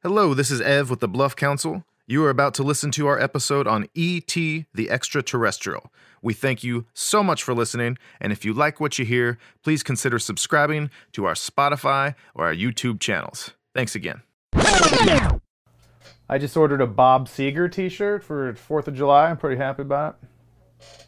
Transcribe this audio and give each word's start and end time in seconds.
Hello, 0.00 0.32
this 0.32 0.48
is 0.52 0.60
Ev 0.60 0.90
with 0.90 1.00
the 1.00 1.08
Bluff 1.08 1.34
Council. 1.34 1.84
You 2.06 2.24
are 2.24 2.30
about 2.30 2.54
to 2.54 2.62
listen 2.62 2.92
to 2.92 3.08
our 3.08 3.18
episode 3.18 3.66
on 3.66 3.88
E.T. 3.94 4.66
the 4.72 4.90
Extraterrestrial. 4.90 5.92
We 6.22 6.34
thank 6.34 6.62
you 6.62 6.86
so 6.94 7.24
much 7.24 7.42
for 7.42 7.52
listening, 7.52 7.98
and 8.20 8.32
if 8.32 8.44
you 8.44 8.52
like 8.52 8.78
what 8.78 9.00
you 9.00 9.04
hear, 9.04 9.38
please 9.64 9.82
consider 9.82 10.20
subscribing 10.20 10.90
to 11.14 11.24
our 11.24 11.34
Spotify 11.34 12.14
or 12.36 12.46
our 12.46 12.54
YouTube 12.54 13.00
channels. 13.00 13.54
Thanks 13.74 13.96
again. 13.96 14.22
I 14.54 16.38
just 16.38 16.56
ordered 16.56 16.80
a 16.80 16.86
Bob 16.86 17.26
Seger 17.26 17.70
T-shirt 17.70 18.22
for 18.22 18.54
Fourth 18.54 18.86
of 18.86 18.94
July. 18.94 19.28
I'm 19.28 19.36
pretty 19.36 19.56
happy 19.56 19.82
about 19.82 20.16
it. 20.22 21.06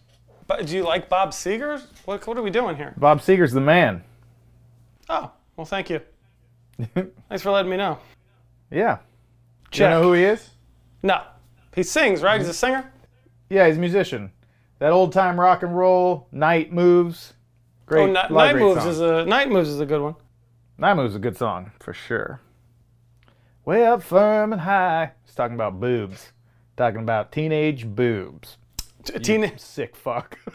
But 0.48 0.66
do 0.66 0.74
you 0.74 0.82
like 0.82 1.08
Bob 1.08 1.30
Seger? 1.30 1.80
What, 2.06 2.26
what 2.26 2.36
are 2.36 2.42
we 2.42 2.50
doing 2.50 2.74
here? 2.74 2.94
Bob 2.96 3.20
Seger's 3.20 3.52
the 3.52 3.60
man. 3.60 4.02
Oh, 5.08 5.30
well, 5.56 5.64
thank 5.64 5.90
you. 5.90 6.00
Thanks 7.28 7.44
for 7.44 7.52
letting 7.52 7.70
me 7.70 7.76
know. 7.76 8.00
Yeah. 8.70 8.96
Do 8.96 9.02
Check. 9.78 9.84
you 9.84 9.90
know 9.90 10.02
who 10.02 10.12
he 10.14 10.24
is? 10.24 10.50
No, 11.02 11.22
he 11.74 11.82
sings, 11.82 12.22
right? 12.22 12.40
He's 12.40 12.48
a 12.48 12.54
singer. 12.54 12.90
Yeah, 13.48 13.66
he's 13.66 13.76
a 13.76 13.80
musician. 13.80 14.32
That 14.78 14.92
old 14.92 15.12
time 15.12 15.38
rock 15.38 15.62
and 15.62 15.76
roll, 15.76 16.26
Night 16.32 16.72
Moves. 16.72 17.34
Great. 17.86 18.08
Oh, 18.08 18.12
lot 18.12 18.30
Night 18.30 18.56
Moves 18.56 18.82
songs. 18.82 18.94
is 18.96 19.00
a 19.00 19.24
Night 19.26 19.50
Moves 19.50 19.68
is 19.68 19.80
a 19.80 19.86
good 19.86 20.00
one. 20.00 20.14
Night 20.78 20.94
Moves 20.94 21.10
is 21.12 21.16
a 21.16 21.20
good 21.20 21.36
song 21.36 21.72
for 21.80 21.92
sure. 21.92 22.40
Way 23.64 23.86
up 23.86 24.02
firm 24.02 24.52
and 24.52 24.62
high. 24.62 25.12
He's 25.24 25.34
talking 25.34 25.54
about 25.54 25.78
boobs. 25.80 26.32
Talking 26.76 27.00
about 27.00 27.30
teenage 27.32 27.86
boobs. 27.86 28.56
T- 29.04 29.18
Teen- 29.18 29.58
Sick 29.58 29.94
fuck. 29.96 30.38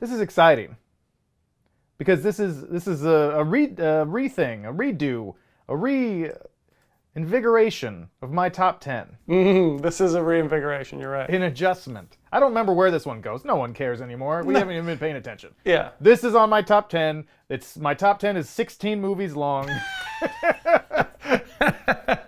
this 0.00 0.10
is 0.10 0.20
exciting 0.20 0.76
because 1.98 2.22
this 2.22 2.40
is 2.40 2.66
this 2.68 2.86
is 2.86 3.04
a, 3.04 3.32
a 3.36 3.44
re 3.44 3.72
a 3.78 4.04
re 4.04 4.28
thing, 4.28 4.64
a 4.66 4.72
redo, 4.72 5.34
a 5.68 5.76
re 5.76 6.30
invigoration 7.16 8.08
of 8.22 8.30
my 8.30 8.48
top 8.48 8.80
ten, 8.80 9.16
Mhm, 9.28 9.82
this 9.82 10.00
is 10.00 10.14
a 10.14 10.22
reinvigoration. 10.22 11.00
You're 11.00 11.10
right. 11.10 11.28
an 11.28 11.42
adjustment. 11.42 12.16
I 12.32 12.38
don't 12.38 12.50
remember 12.50 12.72
where 12.72 12.90
this 12.92 13.04
one 13.04 13.20
goes. 13.20 13.44
No 13.44 13.56
one 13.56 13.74
cares 13.74 14.00
anymore. 14.00 14.42
We 14.44 14.54
haven't 14.54 14.72
even 14.74 14.86
been 14.86 14.98
paying 14.98 15.16
attention. 15.16 15.52
Yeah. 15.64 15.90
This 16.00 16.22
is 16.22 16.36
on 16.36 16.48
my 16.48 16.62
top 16.62 16.88
10. 16.88 17.24
It's 17.48 17.76
my 17.76 17.94
top 17.94 18.20
10 18.20 18.36
is 18.36 18.48
16 18.48 19.00
movies 19.00 19.34
long. 19.34 19.68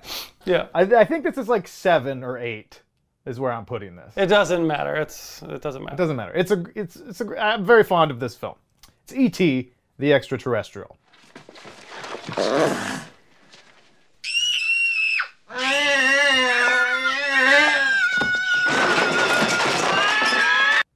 Yeah. 0.45 0.67
I, 0.75 0.83
I 0.83 1.05
think 1.05 1.23
this 1.25 1.39
is 1.39 1.49
like 1.49 1.69
7 1.69 2.25
or 2.25 2.37
8 2.37 2.83
is 3.27 3.39
where 3.39 3.53
I'm 3.53 3.65
putting 3.65 3.97
this. 3.97 4.13
It 4.17 4.27
doesn't 4.27 4.67
matter. 4.67 4.97
It's 4.97 5.43
it 5.43 5.63
doesn't 5.63 5.83
matter. 5.83 5.95
It 5.95 5.99
doesn't 5.99 6.17
matter. 6.17 6.33
It's 6.35 6.51
a 6.51 6.65
it's 6.75 6.97
it's 6.97 7.21
a 7.21 7.43
I'm 7.43 7.65
very 7.65 7.85
fond 7.85 8.11
of 8.11 8.21
this 8.21 8.35
film. 8.35 8.57
It's 9.05 9.15
E.T. 9.15 9.73
the 9.99 10.13
Extraterrestrial. 10.13 10.97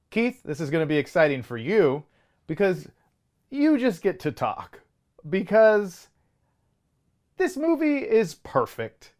Keith, 0.09 0.41
this 0.43 0.59
is 0.59 0.71
going 0.71 0.81
to 0.81 0.87
be 0.87 0.97
exciting 0.97 1.43
for 1.43 1.57
you 1.57 2.03
because 2.47 2.87
you 3.51 3.77
just 3.77 4.01
get 4.01 4.19
to 4.21 4.31
talk. 4.31 4.81
Because 5.29 6.07
this 7.37 7.55
movie 7.55 7.99
is 7.99 8.35
perfect. 8.35 9.11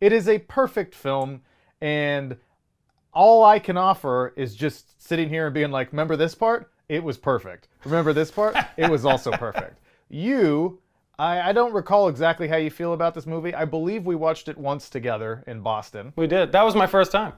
It 0.00 0.12
is 0.12 0.28
a 0.28 0.40
perfect 0.40 0.94
film, 0.94 1.40
and 1.80 2.36
all 3.12 3.44
I 3.44 3.58
can 3.58 3.76
offer 3.76 4.32
is 4.36 4.54
just 4.54 5.02
sitting 5.02 5.28
here 5.28 5.46
and 5.46 5.54
being 5.54 5.70
like, 5.70 5.92
remember 5.92 6.16
this 6.16 6.34
part? 6.34 6.70
It 6.88 7.02
was 7.02 7.16
perfect. 7.16 7.68
Remember 7.84 8.12
this 8.12 8.30
part? 8.30 8.56
It 8.76 8.90
was 8.90 9.04
also 9.04 9.30
perfect. 9.32 9.80
You, 10.08 10.80
I, 11.18 11.50
I 11.50 11.52
don't 11.52 11.72
recall 11.72 12.08
exactly 12.08 12.48
how 12.48 12.56
you 12.56 12.70
feel 12.70 12.92
about 12.92 13.14
this 13.14 13.26
movie. 13.26 13.54
I 13.54 13.64
believe 13.64 14.04
we 14.04 14.14
watched 14.14 14.48
it 14.48 14.58
once 14.58 14.90
together 14.90 15.44
in 15.46 15.60
Boston. 15.60 16.12
We 16.16 16.26
did. 16.26 16.52
That 16.52 16.64
was 16.64 16.74
my 16.74 16.86
first 16.86 17.12
time. 17.12 17.34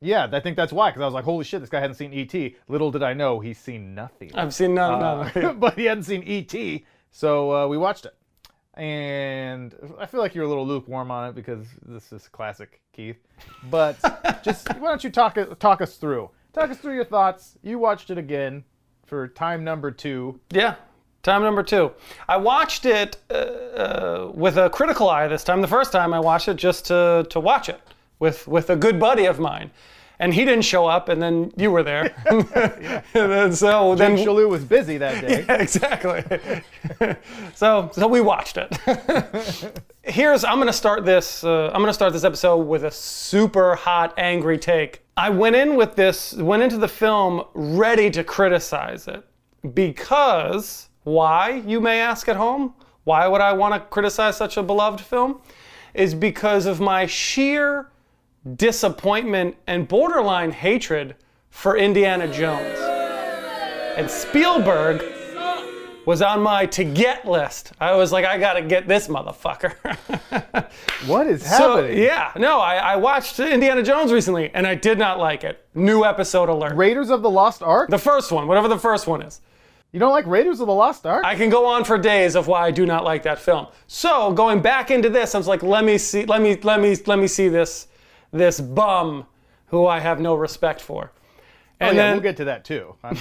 Yeah, 0.00 0.28
I 0.32 0.40
think 0.40 0.56
that's 0.56 0.72
why, 0.72 0.90
because 0.90 1.00
I 1.00 1.06
was 1.06 1.14
like, 1.14 1.24
holy 1.24 1.44
shit, 1.44 1.60
this 1.60 1.70
guy 1.70 1.80
hadn't 1.80 1.96
seen 1.96 2.12
E.T. 2.12 2.56
Little 2.68 2.90
did 2.90 3.02
I 3.02 3.14
know 3.14 3.40
he's 3.40 3.58
seen 3.58 3.94
nothing. 3.94 4.30
I've 4.34 4.52
seen 4.52 4.74
none. 4.74 5.02
Uh, 5.02 5.30
none. 5.34 5.58
but 5.58 5.78
he 5.78 5.86
hadn't 5.86 6.04
seen 6.04 6.22
E.T., 6.24 6.84
so 7.10 7.54
uh, 7.54 7.68
we 7.68 7.78
watched 7.78 8.04
it. 8.04 8.14
And 8.76 9.74
I 9.98 10.06
feel 10.06 10.20
like 10.20 10.34
you're 10.34 10.44
a 10.44 10.48
little 10.48 10.66
lukewarm 10.66 11.10
on 11.10 11.28
it 11.28 11.34
because 11.34 11.66
this 11.86 12.12
is 12.12 12.28
classic 12.28 12.80
Keith. 12.92 13.18
But 13.70 13.98
just 14.42 14.68
why 14.78 14.88
don't 14.88 15.04
you 15.04 15.10
talk 15.10 15.38
talk 15.60 15.80
us 15.80 15.96
through? 15.96 16.30
Talk 16.52 16.70
us 16.70 16.78
through 16.78 16.94
your 16.94 17.04
thoughts. 17.04 17.56
You 17.62 17.78
watched 17.78 18.10
it 18.10 18.18
again 18.18 18.64
for 19.06 19.28
time 19.28 19.64
number 19.64 19.90
two. 19.90 20.40
Yeah. 20.50 20.76
Time 21.22 21.42
number 21.42 21.62
two. 21.62 21.90
I 22.28 22.36
watched 22.36 22.84
it 22.84 23.16
uh, 23.30 23.34
uh, 23.34 24.32
with 24.34 24.58
a 24.58 24.68
critical 24.68 25.08
eye 25.08 25.26
this 25.26 25.42
time. 25.42 25.62
The 25.62 25.68
first 25.68 25.90
time 25.90 26.12
I 26.12 26.20
watched 26.20 26.48
it 26.48 26.56
just 26.56 26.84
to, 26.86 27.26
to 27.30 27.40
watch 27.40 27.70
it 27.70 27.80
with, 28.18 28.46
with 28.46 28.68
a 28.68 28.76
good 28.76 29.00
buddy 29.00 29.24
of 29.24 29.38
mine. 29.38 29.70
And 30.20 30.32
he 30.32 30.44
didn't 30.44 30.64
show 30.64 30.86
up, 30.86 31.08
and 31.08 31.20
then 31.20 31.52
you 31.56 31.70
were 31.72 31.82
there. 31.82 32.14
and 32.26 32.46
then 33.12 33.52
so 33.52 33.94
Then 33.94 34.14
then 34.16 34.26
Shalou 34.26 34.48
was 34.48 34.64
busy 34.64 34.98
that 34.98 35.20
day. 35.20 35.44
Yeah, 35.48 35.60
exactly. 35.60 36.24
so 37.54 37.90
so 37.92 38.06
we 38.06 38.20
watched 38.20 38.56
it. 38.56 38.72
Here's 40.02 40.44
I'm 40.44 40.58
gonna 40.58 40.72
start 40.72 41.04
this. 41.04 41.42
Uh, 41.42 41.70
I'm 41.74 41.80
gonna 41.80 41.92
start 41.92 42.12
this 42.12 42.24
episode 42.24 42.58
with 42.58 42.84
a 42.84 42.90
super 42.90 43.74
hot, 43.74 44.14
angry 44.16 44.58
take. 44.58 45.02
I 45.16 45.30
went 45.30 45.56
in 45.56 45.76
with 45.76 45.96
this. 45.96 46.34
Went 46.34 46.62
into 46.62 46.78
the 46.78 46.88
film 46.88 47.44
ready 47.54 48.10
to 48.10 48.22
criticize 48.22 49.08
it 49.08 49.24
because 49.74 50.88
why? 51.04 51.62
You 51.66 51.80
may 51.80 52.00
ask 52.00 52.28
at 52.28 52.36
home. 52.36 52.74
Why 53.04 53.26
would 53.26 53.40
I 53.40 53.52
want 53.52 53.74
to 53.74 53.80
criticize 53.80 54.36
such 54.36 54.56
a 54.56 54.62
beloved 54.62 55.00
film? 55.00 55.40
Is 55.92 56.14
because 56.14 56.66
of 56.66 56.80
my 56.80 57.06
sheer 57.06 57.90
disappointment 58.56 59.56
and 59.66 59.88
borderline 59.88 60.52
hatred 60.52 61.14
for 61.50 61.76
Indiana 61.76 62.26
Jones. 62.32 62.78
And 63.96 64.10
Spielberg 64.10 65.02
was 66.06 66.20
on 66.20 66.42
my 66.42 66.66
to 66.66 66.84
get 66.84 67.26
list. 67.26 67.72
I 67.80 67.94
was 67.94 68.12
like, 68.12 68.24
I 68.24 68.38
gotta 68.38 68.62
get 68.62 68.86
this 68.86 69.08
motherfucker. 69.08 69.74
What 71.06 71.26
is 71.26 71.42
so, 71.42 71.76
happening? 71.76 72.02
yeah, 72.02 72.32
no, 72.36 72.60
I, 72.60 72.76
I 72.76 72.96
watched 72.96 73.38
Indiana 73.38 73.82
Jones 73.82 74.10
recently 74.10 74.50
and 74.54 74.66
I 74.66 74.74
did 74.74 74.98
not 74.98 75.18
like 75.18 75.44
it. 75.44 75.64
New 75.74 76.04
episode 76.04 76.48
alert. 76.48 76.74
Raiders 76.74 77.10
of 77.10 77.22
the 77.22 77.28
Lost 77.30 77.62
Ark? 77.62 77.90
The 77.90 77.98
first 77.98 78.32
one, 78.32 78.46
whatever 78.48 78.68
the 78.68 78.78
first 78.78 79.06
one 79.06 79.20
is. 79.20 79.40
You 79.92 80.00
don't 80.00 80.12
like 80.12 80.26
Raiders 80.26 80.60
of 80.60 80.66
the 80.66 80.74
Lost 80.74 81.06
Ark? 81.06 81.24
I 81.24 81.36
can 81.36 81.50
go 81.50 81.66
on 81.66 81.84
for 81.84 81.98
days 81.98 82.34
of 82.34 82.48
why 82.48 82.66
I 82.66 82.70
do 82.70 82.86
not 82.86 83.04
like 83.04 83.22
that 83.24 83.38
film. 83.38 83.66
So 83.86 84.32
going 84.32 84.60
back 84.60 84.90
into 84.90 85.10
this, 85.10 85.34
I 85.34 85.38
was 85.38 85.46
like, 85.46 85.62
let 85.62 85.84
me 85.84 85.98
see, 85.98 86.24
let 86.24 86.40
me, 86.40 86.56
let 86.62 86.80
me, 86.80 86.96
let 87.06 87.18
me 87.18 87.26
see 87.26 87.48
this, 87.48 87.86
this 88.34 88.60
bum 88.60 89.26
who 89.68 89.86
I 89.86 90.00
have 90.00 90.20
no 90.20 90.34
respect 90.34 90.80
for. 90.80 91.10
oh, 91.14 91.20
And 91.80 91.96
yeah, 91.96 92.02
then, 92.02 92.12
we'll 92.14 92.22
get 92.22 92.36
to 92.38 92.44
that 92.44 92.64
too. 92.64 92.94
I'm, 93.02 93.16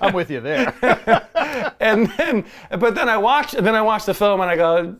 I'm 0.00 0.12
with 0.14 0.30
you 0.30 0.40
there. 0.40 0.72
and 1.80 2.06
then, 2.12 2.44
but 2.78 2.94
then 2.94 3.08
I 3.08 3.16
watch, 3.16 3.52
then 3.52 3.74
I 3.74 3.82
watched 3.82 4.06
the 4.06 4.14
film 4.14 4.40
and 4.40 4.50
I 4.50 4.56
go, 4.56 4.96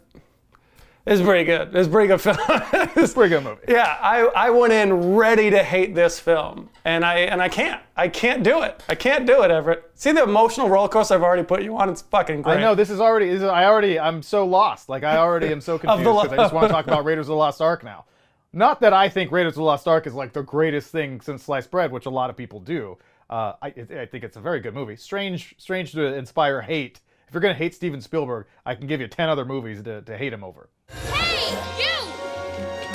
it's 1.04 1.20
pretty 1.20 1.44
good. 1.44 1.74
It's 1.74 1.88
pretty 1.88 2.06
good 2.08 2.20
film. 2.20 2.36
It's 2.94 3.10
a 3.10 3.14
pretty 3.14 3.30
good 3.30 3.42
movie. 3.42 3.62
yeah, 3.66 3.96
I, 4.00 4.20
I 4.20 4.50
went 4.50 4.72
in 4.72 5.14
ready 5.14 5.50
to 5.50 5.60
hate 5.62 5.94
this 5.96 6.20
film, 6.20 6.68
and 6.84 7.04
I 7.04 7.20
and 7.20 7.42
I 7.42 7.48
can't. 7.48 7.82
I 7.96 8.06
can't 8.06 8.44
do 8.44 8.62
it. 8.62 8.80
I 8.88 8.94
can't 8.94 9.26
do 9.26 9.42
it, 9.42 9.50
Everett. 9.50 9.90
See 9.94 10.12
the 10.12 10.22
emotional 10.22 10.68
roller 10.68 10.88
coaster 10.88 11.14
I've 11.14 11.22
already 11.24 11.42
put 11.42 11.62
you 11.64 11.76
on? 11.76 11.88
It's 11.88 12.02
fucking 12.02 12.42
great. 12.42 12.58
I 12.58 12.60
know 12.60 12.76
this 12.76 12.90
is 12.90 13.00
already. 13.00 13.28
This 13.30 13.38
is, 13.38 13.48
I 13.48 13.64
already. 13.64 13.98
I'm 13.98 14.22
so 14.22 14.46
lost. 14.46 14.88
Like 14.88 15.02
I 15.02 15.16
already 15.16 15.48
am 15.48 15.60
so 15.60 15.76
confused 15.76 16.04
because 16.04 16.32
I 16.32 16.36
just 16.36 16.54
want 16.54 16.68
to 16.68 16.72
talk 16.72 16.86
about 16.86 17.04
Raiders 17.04 17.24
of 17.26 17.30
the 17.30 17.36
Lost 17.36 17.60
Ark 17.60 17.82
now. 17.82 18.04
Not 18.52 18.80
that 18.80 18.92
I 18.92 19.08
think 19.08 19.32
Raiders 19.32 19.52
of 19.52 19.56
the 19.56 19.62
Lost 19.62 19.88
Ark 19.88 20.06
is 20.06 20.12
like 20.14 20.32
the 20.34 20.42
greatest 20.42 20.90
thing 20.90 21.20
since 21.22 21.44
sliced 21.44 21.70
bread, 21.70 21.90
which 21.90 22.04
a 22.06 22.10
lot 22.10 22.28
of 22.28 22.36
people 22.36 22.60
do. 22.60 22.98
Uh, 23.30 23.54
I, 23.62 23.68
I 23.68 24.06
think 24.06 24.24
it's 24.24 24.36
a 24.36 24.40
very 24.40 24.60
good 24.60 24.74
movie. 24.74 24.96
Strange, 24.96 25.54
strange 25.56 25.92
to 25.92 26.14
inspire 26.14 26.60
hate. 26.60 27.00
If 27.28 27.34
you're 27.34 27.40
gonna 27.40 27.54
hate 27.54 27.74
Steven 27.74 28.02
Spielberg, 28.02 28.46
I 28.66 28.74
can 28.74 28.86
give 28.86 29.00
you 29.00 29.08
ten 29.08 29.30
other 29.30 29.46
movies 29.46 29.82
to, 29.84 30.02
to 30.02 30.18
hate 30.18 30.34
him 30.34 30.44
over. 30.44 30.68
Hey, 30.90 31.82
you! 31.82 32.92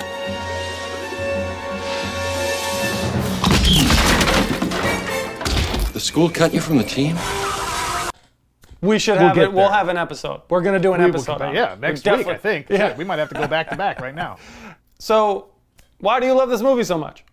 The 5.94 6.00
school 6.00 6.30
cut 6.30 6.54
you 6.54 6.62
from 6.62 6.78
the 6.78 6.84
team? 6.84 7.18
we 8.82 9.00
should 9.00 9.18
have 9.18 9.34
get 9.34 9.46
it. 9.46 9.54
We'll 9.54 9.70
have 9.70 9.88
an 9.90 9.98
episode. 9.98 10.42
We're 10.50 10.62
gonna 10.62 10.80
do 10.80 10.94
an 10.94 11.02
We 11.02 11.10
episode. 11.10 11.40
come 11.40 11.40
back- 11.40 11.56
yeah, 11.56 11.76
next 11.80 12.06
We 12.06 12.18
week 12.18 12.28
I 12.28 12.38
think. 12.38 12.68
Yeah. 12.70 12.90
Shit, 12.90 12.98
we 12.98 13.04
might 13.06 13.18
have 13.18 13.30
to 13.30 13.36
go 13.36 13.48
back 13.48 13.70
to 13.70 13.76
back 13.76 14.00
right 14.00 14.14
now. 14.14 14.38
So, 15.00 15.50
why 16.00 16.20
do 16.20 16.26
you 16.26 16.34
love 16.34 16.50
this 16.50 16.62
movie 16.62 16.84
so 16.84 16.98
much? 16.98 17.24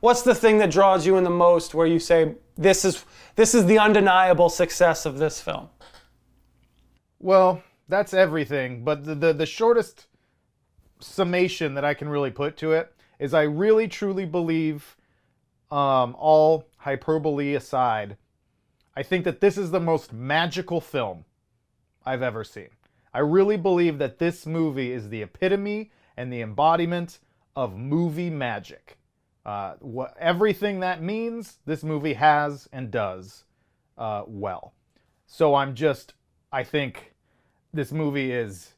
What's 0.00 0.22
the 0.22 0.34
thing 0.34 0.58
that 0.58 0.70
draws 0.70 1.06
you 1.06 1.16
in 1.16 1.24
the 1.24 1.30
most? 1.30 1.74
Where 1.74 1.86
you 1.86 1.98
say 1.98 2.34
this 2.56 2.84
is 2.84 3.04
this 3.36 3.54
is 3.54 3.66
the 3.66 3.78
undeniable 3.78 4.48
success 4.48 5.06
of 5.06 5.18
this 5.18 5.40
film? 5.40 5.68
Well, 7.18 7.62
that's 7.88 8.12
everything. 8.12 8.84
But 8.84 9.04
the, 9.04 9.14
the, 9.14 9.32
the 9.32 9.46
shortest 9.46 10.06
summation 11.00 11.74
that 11.74 11.84
I 11.84 11.94
can 11.94 12.08
really 12.08 12.30
put 12.30 12.56
to 12.58 12.72
it 12.72 12.92
is 13.18 13.34
I 13.34 13.42
really 13.42 13.86
truly 13.86 14.26
believe 14.26 14.96
um, 15.70 16.16
all 16.18 16.68
hyperbole 16.78 17.54
aside, 17.54 18.16
I 18.96 19.02
think 19.02 19.24
that 19.24 19.40
this 19.40 19.56
is 19.56 19.70
the 19.70 19.80
most 19.80 20.12
magical 20.12 20.80
film 20.80 21.24
I've 22.04 22.22
ever 22.22 22.44
seen. 22.44 22.68
I 23.14 23.20
really 23.20 23.56
believe 23.56 23.98
that 23.98 24.18
this 24.18 24.46
movie 24.46 24.92
is 24.92 25.08
the 25.08 25.22
epitome 25.22 25.92
and 26.16 26.32
the 26.32 26.40
embodiment 26.40 27.18
of 27.56 27.76
movie 27.76 28.30
magic. 28.30 28.98
Uh, 29.44 29.74
what 29.80 30.16
everything 30.18 30.80
that 30.80 31.02
means, 31.02 31.58
this 31.66 31.82
movie 31.82 32.14
has 32.14 32.68
and 32.72 32.90
does 32.90 33.44
uh, 33.98 34.22
well. 34.26 34.72
So 35.26 35.54
I'm 35.54 35.74
just, 35.74 36.14
I 36.52 36.62
think 36.62 37.14
this 37.72 37.90
movie 37.90 38.32
is 38.32 38.74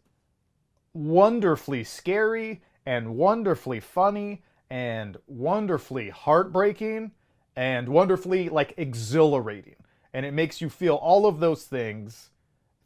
wonderfully 0.94 1.84
scary 1.84 2.62
and 2.86 3.16
wonderfully 3.16 3.80
funny 3.80 4.42
and 4.70 5.16
wonderfully 5.26 6.10
heartbreaking 6.10 7.12
and 7.56 7.88
wonderfully 7.88 8.48
like 8.48 8.74
exhilarating. 8.76 9.76
And 10.12 10.24
it 10.24 10.32
makes 10.32 10.60
you 10.60 10.70
feel 10.70 10.94
all 10.94 11.26
of 11.26 11.40
those 11.40 11.64
things 11.64 12.30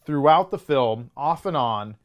throughout 0.05 0.51
the 0.51 0.59
film, 0.59 1.11
off 1.17 1.45
and 1.45 1.57
on. 1.57 1.97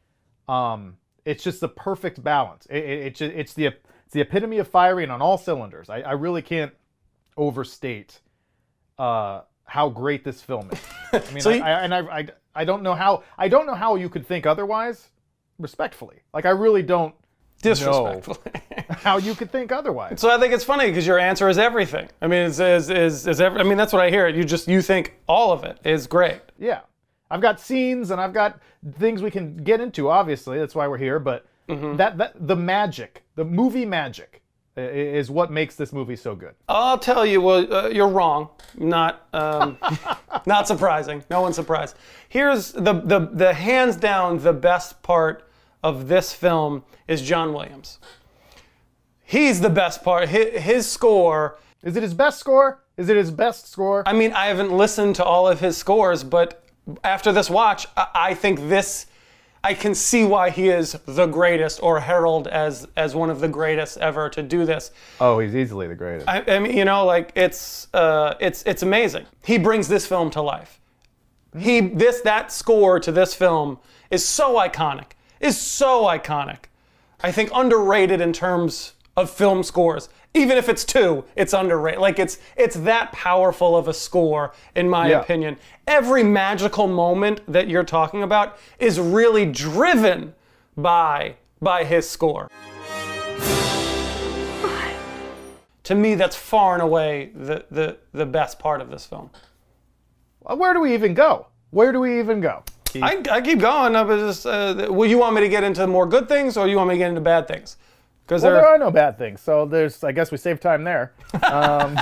Um, 0.46 0.98
it's 1.24 1.42
just 1.44 1.60
the 1.60 1.68
perfect 1.68 2.22
balance. 2.22 2.66
It, 2.70 2.84
it, 2.84 3.20
it 3.20 3.34
it's 3.36 3.54
the 3.54 3.66
it's 3.66 4.12
the 4.12 4.20
epitome 4.20 4.58
of 4.58 4.68
firing 4.68 5.10
on 5.10 5.22
all 5.22 5.38
cylinders. 5.38 5.88
I, 5.88 6.00
I 6.00 6.12
really 6.12 6.42
can't 6.42 6.72
overstate 7.36 8.20
uh, 8.98 9.42
how 9.64 9.88
great 9.88 10.24
this 10.24 10.40
film 10.40 10.70
is. 10.72 10.80
I 11.12 11.32
mean, 11.32 11.40
So 11.40 11.50
I, 11.50 11.54
you- 11.54 11.62
I, 11.62 11.70
and 11.84 11.94
I, 11.94 12.00
I 12.00 12.28
I 12.56 12.64
don't 12.64 12.82
know 12.82 12.94
how 12.94 13.24
I 13.38 13.48
don't 13.48 13.66
know 13.66 13.74
how 13.74 13.96
you 13.96 14.08
could 14.08 14.26
think 14.26 14.46
otherwise. 14.46 15.08
Respectfully, 15.58 16.16
like 16.32 16.46
I 16.46 16.50
really 16.50 16.82
don't 16.82 17.14
Disrespectfully. 17.62 18.38
how 18.90 19.16
you 19.18 19.34
could 19.34 19.50
think 19.50 19.70
otherwise. 19.72 20.20
So 20.20 20.28
I 20.28 20.38
think 20.38 20.52
it's 20.52 20.64
funny 20.64 20.88
because 20.88 21.06
your 21.06 21.18
answer 21.18 21.48
is 21.48 21.56
everything. 21.58 22.08
I 22.20 22.26
mean, 22.26 22.42
is 22.42 22.58
is 22.60 22.90
is, 22.90 23.26
is 23.26 23.40
every, 23.40 23.60
I 23.60 23.62
mean 23.62 23.78
that's 23.78 23.92
what 23.92 24.02
I 24.02 24.10
hear. 24.10 24.28
You 24.28 24.44
just 24.44 24.66
you 24.68 24.82
think 24.82 25.14
all 25.28 25.52
of 25.52 25.62
it 25.64 25.78
is 25.84 26.06
great. 26.08 26.40
Yeah. 26.58 26.80
I've 27.34 27.40
got 27.40 27.58
scenes 27.58 28.12
and 28.12 28.20
I've 28.20 28.32
got 28.32 28.60
things 28.98 29.20
we 29.20 29.30
can 29.30 29.56
get 29.56 29.80
into, 29.80 30.08
obviously. 30.08 30.56
That's 30.58 30.74
why 30.76 30.86
we're 30.88 30.98
here. 30.98 31.18
But 31.18 31.44
Mm-hmm. 31.68 31.96
that, 31.96 32.18
that 32.18 32.46
the 32.46 32.54
magic, 32.56 33.22
the 33.36 33.44
movie 33.44 33.86
magic, 33.86 34.42
is 34.76 35.30
what 35.30 35.50
makes 35.50 35.76
this 35.76 35.94
movie 35.94 36.14
so 36.16 36.34
good. 36.34 36.54
I'll 36.68 36.98
tell 36.98 37.24
you, 37.24 37.40
well, 37.40 37.72
uh, 37.72 37.88
you're 37.88 38.08
wrong. 38.08 38.50
Not 38.76 39.26
um, 39.32 39.78
not 40.46 40.68
surprising. 40.68 41.24
No 41.30 41.40
one's 41.40 41.56
surprised. 41.56 41.96
Here's 42.28 42.72
the 42.72 42.92
the 42.92 43.30
the 43.32 43.54
hands 43.54 43.96
down 43.96 44.38
the 44.40 44.52
best 44.52 45.02
part 45.02 45.48
of 45.82 46.06
this 46.08 46.34
film 46.34 46.84
is 47.08 47.22
John 47.22 47.54
Williams. 47.54 47.98
He's 49.22 49.60
the 49.62 49.70
best 49.70 50.02
part. 50.04 50.28
His, 50.28 50.60
his 50.62 50.86
score. 50.90 51.58
Is 51.82 51.96
it 51.96 52.02
his 52.02 52.14
best 52.14 52.38
score? 52.40 52.82
Is 52.98 53.08
it 53.08 53.16
his 53.16 53.30
best 53.30 53.70
score? 53.70 54.02
I 54.06 54.12
mean, 54.12 54.32
I 54.32 54.46
haven't 54.46 54.70
listened 54.70 55.16
to 55.16 55.24
all 55.24 55.48
of 55.48 55.60
his 55.60 55.76
scores, 55.76 56.22
but 56.24 56.63
after 57.02 57.32
this 57.32 57.50
watch, 57.50 57.86
I, 57.96 58.06
I 58.14 58.34
think 58.34 58.68
this. 58.68 59.06
I 59.62 59.72
can 59.72 59.94
see 59.94 60.24
why 60.24 60.50
he 60.50 60.68
is 60.68 60.92
the 61.06 61.24
greatest, 61.24 61.82
or 61.82 62.00
heralded 62.00 62.52
as 62.52 62.86
as 62.96 63.14
one 63.14 63.30
of 63.30 63.40
the 63.40 63.48
greatest 63.48 63.96
ever 63.96 64.28
to 64.30 64.42
do 64.42 64.66
this. 64.66 64.90
oh, 65.20 65.38
he's 65.38 65.56
easily 65.56 65.86
the 65.88 65.94
greatest. 65.94 66.28
I, 66.28 66.44
I 66.46 66.58
mean, 66.58 66.76
you 66.76 66.84
know, 66.84 67.06
like 67.06 67.32
it's 67.34 67.88
uh, 67.94 68.34
it's 68.40 68.62
it's 68.64 68.82
amazing. 68.82 69.24
He 69.42 69.56
brings 69.56 69.88
this 69.88 70.06
film 70.06 70.30
to 70.32 70.42
life. 70.42 70.80
He 71.58 71.80
this 71.80 72.20
that 72.22 72.52
score 72.52 73.00
to 73.00 73.10
this 73.10 73.34
film 73.34 73.78
is 74.10 74.24
so 74.24 74.56
iconic. 74.56 75.12
Is 75.40 75.58
so 75.58 76.04
iconic. 76.04 76.66
I 77.22 77.32
think 77.32 77.50
underrated 77.54 78.20
in 78.20 78.34
terms 78.34 78.92
of 79.16 79.30
film 79.30 79.62
scores. 79.62 80.10
Even 80.36 80.58
if 80.58 80.68
it's 80.68 80.84
two, 80.84 81.24
it's 81.36 81.52
underrated. 81.52 82.00
Like 82.00 82.18
it's 82.18 82.38
it's 82.56 82.74
that 82.76 83.12
powerful 83.12 83.76
of 83.76 83.86
a 83.86 83.94
score, 83.94 84.52
in 84.74 84.88
my 84.88 85.08
Yeah. 85.10 85.20
opinion. 85.20 85.56
Every 85.86 86.24
magical 86.24 86.88
moment 86.88 87.40
that 87.46 87.68
you're 87.68 87.84
talking 87.84 88.22
about 88.24 88.58
is 88.80 88.98
really 88.98 89.46
driven 89.46 90.34
by 90.76 91.36
by 91.62 91.84
his 91.84 92.08
score. 92.10 92.48
To 95.84 95.94
me, 95.94 96.14
that's 96.14 96.34
far 96.34 96.72
and 96.74 96.82
away 96.82 97.30
the, 97.34 97.66
the, 97.70 97.98
the 98.12 98.24
best 98.24 98.58
part 98.58 98.80
of 98.80 98.90
this 98.90 99.04
film. 99.04 99.30
Where 100.40 100.72
do 100.72 100.80
we 100.80 100.94
even 100.94 101.12
go? 101.14 101.46
Where 101.70 101.92
do 101.92 102.00
we 102.00 102.18
even 102.18 102.40
go? 102.40 102.62
I, 102.96 103.22
I 103.30 103.40
keep 103.42 103.58
going. 103.58 103.94
I 103.94 104.02
was 104.02 104.36
just, 104.36 104.46
uh, 104.46 104.88
well, 104.90 105.08
you 105.08 105.18
want 105.18 105.34
me 105.34 105.42
to 105.42 105.48
get 105.48 105.62
into 105.62 105.86
more 105.86 106.06
good 106.06 106.26
things, 106.26 106.56
or 106.56 106.66
you 106.68 106.76
want 106.76 106.88
me 106.88 106.94
to 106.94 106.98
get 106.98 107.08
into 107.10 107.20
bad 107.20 107.46
things? 107.46 107.76
Because 108.26 108.42
well, 108.42 108.52
there, 108.52 108.62
there 108.62 108.70
are 108.70 108.78
no 108.78 108.90
bad 108.90 109.18
things, 109.18 109.40
so 109.42 109.66
there's. 109.66 110.02
I 110.02 110.12
guess 110.12 110.30
we 110.30 110.38
save 110.38 110.58
time 110.58 110.84
there. 110.84 111.12
I'll, 111.42 111.94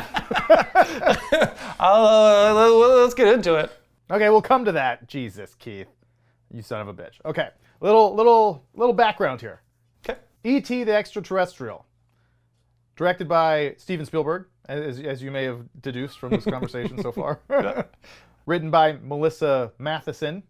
uh, 1.80 2.54
let- 2.54 2.96
let's 3.02 3.14
get 3.14 3.28
into 3.28 3.56
it. 3.56 3.72
Okay, 4.10 4.28
we'll 4.28 4.42
come 4.42 4.64
to 4.64 4.72
that. 4.72 5.08
Jesus, 5.08 5.54
Keith, 5.54 5.88
you 6.52 6.62
son 6.62 6.80
of 6.80 6.88
a 6.88 6.94
bitch. 6.94 7.14
Okay, 7.24 7.48
little 7.80 8.14
little 8.14 8.64
little 8.74 8.92
background 8.92 9.40
here. 9.40 9.62
Okay. 10.08 10.18
E.T. 10.44 10.84
the 10.84 10.94
Extraterrestrial, 10.94 11.86
directed 12.94 13.28
by 13.28 13.74
Steven 13.78 14.06
Spielberg, 14.06 14.46
as, 14.68 15.00
as 15.00 15.22
you 15.22 15.30
may 15.30 15.44
have 15.44 15.62
deduced 15.80 16.18
from 16.18 16.30
this 16.30 16.44
conversation 16.44 17.00
so 17.02 17.10
far. 17.10 17.40
Written 18.46 18.70
by 18.70 18.92
Melissa 19.02 19.72
Mathison. 19.80 20.42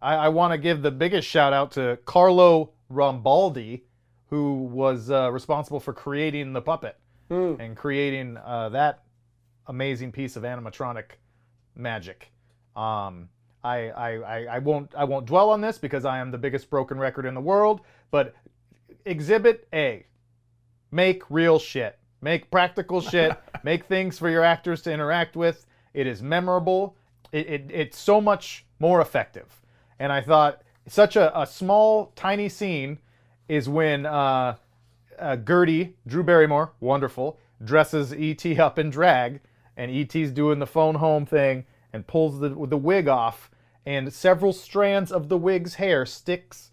I, 0.00 0.14
I 0.14 0.28
want 0.28 0.52
to 0.52 0.58
give 0.58 0.82
the 0.82 0.90
biggest 0.90 1.26
shout 1.28 1.52
out 1.52 1.72
to 1.72 1.98
Carlo 2.04 2.70
Rambaldi, 2.92 3.82
who 4.30 4.64
was 4.64 5.10
uh, 5.10 5.30
responsible 5.32 5.80
for 5.80 5.92
creating 5.92 6.52
the 6.52 6.60
puppet 6.60 6.96
and 7.60 7.76
creating 7.76 8.36
uh, 8.38 8.68
that 8.70 9.04
amazing 9.66 10.12
piece 10.12 10.36
of 10.36 10.42
animatronic 10.42 11.04
magic. 11.76 12.30
Um, 12.76 13.28
I, 13.64 13.88
I, 13.90 14.10
I, 14.16 14.44
I 14.56 14.58
won't 14.58 14.94
I 14.96 15.04
won't 15.04 15.26
dwell 15.26 15.50
on 15.50 15.60
this 15.60 15.78
because 15.78 16.04
I 16.04 16.18
am 16.18 16.30
the 16.30 16.38
biggest 16.38 16.70
broken 16.70 16.98
record 16.98 17.26
in 17.26 17.34
the 17.34 17.40
world. 17.40 17.80
But 18.10 18.34
Exhibit 19.04 19.66
A, 19.72 20.06
make 20.90 21.22
real 21.30 21.58
shit, 21.58 21.98
make 22.20 22.50
practical 22.50 23.00
shit, 23.00 23.36
make 23.64 23.84
things 23.84 24.18
for 24.18 24.30
your 24.30 24.44
actors 24.44 24.82
to 24.82 24.92
interact 24.92 25.36
with. 25.36 25.66
It 25.94 26.06
is 26.06 26.22
memorable. 26.22 26.96
It, 27.32 27.46
it, 27.46 27.70
it's 27.70 27.98
so 27.98 28.20
much 28.20 28.64
more 28.78 29.00
effective. 29.00 29.60
And 29.98 30.12
I 30.12 30.20
thought 30.20 30.62
such 30.86 31.16
a, 31.16 31.38
a 31.38 31.46
small, 31.46 32.12
tiny 32.14 32.48
scene 32.48 32.98
is 33.48 33.68
when 33.68 34.06
uh, 34.06 34.56
uh, 35.18 35.36
Gertie, 35.36 35.96
Drew 36.06 36.22
Barrymore, 36.22 36.72
wonderful, 36.80 37.38
dresses 37.64 38.14
E.T. 38.14 38.58
up 38.58 38.78
in 38.78 38.90
drag, 38.90 39.40
and 39.76 39.90
E.T.'s 39.90 40.30
doing 40.30 40.58
the 40.58 40.66
phone 40.66 40.96
home 40.96 41.26
thing 41.26 41.64
and 41.92 42.06
pulls 42.06 42.40
the, 42.40 42.50
the 42.50 42.76
wig 42.76 43.08
off, 43.08 43.50
and 43.86 44.12
several 44.12 44.52
strands 44.52 45.10
of 45.10 45.28
the 45.28 45.38
wig's 45.38 45.74
hair 45.74 46.04
sticks 46.04 46.70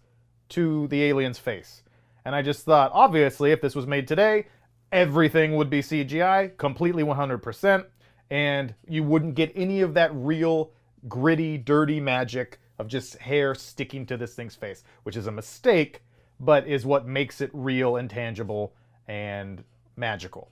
to 0.50 0.86
the 0.88 1.02
alien's 1.04 1.38
face. 1.38 1.82
And 2.24 2.34
I 2.34 2.42
just 2.42 2.64
thought, 2.64 2.90
obviously, 2.92 3.52
if 3.52 3.60
this 3.60 3.74
was 3.74 3.86
made 3.86 4.06
today, 4.06 4.46
everything 4.92 5.56
would 5.56 5.70
be 5.70 5.80
CGI, 5.80 6.56
completely 6.56 7.02
100%, 7.02 7.86
and 8.30 8.74
you 8.86 9.02
wouldn't 9.02 9.34
get 9.34 9.52
any 9.54 9.80
of 9.80 9.94
that 9.94 10.10
real, 10.14 10.72
gritty, 11.08 11.56
dirty 11.56 12.00
magic 12.00 12.58
of 12.78 12.88
just 12.88 13.16
hair 13.18 13.54
sticking 13.54 14.04
to 14.06 14.16
this 14.16 14.34
thing's 14.34 14.54
face, 14.54 14.84
which 15.04 15.16
is 15.16 15.26
a 15.26 15.32
mistake, 15.32 16.02
but 16.38 16.66
is 16.66 16.84
what 16.84 17.06
makes 17.06 17.40
it 17.40 17.50
real 17.52 17.96
and 17.96 18.10
tangible 18.10 18.74
and 19.06 19.64
magical. 19.96 20.50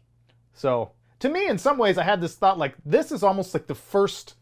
So, 0.53 0.93
to 1.21 1.29
me, 1.29 1.47
in 1.47 1.59
some 1.59 1.79
ways, 1.79 1.99
I 1.99 2.05
had 2.05 2.21
this 2.21 2.35
thought 2.35 2.59
like, 2.59 2.75
this 2.85 3.13
is 3.13 3.23
almost 3.23 3.55
like 3.55 3.67
the 3.67 3.75
first 3.75 4.37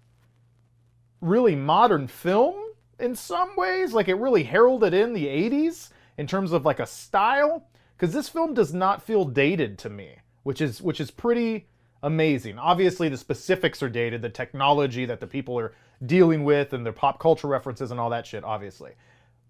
really 1.21 1.55
modern 1.55 2.07
film 2.07 2.55
in 2.99 3.15
some 3.15 3.57
ways. 3.57 3.93
Like, 3.93 4.09
it 4.09 4.15
really 4.15 4.45
heralded 4.45 4.95
in 4.95 5.13
the 5.13 5.27
80s 5.27 5.91
in 6.19 6.27
terms 6.27 6.53
of 6.53 6.65
like 6.65 6.81
a 6.81 6.87
style. 6.87 7.69
Because 7.97 8.15
this 8.15 8.29
film 8.29 8.53
does 8.53 8.75
not 8.75 9.03
feel 9.03 9.25
dated 9.25 9.79
to 9.79 9.91
me, 9.91 10.17
which 10.43 10.61
is 10.61 10.83
which 10.83 11.01
is 11.01 11.13
pretty 11.13 11.69
amazing. 12.03 12.59
Obviously, 12.59 13.09
the 13.09 13.17
specifics 13.17 13.81
are 13.81 13.89
dated, 13.89 14.23
the 14.23 14.29
technology 14.29 15.05
that 15.05 15.21
the 15.21 15.27
people 15.27 15.57
are 15.59 15.73
dealing 16.05 16.43
with, 16.43 16.73
and 16.73 16.85
their 16.85 16.93
pop 16.93 17.21
culture 17.21 17.47
references 17.47 17.93
and 17.93 18.01
all 18.01 18.11
that 18.11 18.27
shit, 18.27 18.43
obviously. 18.43 18.93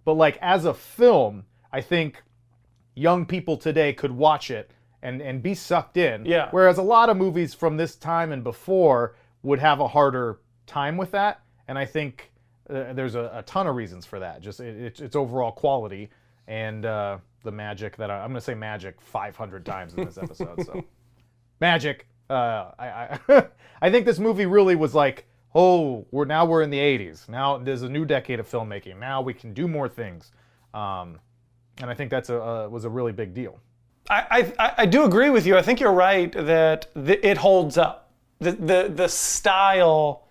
But 0.04 0.14
like 0.14 0.37
as 0.42 0.66
a 0.66 0.75
film, 0.75 1.44
I 1.73 1.81
think 1.81 2.23
young 2.95 3.25
people 3.26 3.57
today 3.57 3.93
could 3.93 4.12
watch 4.12 4.50
it 4.50 4.71
and 5.02 5.21
and 5.21 5.43
be 5.43 5.55
sucked 5.55 5.97
in. 5.97 6.25
Yeah. 6.25 6.49
Whereas 6.50 6.79
a 6.79 6.83
lot 6.83 7.09
of 7.11 7.17
movies 7.17 7.55
from 7.55 7.76
this 7.76 7.97
time 7.97 8.33
and 8.33 8.45
before 8.45 9.17
would 9.43 9.59
have 9.59 9.81
a 9.81 9.88
harder 9.88 10.41
time 10.67 10.97
with 10.97 11.11
that. 11.12 11.41
And 11.69 11.79
I 11.79 11.85
think 11.85 12.31
uh, 12.71 12.93
there's 12.93 13.14
a, 13.14 13.31
a 13.35 13.43
ton 13.43 13.67
of 13.67 13.75
reasons 13.75 14.07
for 14.07 14.21
that. 14.21 14.41
Just 14.41 14.61
it, 14.61 14.76
it's 14.76 15.00
it's 15.00 15.17
overall 15.17 15.52
quality 15.52 16.11
and 16.47 16.85
uh, 16.85 17.19
the 17.45 17.52
magic 17.52 17.97
that 17.97 18.11
I, 18.11 18.21
I'm 18.21 18.29
going 18.29 18.35
to 18.35 18.41
say 18.41 18.55
magic 18.55 19.00
500 19.00 19.64
times 19.64 19.95
in 19.95 20.05
this 20.05 20.19
episode. 20.19 20.64
so 20.64 20.85
magic. 21.61 22.07
Uh, 22.31 22.71
I 22.79 23.19
I, 23.29 23.45
I 23.83 23.91
think 23.91 24.07
this 24.07 24.19
movie 24.19 24.47
really 24.47 24.76
was 24.76 24.95
like, 24.95 25.26
oh, 25.55 26.07
we're 26.11 26.25
now 26.25 26.45
we're 26.45 26.62
in 26.62 26.71
the 26.71 26.79
80s. 26.79 27.29
Now 27.29 27.59
there's 27.59 27.83
a 27.83 27.88
new 27.88 28.05
decade 28.05 28.41
of 28.41 28.49
filmmaking. 28.49 28.99
Now 28.99 29.23
we 29.23 29.35
can 29.35 29.52
do 29.52 29.67
more 29.67 29.88
things. 29.88 30.31
Um, 30.73 31.19
and 31.79 31.91
I 31.91 31.95
think 31.95 32.11
that's 32.11 32.31
a 32.31 32.41
uh, 32.43 32.69
was 32.69 32.85
a 32.85 32.91
really 32.91 33.12
big 33.12 33.35
deal. 33.35 33.59
I, 34.11 34.52
I, 34.59 34.73
I 34.79 34.87
do 34.87 35.05
agree 35.05 35.31
with 35.31 35.47
you. 35.47 35.57
I 35.57 35.62
think 35.62 35.79
you're 35.81 35.93
right 35.93 36.31
that 36.33 36.88
th- 36.95 37.21
it 37.23 37.38
holds 37.38 37.79
up. 37.79 38.11
the 38.41 38.52
the 38.52 38.93
the 38.95 39.09
style 39.09 40.26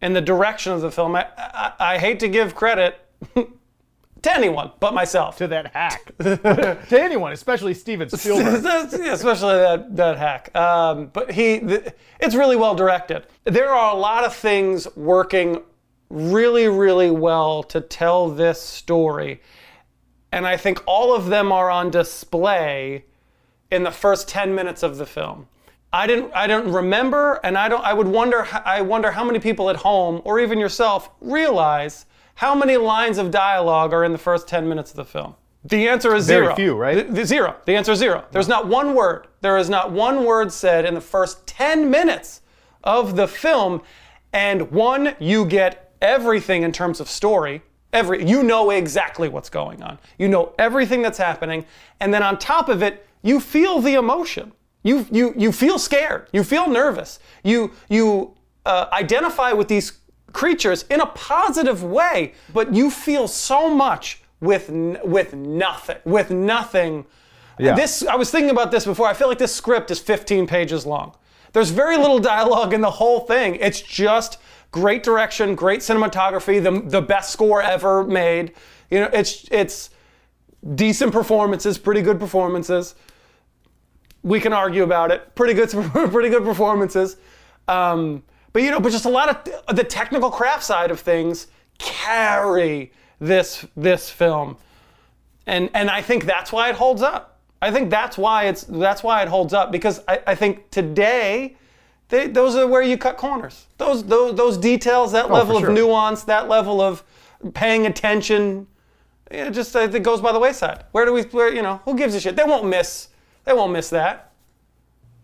and 0.00 0.14
the 0.14 0.20
direction 0.20 0.72
of 0.72 0.80
the 0.80 0.90
film. 0.90 1.14
I 1.16 1.26
I, 1.38 1.72
I 1.78 1.98
hate 1.98 2.20
to 2.20 2.28
give 2.28 2.54
credit 2.54 2.98
to 3.34 4.34
anyone 4.34 4.72
but 4.80 4.92
myself. 4.92 5.36
to 5.38 5.46
that 5.48 5.72
hack. 5.72 6.12
to 6.18 7.00
anyone, 7.00 7.32
especially 7.32 7.74
Steven 7.74 8.08
Spielberg. 8.18 8.62
Yeah, 8.64 9.12
especially 9.12 9.54
that 9.54 9.96
that 9.96 10.18
hack. 10.18 10.54
Um, 10.56 11.06
but 11.12 11.30
he, 11.30 11.58
the, 11.58 11.94
it's 12.20 12.34
really 12.34 12.56
well 12.56 12.74
directed. 12.74 13.26
There 13.44 13.70
are 13.70 13.94
a 13.94 13.98
lot 13.98 14.24
of 14.24 14.34
things 14.34 14.88
working 14.96 15.62
really, 16.10 16.68
really 16.68 17.10
well 17.10 17.62
to 17.62 17.80
tell 17.80 18.28
this 18.30 18.60
story, 18.60 19.40
and 20.34 20.46
I 20.46 20.56
think 20.56 20.82
all 20.86 21.14
of 21.14 21.26
them 21.26 21.52
are 21.52 21.70
on 21.70 21.90
display 21.90 23.04
in 23.70 23.84
the 23.84 23.90
first 23.90 24.28
ten 24.28 24.54
minutes 24.54 24.82
of 24.82 24.98
the 24.98 25.06
film. 25.06 25.48
I 25.92 26.08
didn't, 26.08 26.32
I 26.34 26.48
don't 26.48 26.72
remember, 26.72 27.40
and 27.44 27.56
I 27.56 27.68
don't. 27.68 27.84
I 27.84 27.92
would 27.94 28.08
wonder. 28.08 28.46
I 28.64 28.82
wonder 28.82 29.12
how 29.12 29.24
many 29.24 29.38
people 29.38 29.70
at 29.70 29.76
home, 29.76 30.20
or 30.24 30.40
even 30.40 30.58
yourself, 30.58 31.10
realize 31.20 32.06
how 32.34 32.52
many 32.54 32.76
lines 32.76 33.16
of 33.18 33.30
dialogue 33.30 33.92
are 33.92 34.04
in 34.04 34.10
the 34.12 34.18
first 34.18 34.48
ten 34.48 34.68
minutes 34.68 34.90
of 34.90 34.96
the 34.96 35.04
film. 35.04 35.36
The 35.64 35.88
answer 35.88 36.14
is 36.14 36.24
zero. 36.24 36.46
Very 36.46 36.56
few, 36.56 36.74
right? 36.76 37.06
The- 37.06 37.12
the 37.20 37.24
zero. 37.24 37.54
The 37.64 37.76
answer 37.76 37.92
is 37.92 37.98
zero. 38.00 38.24
There's 38.32 38.48
not 38.48 38.66
one 38.66 38.94
word. 38.94 39.28
There 39.40 39.56
is 39.56 39.70
not 39.70 39.92
one 39.92 40.24
word 40.24 40.52
said 40.52 40.84
in 40.84 40.94
the 40.94 41.00
first 41.00 41.46
10 41.46 41.90
minutes 41.90 42.42
of 42.82 43.16
the 43.16 43.26
film. 43.26 43.80
And 44.32 44.70
one, 44.72 45.14
you 45.18 45.46
get 45.46 45.92
everything 46.02 46.64
in 46.64 46.72
terms 46.72 47.00
of 47.00 47.08
story. 47.08 47.62
Every 47.94 48.26
you 48.26 48.42
know 48.42 48.70
exactly 48.70 49.28
what's 49.28 49.48
going 49.48 49.82
on. 49.82 49.98
You 50.18 50.28
know 50.28 50.52
everything 50.58 51.00
that's 51.00 51.16
happening. 51.16 51.64
And 52.00 52.12
then 52.12 52.22
on 52.22 52.38
top 52.38 52.68
of 52.68 52.82
it, 52.82 53.06
you 53.22 53.40
feel 53.40 53.80
the 53.80 53.94
emotion. 53.94 54.52
You 54.82 55.06
you 55.10 55.32
you 55.36 55.52
feel 55.52 55.78
scared. 55.78 56.28
You 56.32 56.44
feel 56.44 56.68
nervous. 56.68 57.20
You 57.42 57.70
you 57.88 58.34
uh, 58.66 58.88
identify 58.92 59.52
with 59.52 59.68
these 59.68 59.92
creatures 60.32 60.84
in 60.90 61.00
a 61.00 61.06
positive 61.06 61.82
way, 61.82 62.34
but 62.52 62.74
you 62.74 62.90
feel 62.90 63.28
so 63.28 63.72
much 63.72 64.22
with 64.40 64.68
with 65.04 65.32
nothing. 65.34 65.98
With 66.04 66.30
nothing. 66.30 67.06
Yeah. 67.58 67.74
This 67.74 68.04
I 68.04 68.16
was 68.16 68.30
thinking 68.30 68.50
about 68.50 68.70
this 68.70 68.84
before. 68.84 69.06
I 69.06 69.14
feel 69.14 69.28
like 69.28 69.38
this 69.38 69.54
script 69.54 69.90
is 69.90 70.00
15 70.00 70.46
pages 70.46 70.84
long. 70.84 71.14
There's 71.52 71.70
very 71.70 71.96
little 71.96 72.18
dialogue 72.18 72.74
in 72.74 72.80
the 72.80 72.90
whole 72.90 73.20
thing. 73.20 73.54
It's 73.54 73.80
just 73.80 74.38
great 74.74 75.04
direction, 75.04 75.54
great 75.54 75.78
cinematography, 75.78 76.60
the 76.60 76.80
the 76.90 77.00
best 77.00 77.30
score 77.30 77.62
ever 77.62 78.02
made. 78.02 78.52
You 78.90 79.00
know, 79.00 79.10
it's 79.12 79.46
it's 79.52 79.90
decent 80.74 81.12
performances, 81.12 81.78
pretty 81.78 82.02
good 82.02 82.18
performances. 82.18 82.96
We 84.24 84.40
can 84.40 84.52
argue 84.52 84.82
about 84.82 85.12
it. 85.12 85.32
Pretty 85.36 85.54
good, 85.54 85.70
pretty 86.10 86.28
good 86.28 86.42
performances. 86.42 87.18
Um, 87.68 88.24
but 88.52 88.62
you 88.62 88.72
know, 88.72 88.80
but 88.80 88.90
just 88.90 89.04
a 89.04 89.08
lot 89.08 89.28
of 89.46 89.76
the 89.76 89.84
technical 89.84 90.28
craft 90.28 90.64
side 90.64 90.90
of 90.90 90.98
things 90.98 91.46
carry 91.78 92.90
this 93.20 93.64
this 93.76 94.10
film, 94.10 94.56
and 95.46 95.70
and 95.72 95.88
I 95.88 96.02
think 96.02 96.24
that's 96.24 96.50
why 96.50 96.68
it 96.68 96.74
holds 96.74 97.00
up. 97.00 97.38
I 97.62 97.70
think 97.70 97.90
that's 97.90 98.18
why 98.18 98.46
it's 98.46 98.64
that's 98.64 99.04
why 99.04 99.22
it 99.22 99.28
holds 99.28 99.54
up 99.54 99.70
because 99.70 100.00
I, 100.08 100.18
I 100.26 100.34
think 100.34 100.68
today. 100.72 101.58
They, 102.14 102.28
those 102.28 102.54
are 102.54 102.66
where 102.68 102.82
you 102.82 102.96
cut 102.96 103.16
corners. 103.16 103.66
Those 103.78 104.04
those, 104.04 104.36
those 104.36 104.56
details, 104.56 105.10
that 105.12 105.30
level 105.32 105.56
Oh, 105.56 105.60
for 105.60 105.66
of 105.70 105.74
sure. 105.76 105.86
nuance, 105.86 106.22
that 106.24 106.48
level 106.48 106.80
of 106.80 107.02
paying 107.54 107.86
attention, 107.86 108.68
uh, 109.32 109.36
it 109.48 109.50
just 109.50 109.74
I 109.74 109.88
think 109.88 110.04
goes 110.04 110.20
by 110.20 110.30
the 110.32 110.38
wayside. 110.38 110.84
Where 110.92 111.04
do 111.04 111.12
we? 111.12 111.22
Where 111.22 111.52
you 111.52 111.62
know? 111.62 111.80
Who 111.84 111.96
gives 111.96 112.14
a 112.14 112.20
shit? 112.20 112.36
They 112.36 112.44
won't 112.44 112.66
miss. 112.66 113.08
They 113.44 113.52
won't 113.52 113.72
miss 113.72 113.90
that. 113.90 114.32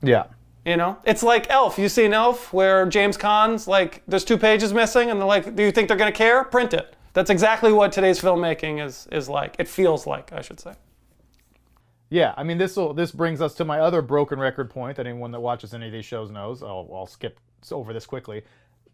yeah. 0.02 0.25
You 0.62 0.76
know, 0.76 0.99
it's 1.04 1.23
like 1.23 1.49
Elf. 1.49 1.78
You 1.78 1.88
see 1.88 2.04
an 2.04 2.12
Elf 2.12 2.52
where 2.52 2.85
James 2.85 3.16
Caan's 3.16 3.66
like, 3.66 4.02
there's 4.06 4.25
two 4.25 4.37
pages 4.37 4.75
missing, 4.75 5.11
and 5.11 5.18
they're 5.18 5.26
like, 5.26 5.56
do 5.56 5.62
you 5.62 5.73
think 5.73 5.88
they're 5.88 5.97
gonna 5.97 6.12
care? 6.12 6.44
Print 6.44 6.75
it. 6.75 6.94
That's 7.14 7.30
exactly 7.30 7.73
what 7.73 7.92
today's 7.92 8.20
filmmaking 8.20 8.85
is 8.85 9.09
is 9.11 9.26
like. 9.28 9.56
It 9.59 9.68
feels 9.68 10.06
like, 10.06 10.32
I 10.35 10.42
should 10.42 10.61
say. 10.61 10.75
Yeah, 12.11 12.35
I 12.37 12.43
mean 12.43 12.59
this 12.59 12.76
will 12.76 12.93
this 12.93 13.12
brings 13.12 13.40
us 13.40 13.55
to 13.55 13.64
my 13.64 13.79
other 13.79 14.02
broken 14.02 14.38
record 14.38 14.69
point 14.69 14.97
that 14.97 15.07
anyone 15.07 15.31
that 15.31 15.40
watches 15.40 15.73
any 15.73 15.87
of 15.87 15.93
these 15.93 16.05
shows 16.05 16.31
knows. 16.31 16.62
I'll, 16.62 16.88
I'll 16.93 17.07
skip 17.07 17.38
over 17.71 17.93
this 17.93 18.05
quickly. 18.05 18.43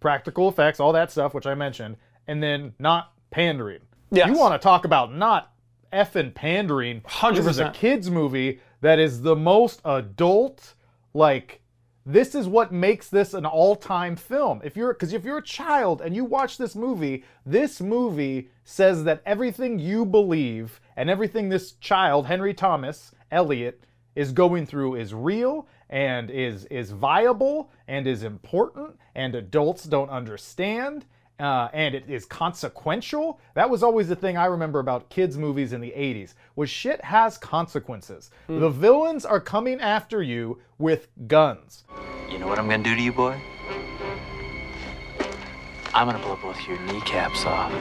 Practical 0.01 0.49
effects, 0.49 0.79
all 0.79 0.93
that 0.93 1.11
stuff, 1.11 1.33
which 1.33 1.47
I 1.47 1.55
mentioned, 1.55 1.97
and 2.27 2.43
then 2.43 2.75
not 2.79 3.13
pandering. 3.31 3.81
Yes. 4.11 4.29
You 4.29 4.35
want 4.35 4.53
to 4.53 4.59
talk 4.63 4.85
about 4.85 5.15
not 5.15 5.53
effing 5.93 6.35
pandering? 6.35 7.03
This 7.47 7.47
is 7.57 7.59
a 7.59 7.71
kids 7.71 8.11
movie 8.11 8.61
that 8.83 8.99
is 8.99 9.23
the 9.23 9.35
most 9.35 9.81
adult. 9.85 10.75
Like 11.15 11.63
this 12.09 12.37
is 12.37 12.47
what 12.47 12.73
makes 12.73 13.09
this 13.09 13.35
an 13.35 13.45
all-time 13.45 14.15
film. 14.15 14.61
If 14.63 14.77
you're 14.77 14.95
because 14.95 15.13
if 15.13 15.25
you're 15.25 15.39
a 15.39 15.43
child 15.43 16.01
and 16.01 16.15
you 16.15 16.25
watch 16.25 16.57
this 16.57 16.77
movie, 16.77 17.25
this 17.45 17.81
movie 17.81 18.49
says 18.65 19.03
that 19.05 19.23
everything 19.27 19.81
you 19.81 20.07
believe 20.07 20.81
and 20.97 21.11
everything 21.11 21.49
this 21.49 21.73
child, 21.73 22.27
Henry 22.27 22.55
Thomas 22.55 23.11
Elliot, 23.33 23.83
is 24.15 24.31
going 24.31 24.67
through 24.67 24.95
is 24.95 25.13
real 25.13 25.67
and 25.91 26.31
is 26.31 26.65
is 26.67 26.93
viable 26.93 27.73
and 27.89 28.07
is 28.07 28.23
important 28.23 28.97
and 29.17 29.35
adults 29.35 29.85
don't 29.85 30.11
understand 30.11 31.05
uh, 31.39 31.69
and 31.73 31.95
it 31.95 32.05
is 32.09 32.25
consequential. 32.25 33.41
That 33.55 33.69
was 33.69 33.83
always 33.83 34.09
the 34.09 34.17
thing 34.17 34.37
I 34.37 34.47
remember 34.47 34.79
about 34.79 35.09
kids' 35.11 35.37
movies 35.37 35.73
in 35.73 35.81
the 35.81 35.91
80s 35.91 36.35
was 36.55 36.71
shit 36.71 37.03
has 37.05 37.37
consequences. 37.39 38.31
The 38.47 38.71
villains 38.71 39.25
are 39.25 39.41
coming 39.41 39.81
after 39.81 40.23
you 40.23 40.59
with 40.79 41.09
guns. 41.27 41.85
You 42.31 42.39
know 42.39 42.47
what 42.47 42.59
I'm 42.59 42.69
gonna 42.69 42.83
do 42.83 42.95
to 42.95 43.03
you, 43.03 43.13
boy? 43.13 43.41
I'm 45.95 46.07
gonna 46.07 46.19
blow 46.19 46.37
both 46.37 46.61
your 46.67 46.79
kneecaps 46.81 47.45
off. 47.47 47.73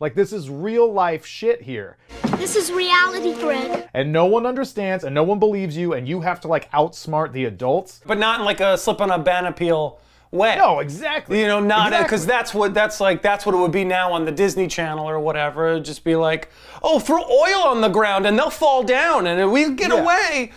Like 0.00 0.14
this 0.14 0.32
is 0.32 0.50
real 0.50 0.92
life 0.92 1.24
shit 1.24 1.62
here. 1.62 1.96
This 2.36 2.56
is 2.56 2.72
reality, 2.72 3.34
Greg. 3.34 3.88
And 3.94 4.12
no 4.12 4.26
one 4.26 4.46
understands 4.46 5.04
and 5.04 5.14
no 5.14 5.22
one 5.22 5.38
believes 5.38 5.76
you 5.76 5.92
and 5.92 6.08
you 6.08 6.22
have 6.22 6.40
to 6.40 6.48
like 6.48 6.68
outsmart 6.72 7.30
the 7.30 7.44
adults. 7.44 8.00
But 8.04 8.18
not 8.18 8.40
in 8.40 8.44
like 8.44 8.58
a 8.58 8.76
slip 8.76 9.00
on 9.00 9.12
a 9.12 9.18
banana 9.18 9.52
peel 9.52 10.00
way. 10.32 10.56
No, 10.56 10.80
exactly. 10.80 11.40
You 11.40 11.46
know, 11.46 11.60
not 11.60 11.90
because 11.90 12.22
Exactly. 12.24 12.26
that's 12.26 12.54
what 12.54 12.74
that's 12.74 13.00
like. 13.00 13.22
That's 13.22 13.46
what 13.46 13.54
it 13.54 13.58
would 13.58 13.70
be 13.70 13.84
now 13.84 14.12
on 14.12 14.24
the 14.24 14.32
Disney 14.32 14.66
Channel 14.66 15.08
or 15.08 15.20
whatever. 15.20 15.68
It'd 15.70 15.84
just 15.84 16.02
be 16.02 16.16
like, 16.16 16.48
oh, 16.82 16.98
throw 16.98 17.22
oil 17.22 17.62
on 17.66 17.80
the 17.80 17.88
ground 17.88 18.26
and 18.26 18.36
they'll 18.38 18.50
fall 18.50 18.82
down 18.82 19.26
and 19.28 19.52
we 19.52 19.70
get 19.74 19.90
Yeah. 19.92 20.00
away. 20.02 20.52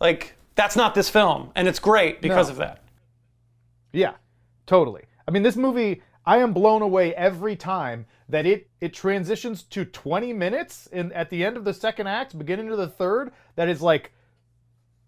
Like 0.00 0.34
that's 0.54 0.76
not 0.76 0.94
this 0.94 1.08
film, 1.10 1.50
and 1.56 1.66
it's 1.66 1.80
great 1.80 2.20
because 2.22 2.46
No. 2.48 2.52
of 2.52 2.56
that. 2.58 2.82
Yeah, 3.92 4.12
totally. 4.66 5.02
I 5.26 5.30
mean, 5.32 5.42
this 5.42 5.56
movie, 5.56 6.02
I 6.26 6.38
am 6.38 6.52
blown 6.52 6.80
away 6.82 7.14
every 7.14 7.56
time 7.56 8.06
that 8.28 8.46
it 8.46 8.68
it 8.80 8.92
transitions 8.94 9.62
to 9.64 9.84
20 9.84 10.32
minutes 10.32 10.86
in 10.92 11.10
at 11.12 11.30
the 11.30 11.44
end 11.44 11.56
of 11.56 11.64
the 11.64 11.74
second 11.74 12.06
act, 12.06 12.38
beginning 12.38 12.68
of 12.70 12.76
the 12.78 12.88
third. 12.88 13.32
That 13.56 13.68
is 13.68 13.80
like, 13.82 14.12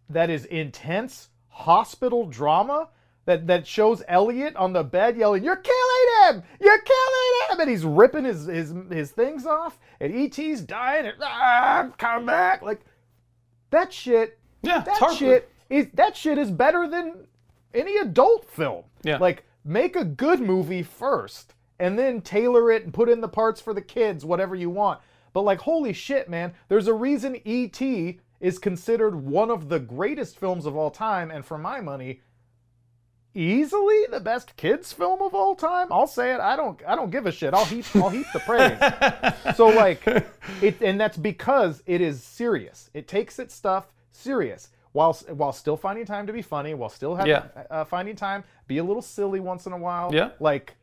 that 0.08 0.30
is 0.30 0.44
intense 0.46 1.28
hospital 1.48 2.26
drama. 2.26 2.88
That, 3.26 3.46
that 3.48 3.66
shows 3.66 4.02
Elliot 4.08 4.54
on 4.56 4.72
the 4.72 4.84
bed 4.84 5.16
yelling, 5.16 5.42
"You're 5.42 5.56
killing 5.56 6.06
him! 6.28 6.42
You're 6.60 6.80
killing 6.80 7.50
him!" 7.50 7.60
and 7.60 7.68
he's 7.68 7.84
ripping 7.84 8.24
his 8.24 8.46
his 8.46 8.72
his 8.88 9.10
things 9.10 9.46
off, 9.46 9.78
and 10.00 10.14
ET's 10.14 10.60
dying, 10.62 11.06
and 11.06 11.16
ah, 11.20 11.90
come 11.98 12.24
back! 12.24 12.62
Like 12.62 12.82
that 13.70 13.92
shit 13.92 14.38
Yeah, 14.62 14.80
that 14.80 15.14
shit 15.16 15.50
is 15.68 15.88
that 15.94 16.16
shit 16.16 16.38
is 16.38 16.50
better 16.50 16.88
than 16.88 17.26
any 17.74 17.96
adult 17.98 18.48
film. 18.48 18.84
Yeah. 19.02 19.18
Like 19.18 19.44
make 19.64 19.96
a 19.96 20.04
good 20.04 20.40
movie 20.40 20.82
first 20.82 21.54
and 21.78 21.98
then 21.98 22.20
tailor 22.22 22.70
it 22.70 22.84
and 22.84 22.94
put 22.94 23.08
in 23.08 23.20
the 23.20 23.28
parts 23.28 23.60
for 23.60 23.74
the 23.74 23.82
kids, 23.82 24.24
whatever 24.24 24.54
you 24.54 24.70
want. 24.70 25.00
But 25.32 25.42
like 25.42 25.60
holy 25.60 25.92
shit, 25.92 26.28
man, 26.28 26.54
there's 26.68 26.88
a 26.88 26.94
reason 26.94 27.40
E.T. 27.44 28.20
is 28.40 28.58
considered 28.58 29.16
one 29.16 29.50
of 29.50 29.68
the 29.68 29.80
greatest 29.80 30.38
films 30.38 30.64
of 30.64 30.76
all 30.76 30.90
time 30.90 31.30
and 31.30 31.44
for 31.44 31.58
my 31.58 31.80
money 31.80 32.22
easily 33.36 34.06
the 34.10 34.20
best 34.20 34.56
kids 34.56 34.92
film 34.92 35.20
of 35.22 35.34
all 35.34 35.54
time. 35.54 35.88
I'll 35.92 36.06
say 36.06 36.32
it. 36.34 36.40
I 36.40 36.56
don't 36.56 36.80
I 36.86 36.96
don't 36.96 37.10
give 37.10 37.26
a 37.26 37.32
shit. 37.32 37.52
I'll 37.54 37.64
heap 37.66 37.84
I'll 37.94 38.08
heap 38.08 38.26
the 38.32 38.40
praise. 38.40 39.56
so 39.56 39.66
like 39.68 40.06
it 40.62 40.80
and 40.80 40.98
that's 41.00 41.16
because 41.16 41.82
it 41.86 42.00
is 42.00 42.22
serious. 42.22 42.90
It 42.94 43.06
takes 43.08 43.38
its 43.38 43.54
stuff 43.54 43.92
serious 44.12 44.70
while 44.92 45.12
while 45.30 45.52
still 45.52 45.76
finding 45.76 46.06
time 46.06 46.26
to 46.26 46.32
be 46.32 46.42
funny, 46.42 46.72
while 46.74 46.88
still 46.88 47.14
having 47.14 47.30
Yeah. 47.30 47.44
uh, 47.70 47.84
finding 47.84 48.16
time 48.16 48.44
be 48.66 48.78
a 48.78 48.84
little 48.84 49.02
silly 49.02 49.40
once 49.40 49.66
in 49.66 49.72
a 49.72 49.78
while. 49.78 50.14
Yeah. 50.14 50.30
Like 50.40 50.74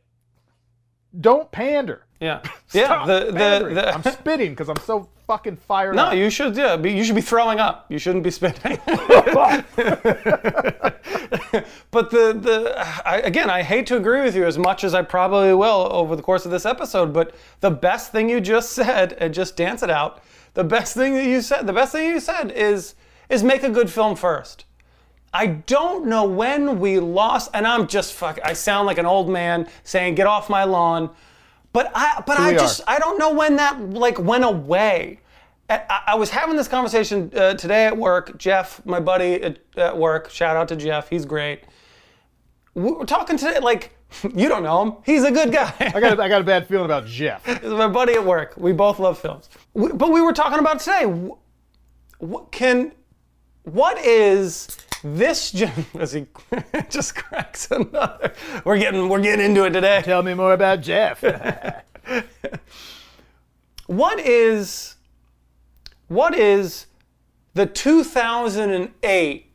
don't 1.20 1.50
pander. 1.50 2.04
Yeah, 2.24 2.40
yeah. 2.72 3.04
The 3.04 3.26
the, 3.26 3.74
the 3.74 3.88
I'm 3.94 4.02
spitting 4.02 4.50
because 4.50 4.70
I'm 4.70 4.78
so 4.86 5.08
fucking 5.26 5.56
fired 5.56 5.94
no, 5.94 6.04
up. 6.04 6.14
you 6.14 6.30
should 6.30 6.56
yeah. 6.56 6.74
Be, 6.76 6.90
you 6.90 7.04
should 7.04 7.14
be 7.14 7.20
throwing 7.20 7.60
up. 7.60 7.84
You 7.90 7.98
shouldn't 7.98 8.24
be 8.24 8.30
spitting. 8.30 8.78
but 8.86 9.66
the 12.10 12.32
the 12.32 12.72
I, 13.04 13.18
again, 13.18 13.50
I 13.50 13.62
hate 13.62 13.86
to 13.88 13.96
agree 13.96 14.22
with 14.22 14.34
you 14.34 14.46
as 14.46 14.56
much 14.56 14.84
as 14.84 14.94
I 14.94 15.02
probably 15.02 15.52
will 15.52 15.88
over 15.92 16.16
the 16.16 16.22
course 16.22 16.46
of 16.46 16.50
this 16.50 16.64
episode. 16.64 17.12
But 17.12 17.34
the 17.60 17.70
best 17.70 18.10
thing 18.10 18.30
you 18.30 18.40
just 18.40 18.72
said, 18.72 19.12
and 19.20 19.34
just 19.34 19.54
dance 19.54 19.82
it 19.82 19.90
out. 19.90 20.22
The 20.54 20.64
best 20.64 20.94
thing 20.94 21.12
that 21.14 21.26
you 21.26 21.42
said, 21.42 21.66
the 21.66 21.74
best 21.74 21.92
thing 21.92 22.08
you 22.08 22.20
said 22.20 22.50
is 22.52 22.94
is 23.28 23.42
make 23.42 23.64
a 23.64 23.70
good 23.70 23.90
film 23.90 24.16
first. 24.16 24.64
I 25.34 25.46
don't 25.46 26.06
know 26.06 26.24
when 26.24 26.78
we 26.78 27.00
lost, 27.00 27.50
and 27.52 27.66
I'm 27.66 27.88
just 27.88 28.14
fuck. 28.14 28.38
I 28.44 28.52
sound 28.52 28.86
like 28.86 28.98
an 28.98 29.04
old 29.04 29.28
man 29.28 29.68
saying, 29.82 30.14
"Get 30.14 30.28
off 30.28 30.48
my 30.48 30.62
lawn," 30.64 31.10
but 31.74 31.90
I, 31.94 32.22
but 32.26 32.38
I 32.40 32.54
just, 32.54 32.80
are. 32.80 32.84
I 32.88 32.98
don't 32.98 33.18
know 33.18 33.34
when 33.34 33.56
that 33.56 33.78
like 33.90 34.18
went 34.18 34.44
away. 34.44 35.20
I, 35.68 36.00
I- 36.08 36.14
was 36.14 36.30
having 36.30 36.56
this 36.56 36.68
conversation 36.68 37.30
uh, 37.36 37.54
today 37.54 37.84
at 37.86 37.96
work. 37.96 38.38
Jeff, 38.38 38.80
my 38.86 39.00
buddy 39.00 39.42
at, 39.42 39.58
at 39.76 39.96
work, 39.98 40.30
shout 40.30 40.56
out 40.56 40.68
to 40.68 40.76
Jeff, 40.76 41.08
he's 41.10 41.26
great. 41.26 41.64
We 42.74 42.90
We're 42.92 43.04
talking 43.04 43.36
today, 43.36 43.58
like 43.60 43.94
you 44.34 44.48
don't 44.48 44.62
know 44.62 44.82
him. 44.82 44.92
He's 45.04 45.24
a 45.24 45.30
good 45.32 45.52
guy. 45.52 45.72
I 45.80 46.00
got 46.00 46.18
a, 46.18 46.22
I 46.22 46.28
got 46.28 46.40
a 46.40 46.44
bad 46.52 46.66
feeling 46.68 46.84
about 46.86 47.06
Jeff. 47.06 47.46
My 47.64 47.88
buddy 47.88 48.14
at 48.14 48.24
work. 48.24 48.54
We 48.56 48.72
both 48.72 48.98
love 48.98 49.18
films. 49.18 49.48
We, 49.74 49.92
but 49.92 50.12
we 50.12 50.20
were 50.20 50.32
talking 50.32 50.58
about 50.58 50.80
today. 50.80 51.04
wh- 51.04 52.22
What 52.22 52.52
can, 52.52 52.92
what 53.64 53.98
is 53.98 54.76
this? 55.04 55.52
gen- 55.52 55.86
As 55.98 56.12
he 56.12 56.26
just 56.90 57.14
cracks 57.14 57.70
another. 57.70 58.32
We're 58.64 58.78
getting 58.78 59.08
we're 59.08 59.20
getting 59.20 59.44
into 59.44 59.64
it 59.64 59.70
today. 59.70 60.02
Tell 60.02 60.22
me 60.22 60.34
more 60.34 60.54
about 60.54 60.80
Jeff. 60.80 61.22
What 63.86 64.18
is, 64.18 64.94
what 66.08 66.34
is, 66.34 66.86
the 67.52 67.66
2008 67.66 69.46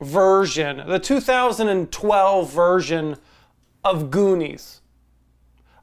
version, 0.00 0.82
the 0.86 0.98
2012 0.98 2.52
version 2.52 3.16
of 3.82 4.10
Goonies, 4.10 4.82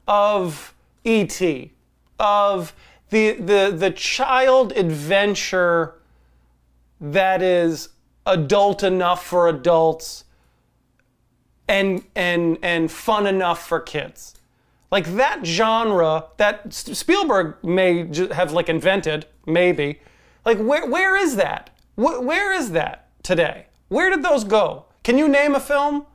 of 0.06 0.74
E.T., 1.02 1.72
of 2.20 2.74
the 3.10 3.32
the 3.32 3.74
the 3.76 3.90
child 3.90 4.72
adventure 4.72 5.94
that 7.00 7.42
is 7.42 7.88
adult 8.26 8.82
enough 8.82 9.24
for 9.24 9.48
adults 9.48 10.24
and 11.68 12.04
and 12.14 12.58
and 12.62 12.90
fun 12.90 13.26
enough 13.26 13.66
for 13.66 13.80
kids. 13.80 14.34
Like 14.90 15.16
that 15.16 15.44
genre 15.44 16.26
that 16.36 16.72
Spielberg 16.72 17.56
may 17.64 18.08
have 18.32 18.52
like 18.52 18.68
invented, 18.68 19.26
maybe. 19.46 20.00
Like 20.44 20.58
where 20.58 20.86
where 20.88 21.16
is 21.16 21.36
that? 21.36 21.70
Wh- 21.96 22.22
where 22.22 22.52
is 22.52 22.72
that 22.72 23.08
today? 23.22 23.66
Where 23.88 24.10
did 24.10 24.22
those 24.22 24.44
go? 24.44 24.86
Can 25.02 25.18
you 25.18 25.28
name 25.28 25.54
a 25.54 25.60
film? 25.60 26.06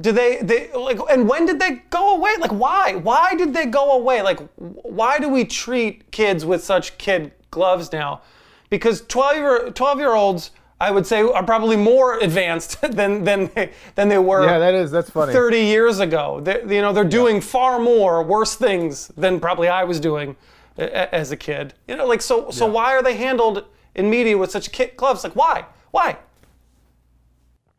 Do 0.00 0.10
they 0.10 0.38
they 0.42 0.72
like 0.72 0.98
and 1.10 1.28
when 1.28 1.46
did 1.46 1.60
they 1.60 1.82
go 1.90 2.16
away? 2.16 2.34
Like 2.38 2.50
why? 2.50 2.96
Why 2.96 3.34
did 3.34 3.54
they 3.54 3.66
go 3.66 3.92
away? 3.92 4.22
Like 4.22 4.40
why 4.56 5.18
do 5.18 5.28
we 5.28 5.44
treat 5.44 6.10
kids 6.10 6.44
with 6.44 6.64
such 6.64 6.98
kid 6.98 7.32
gloves 7.50 7.92
now? 7.92 8.22
Because 8.68 9.02
12 9.02 9.36
year 9.36 9.70
12 9.70 9.98
year 9.98 10.14
olds 10.14 10.50
I 10.82 10.90
would 10.90 11.06
say 11.06 11.22
are 11.22 11.44
probably 11.44 11.76
more 11.76 12.18
advanced 12.18 12.80
than 12.98 13.22
than 13.22 13.50
they, 13.54 13.70
than 13.94 14.08
they 14.08 14.18
were 14.18 14.44
yeah, 14.44 14.58
that 14.58 14.74
is 14.74 14.90
that's 14.90 15.10
funny. 15.10 15.32
30 15.32 15.60
years 15.60 16.00
ago. 16.00 16.40
They, 16.40 16.60
you 16.74 16.82
know, 16.82 16.92
they're 16.92 17.04
doing 17.04 17.40
far 17.40 17.78
more 17.78 18.22
worse 18.22 18.56
things 18.56 19.08
than 19.08 19.38
probably 19.38 19.68
I 19.68 19.84
was 19.84 20.00
doing 20.00 20.34
a- 20.76 21.14
as 21.14 21.30
a 21.30 21.36
kid. 21.36 21.74
You 21.86 21.96
know, 21.96 22.06
like 22.06 22.20
so. 22.20 22.50
So 22.50 22.66
why 22.66 22.94
are 22.94 23.02
they 23.02 23.16
handled 23.16 23.64
in 23.94 24.10
media 24.10 24.36
with 24.36 24.50
such 24.50 24.72
kid 24.72 24.96
gloves? 24.96 25.22
Like 25.22 25.36
why? 25.36 25.66
Why? 25.92 26.18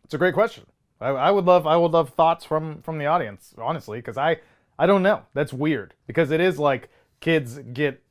It's 0.06 0.14
a 0.14 0.18
great 0.18 0.34
question. 0.34 0.66
I, 1.02 1.10
I 1.10 1.32
would 1.32 1.46
love 1.46 1.68
I 1.68 1.76
would 1.76 1.92
love 1.92 2.12
thoughts 2.12 2.46
from 2.46 2.82
from 2.84 2.98
the 3.00 3.08
audience, 3.08 3.54
honestly, 3.58 3.98
because 3.98 4.18
I 4.18 4.38
I 4.80 4.86
don't 4.86 5.04
know. 5.04 5.24
That's 5.34 5.52
weird 5.52 5.94
because 6.08 6.32
it 6.32 6.40
is 6.40 6.58
like 6.58 6.90
kids 7.20 7.60
get 7.74 8.02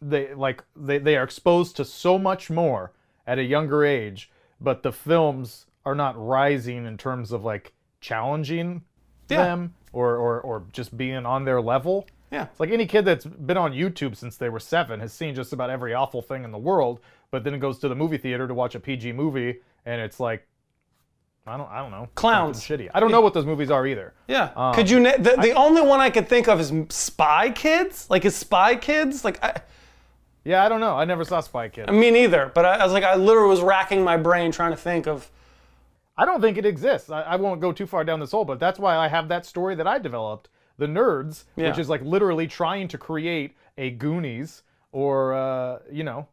they 0.00 0.34
like 0.34 0.62
they, 0.76 0.98
they 0.98 1.16
are 1.16 1.24
exposed 1.24 1.76
to 1.78 1.84
so 1.84 2.16
much 2.16 2.48
more 2.48 2.92
at 3.26 3.38
a 3.38 3.42
younger 3.42 3.84
age, 3.84 4.30
but 4.60 4.82
the 4.82 4.92
films 4.92 5.66
are 5.84 5.94
not 5.94 6.14
rising 6.18 6.86
in 6.86 6.96
terms 6.96 7.32
of 7.32 7.44
like 7.44 7.72
challenging 8.00 8.82
Yeah. 9.28 9.44
them 9.44 9.74
or, 9.92 10.16
or 10.16 10.40
or 10.40 10.64
just 10.72 10.96
being 10.96 11.24
on 11.26 11.44
their 11.44 11.60
level. 11.60 12.06
Yeah. 12.30 12.44
It's 12.50 12.58
like 12.60 12.70
any 12.70 12.86
kid 12.86 13.04
that's 13.04 13.24
been 13.24 13.56
on 13.56 13.72
YouTube 13.72 14.16
since 14.16 14.36
they 14.36 14.48
were 14.48 14.58
seven 14.60 14.98
has 15.00 15.12
seen 15.12 15.34
just 15.34 15.52
about 15.52 15.70
every 15.70 15.94
awful 15.94 16.22
thing 16.22 16.42
in 16.44 16.50
the 16.50 16.58
world, 16.58 17.00
but 17.30 17.44
then 17.44 17.58
goes 17.60 17.78
to 17.80 17.88
the 17.88 17.94
movie 17.94 18.18
theater 18.18 18.48
to 18.48 18.54
watch 18.54 18.74
a 18.74 18.80
PG 18.80 19.12
movie, 19.12 19.60
and 19.84 20.00
it's 20.00 20.18
like, 20.18 20.46
I 21.46 21.56
don't, 21.56 21.70
I 21.70 21.78
don't 21.78 21.92
know, 21.92 22.08
Clowns. 22.16 22.60
something 22.64 22.86
shitty. 22.86 22.90
I 22.92 22.98
don't 22.98 23.12
know 23.12 23.20
what 23.20 23.32
those 23.32 23.46
movies 23.46 23.70
are 23.70 23.86
either. 23.86 24.12
Yeah. 24.26 24.50
Um, 24.56 24.74
could 24.74 24.90
you? 24.90 24.98
Na- 24.98 25.16
the 25.16 25.36
the 25.40 25.52
only 25.52 25.80
one 25.82 26.00
I 26.00 26.10
could 26.10 26.28
think 26.28 26.48
of 26.48 26.58
is 26.60 26.72
Spy 26.88 27.50
Kids. 27.52 28.10
Like 28.10 28.24
is 28.24 28.34
Spy 28.34 28.74
Kids? 28.74 29.24
Like 29.24 29.42
I, 29.44 29.60
Yeah, 30.46 30.64
I 30.64 30.68
don't 30.68 30.78
know. 30.78 30.96
I 30.96 31.04
never 31.04 31.24
saw 31.24 31.40
Spy 31.40 31.68
Kids. 31.68 31.90
me 31.90 32.12
neither. 32.12 32.52
But 32.54 32.64
I, 32.64 32.76
I 32.76 32.84
was 32.84 32.92
like, 32.92 33.02
I 33.02 33.16
literally 33.16 33.48
was 33.48 33.62
racking 33.62 34.04
my 34.04 34.16
brain 34.16 34.52
trying 34.52 34.70
to 34.70 34.76
think 34.76 35.08
of. 35.08 35.28
I 36.16 36.24
don't 36.24 36.40
think 36.40 36.56
it 36.56 36.64
exists. 36.64 37.10
I, 37.10 37.22
I 37.22 37.36
won't 37.36 37.60
go 37.60 37.72
too 37.72 37.84
far 37.84 38.04
down 38.04 38.20
this 38.20 38.30
hole, 38.30 38.44
but 38.44 38.60
that's 38.60 38.78
why 38.78 38.96
I 38.96 39.08
have 39.08 39.28
that 39.28 39.44
story 39.44 39.74
that 39.74 39.88
I 39.88 39.98
developed, 39.98 40.48
The 40.78 40.86
Nerds, 40.86 41.44
which 41.56 41.78
is 41.78 41.88
like 41.88 42.00
literally 42.02 42.46
trying 42.46 42.86
to 42.88 42.96
create 42.96 43.56
a 43.76 43.90
Goonies 43.90 44.62
or 44.92 45.34
uh, 45.34 45.80
you 45.90 46.04
know, 46.04 46.28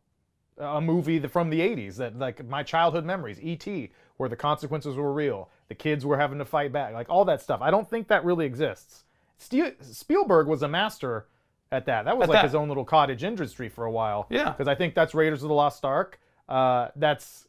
a 0.60 0.80
movie 0.80 1.20
from 1.28 1.50
the 1.50 1.60
80s 1.60 1.96
that 1.96 2.18
like 2.18 2.48
my 2.48 2.62
childhood 2.62 3.06
memories, 3.06 3.40
E.T., 3.42 3.92
where 4.18 4.30
the 4.30 4.36
consequences 4.36 4.96
were 4.96 5.12
real, 5.12 5.50
the 5.70 5.76
kids 5.76 6.06
were 6.06 6.18
having 6.18 6.38
to 6.38 6.46
fight 6.46 6.72
back, 6.72 6.94
like 6.94 7.10
all 7.10 7.26
that 7.26 7.42
stuff. 7.42 7.62
I 7.64 7.72
don't 7.72 7.90
think 7.90 8.08
that 8.10 8.24
really 8.24 8.46
exists. 8.46 9.06
Spielberg 9.38 10.48
was 10.48 10.62
a 10.62 10.68
master 10.68 11.26
at 11.74 11.86
that. 11.88 12.06
That 12.06 12.16
was 12.18 12.26
At 12.26 12.30
like 12.30 12.38
that. 12.38 12.46
his 12.46 12.56
own 12.56 12.68
little 12.68 12.86
cottage 12.86 13.24
industry 13.24 13.68
for 13.68 13.86
a 13.86 13.92
while. 13.92 14.28
Yeah. 14.30 14.50
Because 14.52 14.68
I 14.68 14.76
think 14.76 14.94
that's 14.96 15.14
Raiders 15.14 15.42
of 15.44 15.50
the 15.50 15.56
Lost 15.56 15.84
Ark. 15.84 16.20
Uh, 16.48 16.90
that's 16.96 17.48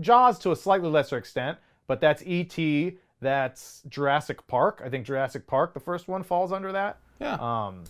Jaws 0.00 0.38
to 0.40 0.50
a 0.52 0.56
slightly 0.56 0.88
lesser 0.90 1.16
extent, 1.16 1.58
but 1.86 2.00
that's 2.00 2.22
E.T., 2.26 2.98
that's 3.20 3.82
Jurassic 3.88 4.44
Park. 4.48 4.82
I 4.84 4.88
think 4.88 5.06
Jurassic 5.06 5.46
Park, 5.46 5.74
the 5.74 5.80
first 5.80 6.08
one, 6.08 6.24
falls 6.24 6.50
under 6.50 6.72
that. 6.72 6.98
Yeah. 7.20 7.34
Um, 7.34 7.84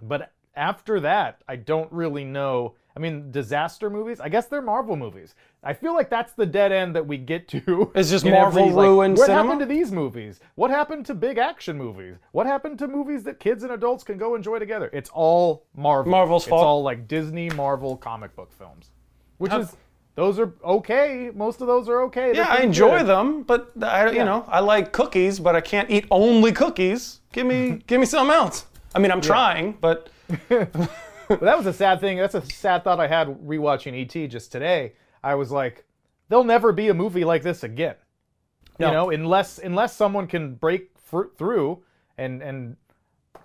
but 0.00 0.30
after 0.54 1.00
that, 1.00 1.42
I 1.48 1.56
don't 1.56 1.90
really 1.92 2.24
know. 2.24 2.74
I 2.96 3.00
mean, 3.00 3.30
disaster 3.30 3.88
movies. 3.90 4.20
I 4.20 4.28
guess 4.28 4.46
they're 4.46 4.60
Marvel 4.62 4.96
movies. 4.96 5.34
I 5.62 5.72
feel 5.74 5.94
like 5.94 6.10
that's 6.10 6.32
the 6.32 6.46
dead 6.46 6.72
end 6.72 6.96
that 6.96 7.06
we 7.06 7.18
get 7.18 7.46
to. 7.48 7.90
It's 7.94 8.10
just 8.10 8.24
Marvel 8.24 8.62
every, 8.62 8.72
like, 8.74 8.84
ruined 8.84 9.16
What 9.18 9.26
cinema? 9.26 9.42
happened 9.44 9.60
to 9.60 9.66
these 9.66 9.92
movies? 9.92 10.40
What 10.56 10.70
happened 10.70 11.06
to 11.06 11.14
big 11.14 11.38
action 11.38 11.76
movies? 11.78 12.16
What 12.32 12.46
happened 12.46 12.78
to 12.80 12.88
movies 12.88 13.22
that 13.24 13.38
kids 13.40 13.62
and 13.62 13.72
adults 13.72 14.02
can 14.04 14.18
go 14.18 14.34
enjoy 14.34 14.58
together? 14.58 14.90
It's 14.92 15.10
all 15.12 15.66
Marvel. 15.76 16.10
Marvel's 16.10 16.42
it's 16.44 16.50
fault. 16.50 16.64
all 16.64 16.82
like 16.82 17.06
Disney 17.06 17.50
Marvel 17.50 17.96
comic 17.96 18.34
book 18.34 18.52
films, 18.52 18.90
which 19.38 19.52
is 19.52 19.76
those 20.16 20.38
are 20.38 20.52
okay. 20.64 21.30
Most 21.34 21.60
of 21.60 21.66
those 21.66 21.88
are 21.88 22.02
okay. 22.02 22.32
They're 22.32 22.42
Yeah, 22.42 22.48
I 22.48 22.58
enjoy 22.62 22.98
good. 22.98 23.06
them, 23.06 23.42
but 23.44 23.70
I, 23.82 24.10
you 24.10 24.24
know, 24.24 24.44
I 24.48 24.60
like 24.60 24.92
cookies, 24.92 25.38
but 25.38 25.54
I 25.54 25.60
can't 25.60 25.88
eat 25.90 26.06
only 26.10 26.52
cookies. 26.52 27.20
Give 27.32 27.46
me, 27.46 27.80
give 27.86 28.00
me 28.00 28.06
something 28.06 28.34
else. 28.34 28.66
I 28.94 28.98
mean, 28.98 29.12
I'm 29.12 29.20
trying, 29.20 29.78
but 29.80 30.08
That 31.38 31.56
was 31.56 31.66
a 31.66 31.72
sad 31.72 32.00
thing. 32.00 32.18
That's 32.18 32.34
a 32.34 32.44
sad 32.44 32.82
thought 32.82 32.98
I 32.98 33.06
had 33.06 33.28
rewatching 33.28 33.94
ET 33.94 34.28
just 34.28 34.50
today. 34.50 34.94
I 35.22 35.36
was 35.36 35.52
like, 35.52 35.84
there'll 36.28 36.44
never 36.44 36.72
be 36.72 36.88
a 36.88 36.94
movie 36.94 37.24
like 37.24 37.42
this 37.42 37.62
again. 37.62 37.94
No. 38.80 38.86
You 38.86 38.92
know, 38.92 39.10
unless 39.10 39.58
unless 39.58 39.94
someone 39.94 40.26
can 40.26 40.54
break 40.54 40.90
through 41.38 41.82
and 42.18 42.42
and 42.42 42.76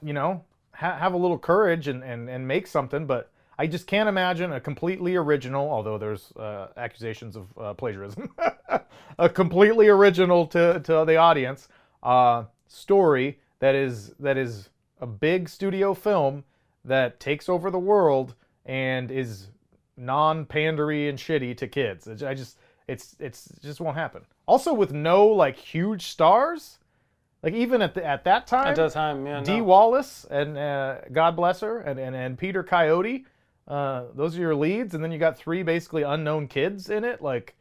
you 0.02 0.13
know 0.13 0.43
ha- 0.74 0.98
have 0.98 1.13
a 1.13 1.17
little 1.17 1.38
courage 1.38 1.88
and, 1.88 2.04
and 2.04 2.30
and 2.30 2.48
make 2.48 2.65
something. 2.65 3.06
But 3.06 3.32
I 3.60 3.67
just 3.67 3.86
can't 3.86 4.10
imagine 4.10 4.54
a 4.54 4.60
completely 4.60 5.15
original, 5.15 5.69
although 5.69 5.98
there's 5.98 6.32
uh, 6.38 6.69
accusations 6.78 7.36
of 7.36 7.48
uh, 7.58 7.74
plagiarism, 7.74 8.34
a 9.19 9.30
completely 9.30 9.89
original 9.89 10.48
to 10.48 10.80
to 10.80 11.06
the 11.06 11.17
audience 11.17 11.67
uh, 12.02 12.45
story 12.67 13.39
that 13.60 13.76
is 13.76 14.13
that 14.19 14.38
is 14.38 14.69
a 15.02 15.08
big 15.08 15.50
studio 15.50 15.93
film 15.93 16.43
that 16.86 17.19
takes 17.19 17.50
over 17.50 17.69
the 17.69 17.80
world 17.80 18.36
and 18.65 19.12
is 19.12 19.50
non-pandery 19.98 21.10
and 21.10 21.17
shitty 21.17 21.58
to 21.58 21.67
kids. 21.67 22.08
I 22.24 22.34
just 22.34 22.58
it's 22.88 23.15
it's 23.19 23.48
it 23.48 23.62
just 23.62 23.80
won't 23.80 23.98
happen. 23.98 24.21
Also 24.45 24.74
with 24.74 24.93
no 24.93 25.26
like 25.28 25.58
huge 25.58 26.08
stars, 26.08 26.78
like 27.41 27.54
even 27.54 27.82
at 27.82 27.93
the, 27.95 28.06
at 28.06 28.24
that 28.26 28.48
time, 28.48 28.67
at 28.67 28.76
that 28.76 28.91
time, 28.91 29.26
yeah. 29.26 29.41
Dee 29.41 29.58
No. 29.58 29.63
Wallace 29.63 30.26
and 30.30 30.58
uh, 30.58 30.98
God 31.12 31.36
bless 31.36 31.62
her, 31.62 31.80
and, 31.80 32.00
and, 32.00 32.15
and 32.15 32.38
Peter 32.38 32.63
Coyote. 32.63 33.26
Uh, 33.67 34.06
those 34.13 34.38
are 34.38 34.41
your 34.41 34.56
leads, 34.56 34.93
and 34.93 35.04
then 35.04 35.12
you 35.12 35.17
got 35.17 35.38
three 35.38 35.63
basically 35.63 36.04
unknown 36.04 36.48
kids 36.48 36.89
in 36.91 37.04
it. 37.04 37.19
Like, 37.19 37.56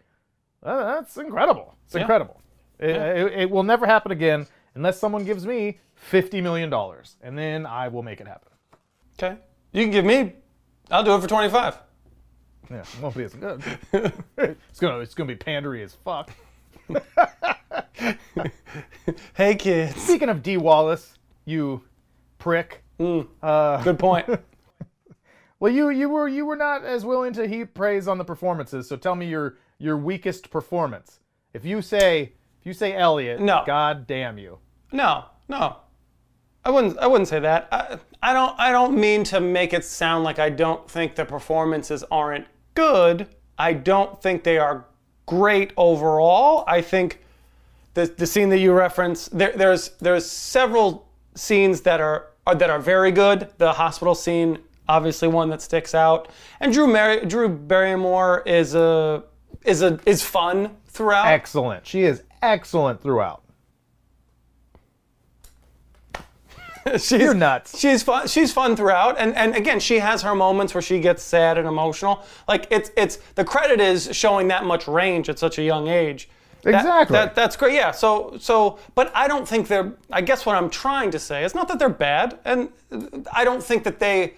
uh, 0.63 0.97
that's 0.97 1.17
incredible. 1.17 1.77
It's 1.87 1.95
Yeah. 1.95 2.03
incredible. 2.03 2.43
It, 2.79 2.91
it, 2.91 3.33
it 3.41 3.51
will 3.51 3.63
never 3.63 3.87
happen 3.87 4.13
again 4.13 4.47
unless 4.75 4.99
someone 4.99 5.25
gives 5.25 5.47
me 5.47 5.79
fifty 5.95 6.43
million 6.43 6.69
dollars, 6.69 7.17
and 7.23 7.39
then 7.39 7.65
I 7.65 7.89
will 7.89 8.03
make 8.03 8.21
it 8.21 8.27
happen. 8.27 8.51
Okay, 9.19 9.37
you 9.73 9.83
can 9.83 9.91
give 9.91 10.05
me. 10.05 10.33
I'll 10.91 11.03
do 11.05 11.15
it 11.15 11.21
for 11.21 11.27
25. 11.29 11.79
Yeah, 12.71 12.79
it 12.81 12.87
won't 13.01 13.17
be 13.17 13.25
as 13.25 13.35
good. 13.35 13.63
it's 14.39 14.81
gonna 14.81 14.99
it's 14.99 15.15
gonna 15.15 15.29
be 15.29 15.37
pandery 15.37 15.83
as 15.83 15.95
fuck. 15.95 16.31
Hey, 19.35 19.55
kids. 19.55 20.01
Speaking 20.03 20.29
of 20.29 20.43
Dee 20.43 20.57
Wallace, 20.57 21.19
you 21.45 21.83
prick. 22.39 22.83
Hmm. 22.99 23.23
Uh, 23.43 23.83
good 23.83 23.99
point. 23.99 24.27
Well, 25.61 25.73
you 25.73 25.89
you 25.89 26.11
were 26.11 26.29
you 26.29 26.45
were 26.45 26.57
not 26.57 26.85
as 26.85 27.07
willing 27.07 27.33
to 27.35 27.47
heap 27.49 27.73
praise 27.73 28.07
on 28.07 28.19
the 28.19 28.25
performances. 28.25 28.87
So 28.87 28.97
tell 28.97 29.15
me 29.15 29.27
your 29.29 29.57
your 29.79 29.97
weakest 29.97 30.51
performance 30.51 31.21
If 31.55 31.65
you 31.65 31.81
say 31.81 32.33
if 32.61 32.67
you 32.67 32.75
say 32.75 32.95
Elliot, 32.95 33.41
No. 33.41 33.63
God 33.65 34.07
damn 34.07 34.37
you. 34.37 34.59
No, 34.93 35.25
no. 35.49 35.77
I 36.65 36.71
wouldn't. 36.71 36.99
I 36.99 37.07
wouldn't 37.07 37.29
say 37.29 37.41
that. 37.41 37.69
I, 37.71 37.99
I 38.23 38.33
don't. 38.33 38.59
I 38.59 38.73
don't 38.73 38.97
mean 38.97 39.25
to 39.25 39.41
make 39.41 39.73
it 39.73 39.85
sound 39.85 40.25
like 40.25 40.39
I 40.39 40.51
don't 40.51 40.89
think 40.89 41.15
the 41.15 41.25
performances 41.25 42.05
aren't 42.11 42.47
good. 42.75 43.29
I 43.59 43.75
don't 43.75 44.21
think 44.23 44.45
they 44.45 44.59
are 44.59 44.87
great 45.27 45.73
overall. 45.77 46.65
I 46.67 46.81
think 46.81 47.21
the 47.95 48.07
the 48.07 48.27
scene 48.27 48.49
that 48.49 48.59
you 48.59 48.73
reference 48.73 49.29
there, 49.29 49.53
there's 49.53 49.91
there's 50.01 50.29
several 50.29 51.07
scenes 51.35 51.83
that 51.83 52.01
are, 52.01 52.27
are 52.47 52.55
that 52.55 52.71
are 52.71 52.81
very 52.81 53.13
good. 53.13 53.51
The 53.59 53.73
hospital 53.73 54.15
scene, 54.15 54.59
obviously, 54.89 55.29
one 55.29 55.51
that 55.51 55.63
sticks 55.63 55.95
out. 55.95 56.29
And 56.61 56.73
Drew 56.73 56.87
Mary, 56.87 57.25
Drew 57.27 57.49
Barrymore 57.49 58.43
is 58.47 58.75
a 58.75 59.25
is 59.65 59.83
a 59.83 60.01
is 60.07 60.23
fun 60.23 60.77
throughout. 60.87 61.27
Excellent. 61.27 61.87
She 61.87 62.05
is 62.05 62.23
excellent 62.43 63.03
throughout. 63.03 63.44
she's, 66.93 67.13
You're 67.13 67.35
nuts. 67.35 67.79
She's 67.79 68.03
fun. 68.03 68.27
She's 68.29 68.53
fun 68.53 68.77
throughout, 68.77 69.17
and 69.19 69.35
and 69.35 69.55
again, 69.55 69.81
she 69.81 69.99
has 70.01 70.23
her 70.23 70.35
moments 70.35 70.75
where 70.75 70.83
she 70.83 71.01
gets 71.01 71.23
sad 71.23 71.59
and 71.59 71.67
emotional. 71.67 72.23
Like 72.49 72.67
it's 72.71 72.91
it's 72.97 73.17
the 73.35 73.45
credit 73.45 73.81
is 73.81 74.09
showing 74.13 74.49
that 74.49 74.65
much 74.65 74.87
range 74.87 75.29
at 75.29 75.39
such 75.39 75.59
a 75.59 75.63
young 75.63 75.89
age. 75.89 76.29
That- 76.63 76.75
Exactly. 76.77 77.15
That, 77.15 77.35
that's 77.35 77.57
great. 77.57 77.75
Yeah. 77.75 77.91
So 77.91 78.37
so, 78.41 78.79
but 78.95 79.13
I 79.15 79.29
don't 79.29 79.47
think 79.47 79.69
they're. 79.69 79.93
I 80.11 80.21
guess 80.23 80.47
what 80.47 80.57
I'm 80.57 80.71
trying 80.71 81.11
to 81.13 81.19
say 81.19 81.45
is 81.45 81.55
not 81.55 81.69
that 81.69 81.79
they're 81.79 81.89
bad, 81.89 82.39
and 82.45 82.71
I 83.33 83.45
don't 83.45 83.63
think 83.63 83.85
that 83.85 83.99
they 83.99 84.35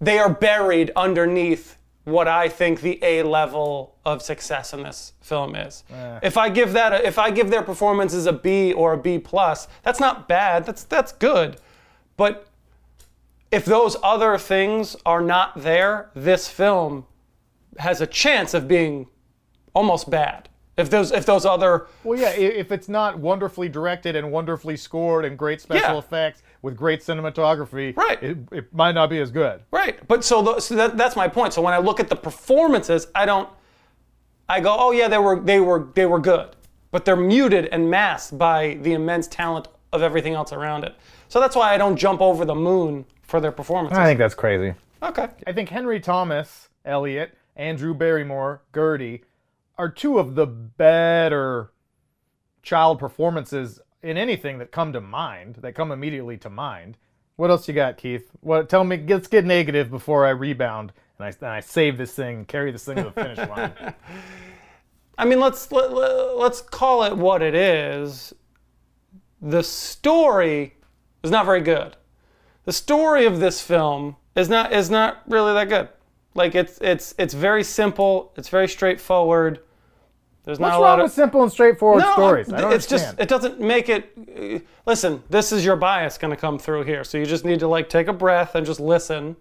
they 0.00 0.18
are 0.18 0.32
buried 0.32 0.92
underneath 0.96 1.76
what 2.10 2.28
I 2.28 2.48
think 2.48 2.80
the 2.80 2.98
A 3.02 3.22
level 3.22 3.96
of 4.04 4.22
success 4.22 4.72
in 4.72 4.82
this 4.82 5.12
film 5.20 5.54
is. 5.54 5.84
If 6.22 6.36
I 6.36 6.48
give 6.48 6.72
that, 6.72 6.92
a, 6.92 7.06
if 7.06 7.18
I 7.18 7.30
give 7.30 7.50
their 7.50 7.62
performances 7.62 8.26
a 8.26 8.32
B 8.32 8.72
or 8.72 8.92
a 8.92 8.98
B 8.98 9.18
plus, 9.18 9.68
that's 9.82 10.00
not 10.00 10.28
bad. 10.28 10.64
That's 10.66 10.84
that's 10.84 11.12
good. 11.12 11.56
But 12.16 12.46
if 13.50 13.64
those 13.64 13.96
other 14.02 14.38
things 14.38 14.96
are 15.06 15.20
not 15.20 15.60
there, 15.62 16.10
this 16.14 16.48
film 16.48 17.06
has 17.78 18.00
a 18.00 18.06
chance 18.06 18.54
of 18.54 18.68
being 18.68 19.08
almost 19.74 20.10
bad. 20.10 20.48
If 20.76 20.88
those 20.88 21.12
if 21.12 21.26
those 21.26 21.44
other 21.44 21.86
Well, 22.04 22.18
yeah, 22.18 22.30
if 22.30 22.72
it's 22.72 22.88
not 22.88 23.18
wonderfully 23.18 23.68
directed 23.68 24.16
and 24.16 24.32
wonderfully 24.32 24.76
scored 24.76 25.24
and 25.24 25.36
great 25.38 25.60
special 25.60 25.94
Yeah. 25.94 25.98
effects 25.98 26.42
with 26.62 26.76
great 26.76 27.00
cinematography, 27.00 27.96
Right. 27.96 28.22
it, 28.22 28.38
it 28.52 28.74
might 28.74 28.92
not 28.92 29.08
be 29.10 29.18
as 29.20 29.30
good. 29.30 29.62
Right, 29.70 30.06
but 30.08 30.24
so, 30.24 30.42
tho- 30.42 30.58
so 30.58 30.74
that, 30.76 30.96
that's 30.96 31.16
my 31.16 31.26
point. 31.28 31.52
So 31.54 31.62
when 31.62 31.72
I 31.74 31.78
look 31.78 32.00
at 32.00 32.08
the 32.08 32.16
performances, 32.16 33.06
I 33.14 33.24
don't. 33.26 33.48
I 34.48 34.60
go, 34.60 34.76
oh 34.78 34.90
yeah, 34.90 35.06
they 35.08 35.18
were 35.18 35.38
they 35.40 35.60
were 35.60 35.88
they 35.94 36.06
were 36.06 36.18
good, 36.18 36.56
but 36.90 37.04
they're 37.04 37.14
muted 37.16 37.66
and 37.66 37.88
masked 37.88 38.36
by 38.36 38.78
the 38.82 38.92
immense 38.94 39.26
talent 39.28 39.68
of 39.92 40.02
everything 40.02 40.34
else 40.34 40.52
around 40.52 40.84
it. 40.84 40.94
So 41.28 41.38
that's 41.40 41.54
why 41.54 41.72
I 41.72 41.78
don't 41.78 41.96
jump 41.96 42.20
over 42.20 42.44
the 42.44 42.54
moon 42.54 43.04
for 43.22 43.40
their 43.40 43.52
performances. 43.52 43.96
I 43.98 44.04
think 44.06 44.18
that's 44.18 44.34
crazy. 44.34 44.74
okay. 45.02 45.28
I 45.46 45.52
think 45.52 45.68
Henry 45.68 46.00
Thomas, 46.00 46.68
Elliot, 46.84 47.36
Andrew 47.54 47.94
Barrymore, 47.94 48.62
Gertie 48.74 49.22
are 49.78 49.88
two 49.88 50.18
of 50.18 50.34
the 50.34 50.46
better 50.46 51.70
child 52.62 52.98
performances 52.98 53.80
in 54.02 54.16
anything 54.16 54.58
that 54.58 54.72
come 54.72 54.92
to 54.92 55.00
mind, 55.00 55.56
that 55.56 55.74
come 55.74 55.92
immediately 55.92 56.36
to 56.38 56.50
mind. 56.50 56.96
What 57.36 57.50
else 57.50 57.68
you 57.68 57.74
got, 57.74 57.96
Keith? 57.96 58.30
What? 58.40 58.68
Tell 58.68 58.84
me. 58.84 59.02
Let's 59.06 59.28
get 59.28 59.44
negative 59.44 59.90
before 59.90 60.26
I 60.26 60.30
rebound 60.30 60.92
and 61.18 61.26
I, 61.26 61.46
and 61.46 61.54
I 61.54 61.60
save 61.60 61.98
this 61.98 62.12
thing, 62.12 62.44
carry 62.44 62.72
this 62.72 62.84
thing 62.84 62.96
to 62.96 63.04
the 63.04 63.12
finish 63.12 63.38
line. 63.50 63.72
I 65.18 65.24
mean, 65.24 65.40
let's 65.40 65.70
let, 65.70 65.92
let, 65.92 66.36
let's 66.36 66.60
call 66.60 67.04
it 67.04 67.16
what 67.16 67.42
it 67.42 67.54
is. 67.54 68.32
The 69.40 69.62
story 69.62 70.74
is 71.22 71.30
not 71.30 71.46
very 71.46 71.60
good. 71.60 71.96
The 72.64 72.72
story 72.72 73.26
of 73.26 73.40
this 73.40 73.60
film 73.60 74.16
is 74.36 74.48
not 74.48 74.72
is 74.72 74.90
not 74.90 75.22
really 75.26 75.52
that 75.54 75.68
good. 75.68 75.88
Like 76.34 76.54
it's 76.54 76.78
it's 76.80 77.14
it's 77.18 77.34
very 77.34 77.64
simple. 77.64 78.32
It's 78.36 78.48
very 78.48 78.68
straightforward. 78.68 79.60
There's 80.50 80.58
What's 80.58 80.72
not 80.72 80.78
a 80.78 80.82
lot 80.82 80.90
wrong 80.90 81.00
of 81.00 81.04
with 81.04 81.12
simple 81.12 81.44
and 81.44 81.52
straightforward 81.52 82.02
no, 82.02 82.12
stories? 82.12 82.52
I 82.52 82.60
don't 82.60 82.72
it's 82.72 82.90
understand. 82.90 83.18
just 83.18 83.20
it 83.20 83.28
doesn't 83.28 83.60
make 83.60 83.88
it. 83.88 84.12
uh, 84.18 84.58
Listen, 84.84 85.22
this 85.30 85.52
is 85.52 85.64
your 85.64 85.76
bias 85.76 86.18
going 86.18 86.32
to 86.32 86.36
come 86.36 86.58
through 86.58 86.82
here, 86.82 87.04
so 87.04 87.18
you 87.18 87.24
just 87.24 87.44
need 87.44 87.60
to 87.60 87.68
like 87.68 87.88
take 87.88 88.08
a 88.08 88.12
breath 88.12 88.56
and 88.56 88.66
just 88.66 88.80
listen, 88.80 89.36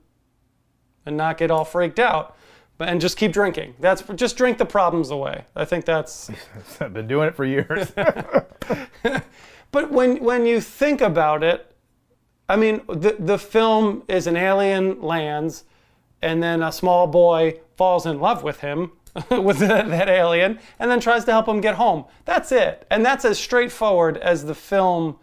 and 1.08 1.18
not 1.18 1.40
get 1.40 1.50
all 1.50 1.66
freaked 1.66 1.98
out, 1.98 2.38
but 2.78 2.90
and 2.90 3.02
just 3.02 3.18
keep 3.18 3.34
drinking. 3.34 3.74
That's 3.80 4.04
just 4.16 4.38
drink 4.38 4.60
the 4.60 4.66
problems 4.66 5.10
away. 5.10 5.46
I 5.56 5.66
think 5.66 5.86
that's. 5.86 6.30
I've 6.80 6.94
been 6.94 7.08
doing 7.08 7.28
it 7.28 7.36
for 7.36 7.44
years. 7.44 7.92
But 9.72 9.92
when 9.92 10.24
when 10.24 10.46
you 10.46 10.62
think 10.62 11.02
about 11.02 11.44
it, 11.44 11.76
I 12.48 12.56
mean, 12.56 12.82
the 12.88 13.16
the 13.20 13.38
film 13.38 14.04
is 14.08 14.26
an 14.28 14.36
alien 14.36 15.02
lands, 15.02 15.64
and 16.22 16.42
then 16.42 16.64
a 16.64 16.72
small 16.72 17.08
boy 17.08 17.60
falls 17.78 18.06
in 18.06 18.20
love 18.20 18.44
with 18.44 18.62
him, 18.62 18.94
with 19.32 19.60
that, 19.60 19.90
that 19.90 20.10
alien, 20.10 20.60
and 20.80 20.90
then 20.90 21.00
tries 21.00 21.26
to 21.26 21.32
help 21.32 21.48
him 21.48 21.62
get 21.62 21.76
home. 21.76 22.06
That's 22.26 22.52
it, 22.52 22.86
and 22.90 23.06
that's 23.06 23.26
as 23.26 23.40
straightforward 23.40 24.18
as 24.18 24.46
the 24.46 24.56
film 24.56 25.18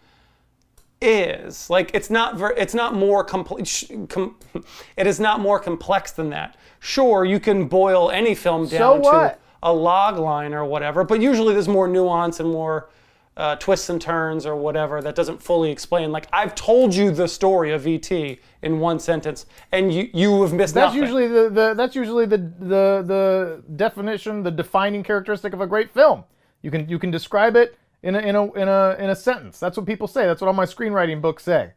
is. 1.01 1.69
Like 1.69 1.91
it's 1.93 2.09
not 2.09 2.37
ver- 2.37 2.55
it's 2.57 2.73
not 2.73 2.95
more 2.95 3.23
complete. 3.23 3.89
Com- 4.09 4.37
it 4.97 5.07
is 5.07 5.19
not 5.19 5.39
more 5.39 5.59
complex 5.59 6.11
than 6.11 6.29
that. 6.31 6.57
Sure, 6.79 7.25
you 7.25 7.39
can 7.39 7.67
boil 7.67 8.11
any 8.11 8.35
film 8.35 8.67
down 8.67 9.01
to 9.01 9.37
a 9.63 9.73
log 9.73 10.17
line 10.17 10.53
or 10.53 10.65
whatever, 10.65 11.03
but 11.03 11.21
usually 11.21 11.53
there's 11.53 11.67
more 11.67 11.87
nuance 11.87 12.39
and 12.39 12.49
more 12.49 12.89
uh, 13.37 13.55
twists 13.57 13.89
and 13.89 14.01
turns 14.01 14.47
or 14.47 14.55
whatever 14.55 14.99
that 14.99 15.13
doesn't 15.15 15.41
fully 15.41 15.69
explain. 15.69 16.11
Like 16.11 16.27
I've 16.33 16.55
told 16.55 16.93
you 16.93 17.11
the 17.11 17.27
story 17.27 17.71
of 17.71 17.85
ET 17.85 18.11
in 18.11 18.79
one 18.79 18.99
sentence, 18.99 19.45
and 19.71 19.93
you 19.93 20.09
you 20.11 20.41
have 20.41 20.53
missed 20.53 20.73
That's 20.73 20.87
nothing. 20.87 21.01
usually 21.01 21.27
the, 21.27 21.49
the 21.49 21.73
that's 21.75 21.95
usually 21.95 22.25
the, 22.25 22.37
the 22.37 23.03
the 23.05 23.63
definition, 23.75 24.41
the 24.41 24.51
defining 24.51 25.03
characteristic 25.03 25.53
of 25.53 25.61
a 25.61 25.67
great 25.67 25.91
film. 25.91 26.23
You 26.63 26.71
can 26.71 26.89
you 26.89 26.97
can 26.97 27.11
describe 27.11 27.55
it 27.55 27.77
in 28.01 28.15
a 28.15 28.19
in 28.19 28.35
a 28.35 28.51
in 28.53 28.67
a 28.67 28.95
in 28.97 29.09
a 29.11 29.15
sentence. 29.15 29.59
That's 29.59 29.77
what 29.77 29.85
people 29.85 30.07
say. 30.07 30.25
That's 30.25 30.41
what 30.41 30.47
all 30.47 30.53
my 30.53 30.65
screenwriting 30.65 31.21
books 31.21 31.43
say. 31.43 31.73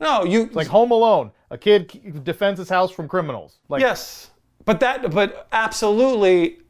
no, 0.00 0.24
you 0.24 0.48
Like 0.54 0.66
Home 0.68 0.92
Alone, 0.92 1.30
a 1.50 1.58
kid 1.58 2.24
defends 2.24 2.58
his 2.58 2.70
house 2.70 2.90
from 2.90 3.06
criminals. 3.06 3.58
Like 3.68 3.82
Yes, 3.82 4.30
but 4.64 4.80
that, 4.80 5.10
but 5.10 5.46
absolutely, 5.52 6.60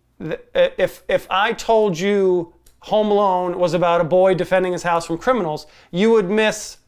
if 0.53 1.05
if 1.09 1.29
I 1.31 1.53
told 1.53 1.97
you 1.97 2.56
Home 2.87 3.11
Alone 3.11 3.59
was 3.59 3.75
about 3.75 4.01
a 4.01 4.05
boy 4.05 4.35
defending 4.35 4.73
his 4.73 4.85
house 4.85 5.07
from 5.07 5.19
criminals, 5.19 5.67
you 5.91 6.13
would 6.13 6.31
miss 6.31 6.79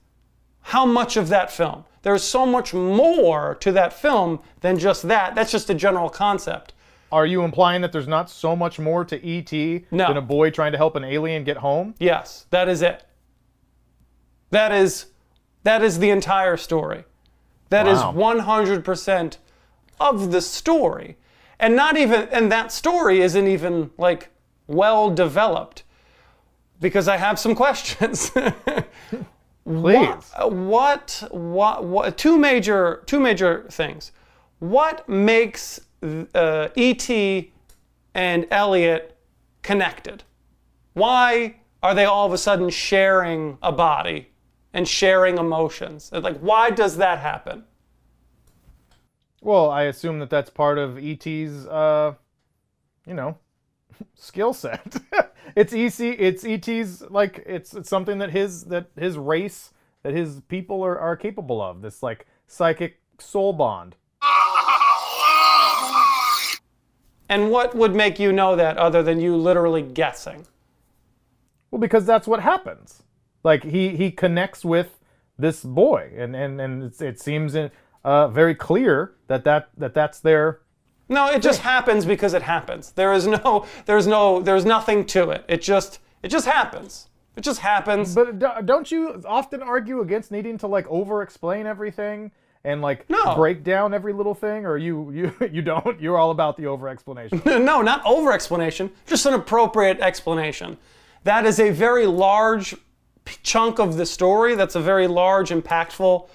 how 0.60 0.86
much 0.86 1.16
of 1.16 1.28
that 1.28 1.50
film. 1.50 1.84
There's 2.02 2.22
so 2.22 2.46
much 2.46 2.72
more 2.72 3.56
to 3.56 3.72
that 3.72 3.92
film 3.92 4.38
than 4.60 4.78
just 4.78 5.08
that. 5.08 5.34
That's 5.34 5.50
just 5.50 5.68
a 5.70 5.74
general 5.74 6.08
concept. 6.08 6.72
Are 7.10 7.26
you 7.26 7.42
implying 7.42 7.80
that 7.82 7.90
there's 7.90 8.06
not 8.06 8.30
so 8.30 8.54
much 8.54 8.78
more 8.78 9.04
to 9.06 9.24
E.T. 9.26 9.86
No. 9.90 10.06
than 10.06 10.16
a 10.18 10.22
boy 10.22 10.50
trying 10.50 10.70
to 10.72 10.78
help 10.78 10.94
an 10.94 11.02
alien 11.02 11.42
get 11.42 11.56
home? 11.56 11.94
Yes, 11.98 12.46
that 12.50 12.68
is 12.68 12.80
it. 12.80 13.04
That 14.50 14.70
is 14.70 15.06
that 15.64 15.82
is 15.82 15.98
the 15.98 16.10
entire 16.10 16.56
story. 16.56 17.04
That 17.70 17.88
is 17.88 17.98
Wow. 17.98 18.12
100% 18.14 19.36
of 19.98 20.30
the 20.30 20.40
story. 20.40 21.16
And 21.58 21.74
not 21.74 21.96
even 21.96 22.28
and 22.30 22.52
that 22.52 22.70
story 22.70 23.20
isn't 23.20 23.48
even 23.48 23.90
like 23.98 24.28
well 24.68 25.10
developed 25.10 25.82
because 26.80 27.08
I 27.08 27.16
have 27.16 27.38
some 27.38 27.54
questions. 27.54 28.30
Please. 29.64 30.32
what, 30.38 31.24
what 31.30 31.84
what 31.84 32.16
two 32.16 32.38
major 32.38 33.02
two 33.06 33.20
major 33.20 33.66
things. 33.70 34.12
What 34.60 35.06
makes 35.08 35.80
uh, 36.34 36.68
E.T. 36.74 37.52
and 38.14 38.46
Elliot 38.50 39.16
connected? 39.62 40.24
Why 40.94 41.56
are 41.82 41.94
they 41.94 42.06
all 42.06 42.26
of 42.26 42.32
a 42.32 42.38
sudden 42.38 42.70
sharing 42.70 43.58
a 43.62 43.70
body 43.70 44.30
and 44.72 44.88
sharing 44.88 45.38
emotions? 45.38 46.10
Like, 46.12 46.38
why 46.38 46.70
does 46.70 46.96
that 46.96 47.18
happen? 47.18 47.64
Well, 49.40 49.70
I 49.70 49.82
assume 49.84 50.18
that 50.18 50.30
that's 50.30 50.50
part 50.50 50.78
of 50.78 50.98
E.T.'s, 50.98 51.66
uh, 51.66 52.14
you 53.06 53.14
know, 53.14 53.38
skill 54.14 54.52
set. 54.52 54.96
it's 55.56 55.72
EC. 55.72 56.16
It's 56.18 56.44
E.T.'s 56.44 57.02
like 57.10 57.42
it's, 57.46 57.74
it's 57.74 57.88
something 57.88 58.18
that 58.18 58.30
his 58.30 58.64
that 58.64 58.90
his 58.96 59.16
race 59.16 59.72
that 60.02 60.14
his 60.14 60.40
people 60.48 60.82
are, 60.82 60.98
are 60.98 61.16
capable 61.16 61.60
of. 61.60 61.82
This 61.82 62.02
like 62.02 62.26
psychic 62.46 63.00
soul 63.18 63.52
bond. 63.52 63.96
And 67.28 67.50
what 67.50 67.74
would 67.74 67.94
make 67.94 68.18
you 68.18 68.32
know 68.32 68.56
that 68.56 68.78
other 68.78 69.02
than 69.02 69.20
you 69.20 69.36
literally 69.36 69.82
guessing? 69.82 70.46
Well, 71.70 71.80
because 71.80 72.06
that's 72.06 72.26
what 72.26 72.40
happens. 72.40 73.02
Like 73.44 73.64
he 73.64 73.96
he 73.96 74.10
connects 74.10 74.64
with 74.64 74.98
this 75.38 75.62
boy, 75.62 76.10
and 76.16 76.34
and 76.34 76.60
and 76.60 76.82
it's, 76.82 77.00
it 77.00 77.20
seems 77.20 77.54
uh, 78.04 78.28
very 78.28 78.54
clear 78.54 79.14
that 79.26 79.44
that 79.44 79.68
that 79.76 79.94
that's 79.94 80.20
their 80.20 80.60
No, 81.08 81.28
it 81.30 81.40
just 81.40 81.60
happens 81.62 82.04
because 82.04 82.34
it 82.34 82.42
happens. 82.42 82.92
There 82.92 83.12
is 83.12 83.26
no, 83.26 83.66
there's 83.86 84.06
no, 84.06 84.40
there's 84.40 84.64
nothing 84.64 85.06
to 85.06 85.30
it. 85.30 85.44
It 85.48 85.62
just, 85.62 86.00
it 86.22 86.28
just 86.28 86.46
happens. 86.46 87.08
It 87.36 87.42
just 87.42 87.60
happens. 87.60 88.14
But 88.14 88.66
don't 88.66 88.90
you 88.90 89.22
often 89.26 89.62
argue 89.62 90.00
against 90.00 90.30
needing 90.32 90.58
to 90.58 90.66
like 90.66 90.86
over-explain 90.88 91.66
everything 91.66 92.32
and 92.64 92.82
like 92.82 93.08
No. 93.08 93.36
break 93.36 93.62
down 93.62 93.94
every 93.94 94.12
little 94.12 94.34
thing, 94.34 94.66
or 94.66 94.76
you 94.76 95.10
you 95.12 95.32
you 95.52 95.62
don't? 95.62 96.00
You're 96.00 96.18
all 96.18 96.32
about 96.32 96.56
the 96.56 96.66
over-explanation. 96.66 97.40
no, 97.46 97.80
not 97.80 98.04
over 98.04 98.32
explanation, 98.32 98.90
just 99.06 99.24
an 99.24 99.34
appropriate 99.34 100.00
explanation. 100.00 100.76
That 101.22 101.46
is 101.46 101.60
a 101.60 101.70
very 101.70 102.06
large 102.06 102.74
chunk 103.44 103.78
of 103.78 103.96
the 103.96 104.06
story. 104.06 104.56
That's 104.56 104.74
a 104.74 104.80
very 104.80 105.06
large, 105.06 105.50
impactful 105.50 106.28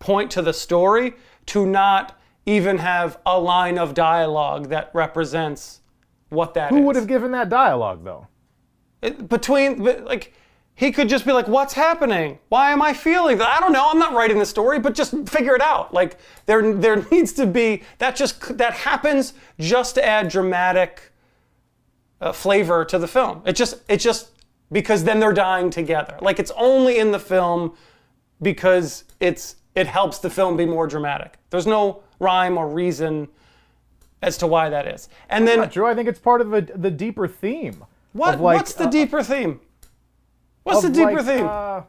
point 0.00 0.30
to 0.32 0.42
the 0.42 0.52
story 0.52 1.14
to 1.46 1.64
not 1.64 2.20
even 2.46 2.78
have 2.78 3.18
a 3.24 3.38
line 3.38 3.78
of 3.78 3.94
dialogue 3.94 4.68
that 4.68 4.90
represents 4.92 5.80
what 6.28 6.54
that 6.54 6.72
is. 6.72 6.78
Who 6.78 6.84
would 6.84 6.96
have 6.96 7.06
given 7.06 7.32
that 7.32 7.48
dialogue 7.48 8.04
though? 8.04 8.26
It- 9.00 9.28
between 9.28 9.82
like 10.04 10.32
he 10.74 10.90
could 10.90 11.08
just 11.08 11.26
be 11.26 11.32
like 11.32 11.46
what's 11.46 11.74
happening? 11.74 12.38
Why 12.48 12.72
am 12.72 12.80
i 12.82 12.92
feeling 12.92 13.38
that 13.38 13.48
i 13.48 13.60
don't 13.60 13.72
know 13.72 13.88
i'm 13.90 13.98
not 13.98 14.14
writing 14.14 14.38
the 14.38 14.46
story 14.46 14.78
but 14.78 14.94
just 14.94 15.14
figure 15.28 15.54
it 15.54 15.60
out. 15.60 15.92
Like 15.92 16.18
there 16.46 16.74
there 16.74 16.96
needs 17.10 17.32
to 17.34 17.46
be 17.46 17.82
that 17.98 18.16
just 18.16 18.58
that 18.58 18.72
happens 18.72 19.34
just 19.58 19.94
to 19.96 20.04
add 20.04 20.28
dramatic 20.28 21.12
uh, 22.20 22.32
flavor 22.32 22.84
to 22.86 22.98
the 22.98 23.08
film. 23.08 23.42
It 23.44 23.54
just 23.54 23.82
it 23.88 23.98
just 23.98 24.30
because 24.70 25.04
then 25.04 25.20
they're 25.20 25.32
dying 25.32 25.70
together. 25.70 26.16
Like 26.22 26.38
it's 26.38 26.52
only 26.56 26.98
in 26.98 27.10
the 27.12 27.18
film 27.18 27.76
because 28.40 29.04
it's 29.20 29.56
it 29.74 29.86
helps 29.86 30.18
the 30.18 30.30
film 30.30 30.56
be 30.56 30.66
more 30.66 30.86
dramatic. 30.86 31.38
There's 31.50 31.66
no 31.66 32.02
rhyme 32.22 32.56
or 32.56 32.68
reason 32.68 33.28
as 34.22 34.38
to 34.38 34.46
why 34.46 34.68
that 34.68 34.86
is 34.86 35.08
and 35.28 35.46
then 35.46 35.68
Drew. 35.68 35.86
I 35.86 35.94
think 35.94 36.08
it's 36.08 36.20
part 36.20 36.40
of 36.40 36.50
the 36.50 36.62
the 36.74 36.90
deeper 36.90 37.26
theme. 37.26 37.84
what 38.12 38.40
like, 38.40 38.56
what's 38.56 38.74
the 38.74 38.84
uh, 38.84 38.90
deeper 38.90 39.22
theme 39.22 39.60
what's 40.62 40.82
the 40.82 40.90
deeper 40.90 41.22
like, 41.22 41.26
theme 41.26 41.46
uh, 41.46 41.82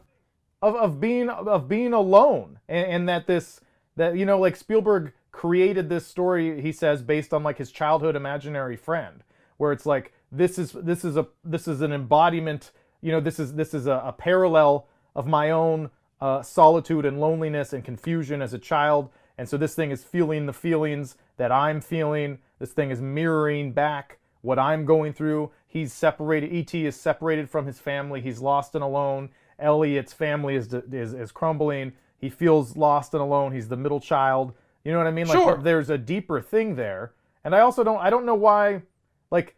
of 0.62 0.76
of 0.76 1.00
being 1.00 1.28
of 1.28 1.68
being 1.68 1.92
alone, 1.92 2.58
and, 2.68 2.86
and 2.86 3.08
that 3.08 3.26
this 3.26 3.60
that 3.96 4.16
you 4.16 4.26
know 4.26 4.38
like 4.38 4.56
Spielberg 4.56 5.12
created 5.30 5.88
this 5.88 6.06
story. 6.06 6.60
He 6.60 6.72
says 6.72 7.02
based 7.02 7.34
on 7.34 7.42
like 7.42 7.58
his 7.58 7.70
childhood 7.70 8.16
imaginary 8.16 8.76
friend, 8.76 9.22
where 9.58 9.72
it's 9.72 9.86
like 9.86 10.12
this 10.32 10.58
is 10.58 10.72
this 10.72 11.04
is 11.04 11.16
a 11.16 11.26
this 11.44 11.68
is 11.68 11.80
an 11.80 11.92
embodiment. 11.92 12.72
You 13.00 13.12
know, 13.12 13.20
this 13.20 13.38
is 13.38 13.54
this 13.54 13.74
is 13.74 13.86
a, 13.86 14.02
a 14.04 14.12
parallel 14.12 14.88
of 15.14 15.26
my 15.26 15.50
own 15.50 15.90
uh, 16.20 16.42
solitude 16.42 17.04
and 17.04 17.20
loneliness 17.20 17.72
and 17.72 17.84
confusion 17.84 18.40
as 18.40 18.54
a 18.54 18.58
child. 18.58 19.10
And 19.36 19.48
so 19.48 19.56
this 19.56 19.74
thing 19.74 19.90
is 19.90 20.04
feeling 20.04 20.46
the 20.46 20.52
feelings 20.52 21.16
that 21.36 21.50
I'm 21.50 21.80
feeling. 21.80 22.38
This 22.58 22.72
thing 22.72 22.90
is 22.90 23.00
mirroring 23.00 23.72
back 23.72 24.18
what 24.42 24.58
I'm 24.58 24.84
going 24.84 25.12
through. 25.12 25.50
He's 25.66 25.92
separated. 25.92 26.52
Et 26.54 26.74
is 26.74 26.94
separated 26.96 27.50
from 27.50 27.66
his 27.66 27.78
family. 27.80 28.20
He's 28.20 28.40
lost 28.40 28.74
and 28.74 28.84
alone. 28.84 29.30
Elliot's 29.58 30.12
family 30.12 30.54
is 30.56 30.72
is 30.72 31.14
is 31.14 31.32
crumbling. 31.32 31.92
He 32.18 32.30
feels 32.30 32.76
lost 32.76 33.14
and 33.14 33.22
alone. 33.22 33.52
He's 33.52 33.68
the 33.68 33.76
middle 33.76 34.00
child. 34.00 34.52
You 34.84 34.92
know 34.92 34.98
what 34.98 35.06
I 35.06 35.10
mean? 35.12 35.26
Like 35.26 35.38
Sure. 35.38 35.56
there's 35.56 35.90
a 35.90 35.98
deeper 35.98 36.40
thing 36.40 36.76
there. 36.76 37.12
And 37.42 37.54
I 37.54 37.60
also 37.60 37.82
don't 37.84 37.98
I 37.98 38.10
don't 38.10 38.26
know 38.26 38.34
why 38.34 38.82
like 39.30 39.56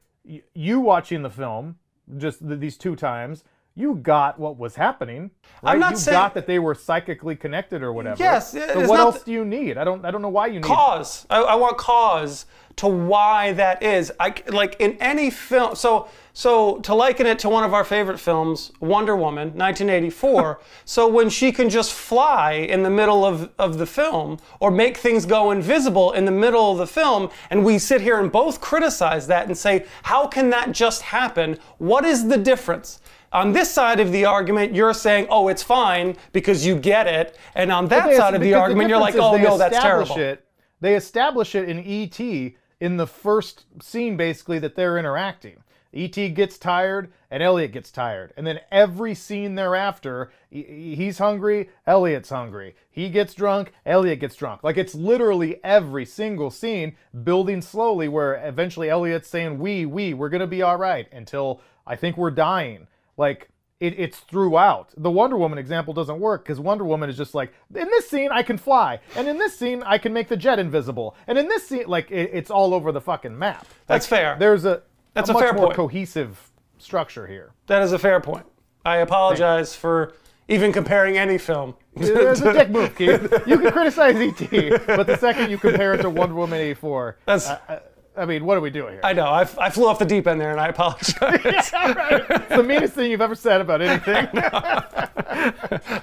you 0.54 0.80
watching 0.80 1.22
the 1.22 1.30
film 1.30 1.76
just 2.16 2.46
th- 2.46 2.60
these 2.60 2.76
two 2.76 2.96
times 2.96 3.44
you 3.78 3.94
got 3.96 4.38
what 4.38 4.58
was 4.58 4.74
happening. 4.74 5.30
Right? 5.62 5.72
I'm 5.74 5.78
not 5.78 5.92
you 5.92 5.96
saying- 5.98 6.14
got 6.16 6.34
that 6.34 6.46
they 6.46 6.58
were 6.58 6.74
psychically 6.74 7.36
connected 7.36 7.82
or 7.82 7.92
whatever. 7.92 8.16
Yes, 8.22 8.52
So 8.52 8.88
what 8.88 8.98
else 8.98 9.16
th- 9.16 9.26
do 9.26 9.32
you 9.32 9.44
need? 9.44 9.76
I 9.76 9.84
don't. 9.84 10.04
I 10.04 10.10
don't 10.10 10.22
know 10.22 10.30
why 10.30 10.46
you 10.46 10.54
need. 10.54 10.64
cause. 10.64 11.26
I, 11.30 11.40
I 11.42 11.54
want 11.56 11.76
cause 11.76 12.46
to 12.76 12.86
why 12.88 13.52
that 13.52 13.82
is. 13.82 14.12
I 14.18 14.34
like 14.48 14.76
in 14.80 14.96
any 14.98 15.30
film. 15.30 15.76
So 15.76 16.08
so 16.32 16.78
to 16.80 16.94
liken 16.94 17.26
it 17.26 17.38
to 17.40 17.48
one 17.48 17.64
of 17.64 17.72
our 17.74 17.84
favorite 17.84 18.18
films, 18.18 18.72
Wonder 18.80 19.16
Woman, 19.16 19.48
1984. 19.48 20.60
so 20.84 21.06
when 21.08 21.28
she 21.30 21.52
can 21.52 21.68
just 21.70 21.92
fly 21.92 22.52
in 22.52 22.82
the 22.82 22.90
middle 22.90 23.24
of 23.26 23.50
of 23.58 23.76
the 23.78 23.86
film, 23.86 24.38
or 24.58 24.70
make 24.70 24.96
things 24.96 25.26
go 25.26 25.50
invisible 25.50 26.12
in 26.12 26.24
the 26.24 26.30
middle 26.32 26.72
of 26.72 26.78
the 26.78 26.86
film, 26.86 27.28
and 27.50 27.62
we 27.64 27.78
sit 27.78 28.00
here 28.00 28.18
and 28.20 28.32
both 28.32 28.60
criticize 28.60 29.26
that 29.26 29.46
and 29.46 29.56
say, 29.56 29.84
how 30.04 30.26
can 30.26 30.48
that 30.50 30.72
just 30.72 31.02
happen? 31.02 31.58
What 31.78 32.04
is 32.06 32.28
the 32.28 32.38
difference? 32.38 33.00
On 33.36 33.52
this 33.52 33.70
side 33.70 34.00
of 34.00 34.12
the 34.12 34.24
argument, 34.24 34.74
you're 34.74 34.94
saying, 34.94 35.26
"Oh, 35.28 35.48
it's 35.48 35.62
fine 35.62 36.16
because 36.32 36.64
you 36.64 36.74
get 36.74 37.06
it," 37.06 37.36
and 37.54 37.70
on 37.70 37.86
that 37.88 38.16
side 38.16 38.34
of 38.34 38.40
the 38.40 38.54
argument, 38.54 38.88
you're 38.88 38.98
like, 38.98 39.14
"Oh 39.14 39.36
no, 39.36 39.58
that's 39.58 39.78
terrible." 39.78 40.16
It, 40.16 40.42
they 40.80 40.94
establish 40.94 41.54
it 41.54 41.68
in 41.68 41.78
ET 41.80 42.54
in 42.80 42.96
the 42.96 43.06
first 43.06 43.66
scene, 43.82 44.16
basically 44.16 44.58
that 44.60 44.74
they're 44.74 44.96
interacting. 44.96 45.62
ET 45.92 46.34
gets 46.34 46.56
tired 46.56 47.12
and 47.30 47.42
Elliot 47.42 47.72
gets 47.72 47.90
tired, 47.90 48.32
and 48.38 48.46
then 48.46 48.60
every 48.70 49.14
scene 49.14 49.54
thereafter, 49.54 50.30
he's 50.50 51.18
hungry, 51.18 51.68
Elliot's 51.86 52.30
hungry. 52.30 52.74
He 52.90 53.10
gets 53.10 53.34
drunk, 53.34 53.72
Elliot 53.84 54.20
gets 54.20 54.36
drunk. 54.36 54.64
Like 54.64 54.78
it's 54.78 54.94
literally 54.94 55.62
every 55.62 56.06
single 56.06 56.50
scene 56.50 56.96
building 57.22 57.60
slowly, 57.60 58.08
where 58.08 58.34
eventually 58.46 58.88
Elliot's 58.88 59.28
saying, 59.28 59.58
"We, 59.58 59.84
we, 59.84 60.14
we're 60.14 60.30
gonna 60.30 60.46
be 60.46 60.62
all 60.62 60.78
right," 60.78 61.06
until 61.12 61.60
I 61.86 61.96
think 61.96 62.16
we're 62.16 62.30
dying. 62.30 62.86
Like 63.16 63.48
it, 63.80 63.98
it's 63.98 64.18
throughout. 64.20 64.92
The 64.96 65.10
Wonder 65.10 65.36
Woman 65.36 65.58
example 65.58 65.92
doesn't 65.92 66.18
work 66.18 66.44
because 66.44 66.58
Wonder 66.60 66.84
Woman 66.84 67.10
is 67.10 67.16
just 67.16 67.34
like, 67.34 67.52
in 67.74 67.88
this 67.88 68.08
scene 68.08 68.30
I 68.32 68.42
can 68.42 68.56
fly, 68.56 69.00
and 69.16 69.28
in 69.28 69.38
this 69.38 69.58
scene 69.58 69.82
I 69.84 69.98
can 69.98 70.12
make 70.12 70.28
the 70.28 70.36
jet 70.36 70.58
invisible, 70.58 71.14
and 71.26 71.36
in 71.38 71.46
this 71.48 71.66
scene, 71.68 71.84
like 71.86 72.10
it, 72.10 72.30
it's 72.32 72.50
all 72.50 72.72
over 72.72 72.90
the 72.92 73.00
fucking 73.00 73.38
map. 73.38 73.66
That's 73.86 74.10
Like, 74.10 74.20
fair. 74.20 74.36
There's 74.38 74.64
a 74.64 74.82
That's 75.14 75.28
a, 75.28 75.32
a 75.32 75.34
much 75.34 75.42
fair 75.44 75.52
more 75.52 75.66
point. 75.66 75.76
cohesive 75.76 76.50
structure 76.78 77.26
here. 77.26 77.52
That 77.66 77.82
is 77.82 77.92
a 77.92 77.98
fair 77.98 78.20
point. 78.20 78.46
I 78.84 78.98
apologize 78.98 79.74
for 79.76 80.14
even 80.48 80.72
comparing 80.72 81.18
any 81.18 81.38
film. 81.38 81.74
It's 81.96 82.40
a 82.40 82.52
dick 82.52 82.70
move, 82.70 82.94
Keith. 82.96 83.32
You 83.46 83.58
can 83.58 83.72
criticize 83.72 84.14
ET, 84.16 84.86
but 84.86 85.06
the 85.06 85.16
second 85.18 85.50
you 85.50 85.58
compare 85.58 85.94
it 85.94 86.02
to 86.02 86.10
Wonder 86.10 86.34
Woman 86.34 86.60
84, 86.60 87.16
That's. 87.26 87.48
I, 87.48 87.80
I 88.16 88.24
mean, 88.24 88.44
what 88.44 88.56
are 88.56 88.60
we 88.60 88.70
doing 88.70 88.94
here? 88.94 89.00
I 89.04 89.12
know. 89.12 89.26
I, 89.26 89.42
I 89.58 89.70
flew 89.70 89.86
off 89.86 89.98
the 89.98 90.04
deep 90.04 90.26
end 90.26 90.40
there, 90.40 90.50
and 90.50 90.60
I 90.60 90.68
apologize. 90.68 91.16
it's 91.22 91.70
the 91.70 92.64
meanest 92.66 92.94
thing 92.94 93.10
you've 93.10 93.20
ever 93.20 93.34
said 93.34 93.60
about 93.60 93.82
anything. 93.82 94.28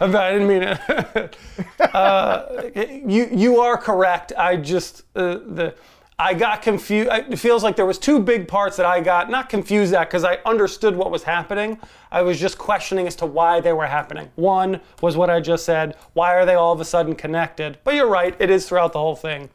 I 0.01 0.31
didn't 0.31 0.47
mean 0.47 0.63
it. 0.63 1.37
uh, 1.93 2.45
you 2.75 3.29
you 3.31 3.59
are 3.59 3.77
correct. 3.77 4.31
I 4.37 4.57
just 4.57 5.03
uh, 5.15 5.39
the 5.45 5.75
I 6.19 6.35
got 6.35 6.61
confused. 6.61 7.09
It 7.11 7.37
feels 7.37 7.63
like 7.63 7.75
there 7.75 7.85
was 7.85 7.97
two 7.97 8.19
big 8.19 8.47
parts 8.47 8.77
that 8.77 8.85
I 8.85 9.01
got 9.01 9.29
not 9.31 9.49
confused 9.49 9.93
at 9.93 10.07
because 10.07 10.23
I 10.23 10.37
understood 10.45 10.95
what 10.95 11.09
was 11.09 11.23
happening. 11.23 11.79
I 12.11 12.21
was 12.21 12.39
just 12.39 12.57
questioning 12.57 13.07
as 13.07 13.15
to 13.17 13.25
why 13.25 13.59
they 13.59 13.73
were 13.73 13.87
happening. 13.87 14.29
One 14.35 14.79
was 15.01 15.17
what 15.17 15.31
I 15.31 15.39
just 15.39 15.65
said. 15.65 15.95
Why 16.13 16.35
are 16.35 16.45
they 16.45 16.53
all 16.53 16.71
of 16.73 16.79
a 16.79 16.85
sudden 16.85 17.15
connected? 17.15 17.79
But 17.83 17.95
you're 17.95 18.07
right. 18.07 18.35
It 18.39 18.51
is 18.51 18.67
throughout 18.67 18.93
the 18.93 18.99
whole 18.99 19.15
thing. 19.15 19.49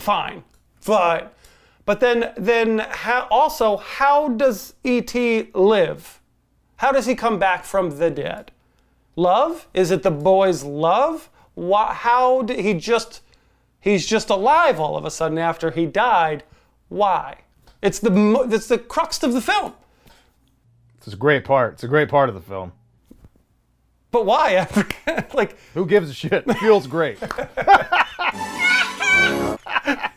Fine, 0.00 0.44
fine. 0.80 1.28
But 1.84 2.00
then 2.00 2.32
then 2.36 2.78
how, 2.78 3.26
also 3.30 3.78
how 3.78 4.28
does 4.28 4.74
ET 4.84 5.14
live? 5.54 6.20
How 6.76 6.92
does 6.92 7.06
he 7.06 7.14
come 7.14 7.38
back 7.38 7.64
from 7.64 7.98
the 7.98 8.10
dead? 8.10 8.52
Love? 9.16 9.68
Is 9.74 9.90
it 9.90 10.02
the 10.02 10.10
boy's 10.10 10.62
love? 10.62 11.28
Why, 11.54 11.92
how 11.92 12.42
did 12.42 12.60
he 12.60 12.74
just 12.74 13.22
he's 13.80 14.06
just 14.06 14.30
alive 14.30 14.80
all 14.80 14.96
of 14.96 15.04
a 15.04 15.10
sudden 15.10 15.38
after 15.38 15.70
he 15.70 15.86
died? 15.86 16.44
Why? 16.88 17.38
It's 17.82 17.98
the 17.98 18.46
it's 18.50 18.68
the 18.68 18.78
crux 18.78 19.22
of 19.22 19.32
the 19.32 19.40
film. 19.40 19.74
It's 20.98 21.12
a 21.12 21.16
great 21.16 21.44
part. 21.44 21.74
It's 21.74 21.84
a 21.84 21.88
great 21.88 22.08
part 22.08 22.28
of 22.28 22.34
the 22.34 22.40
film. 22.40 22.72
But 24.10 24.26
why? 24.26 24.66
Like 25.34 25.56
Who 25.74 25.86
gives 25.86 26.10
a 26.10 26.14
shit? 26.14 26.44
It 26.46 26.58
feels 26.58 26.86
great. 26.86 27.18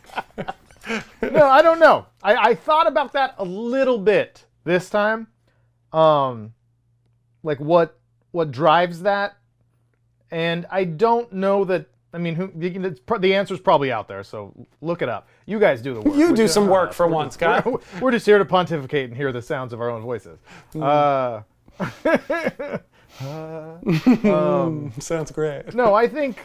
no, 1.34 1.46
I 1.46 1.62
don't 1.62 1.80
know. 1.80 2.06
I, 2.22 2.36
I 2.36 2.54
thought 2.54 2.86
about 2.86 3.12
that 3.12 3.34
a 3.38 3.44
little 3.44 3.98
bit 3.98 4.44
this 4.64 4.88
time. 4.88 5.26
Um, 5.92 6.54
like 7.42 7.60
what 7.60 7.98
what 8.32 8.50
drives 8.50 9.02
that, 9.02 9.36
and 10.30 10.66
I 10.70 10.84
don't 10.84 11.32
know 11.32 11.64
that. 11.64 11.86
I 12.12 12.18
mean, 12.18 12.36
who 12.36 12.52
you 12.56 12.70
can, 12.70 12.84
it's, 12.84 13.00
the 13.20 13.34
answer's 13.34 13.58
probably 13.58 13.90
out 13.90 14.06
there. 14.06 14.22
So 14.22 14.54
look 14.80 15.02
it 15.02 15.08
up. 15.08 15.26
You 15.46 15.58
guys 15.58 15.82
do 15.82 15.94
the 15.94 16.00
work. 16.00 16.16
You 16.16 16.30
We're 16.30 16.36
do 16.36 16.46
some 16.46 16.68
work 16.76 16.90
uh, 16.90 16.92
for 16.92 17.08
once, 17.08 17.34
Scott. 17.34 17.66
We're, 17.66 17.78
we're 18.00 18.12
just 18.12 18.24
here 18.24 18.38
to 18.38 18.44
pontificate 18.44 19.08
and 19.08 19.16
hear 19.16 19.32
the 19.32 19.42
sounds 19.42 19.72
of 19.72 19.80
our 19.80 19.90
own 19.90 20.02
voices. 20.02 20.38
Uh, 20.80 21.42
sounds 25.00 25.32
great. 25.32 25.74
no, 25.74 25.92
I 25.92 26.06
think 26.06 26.38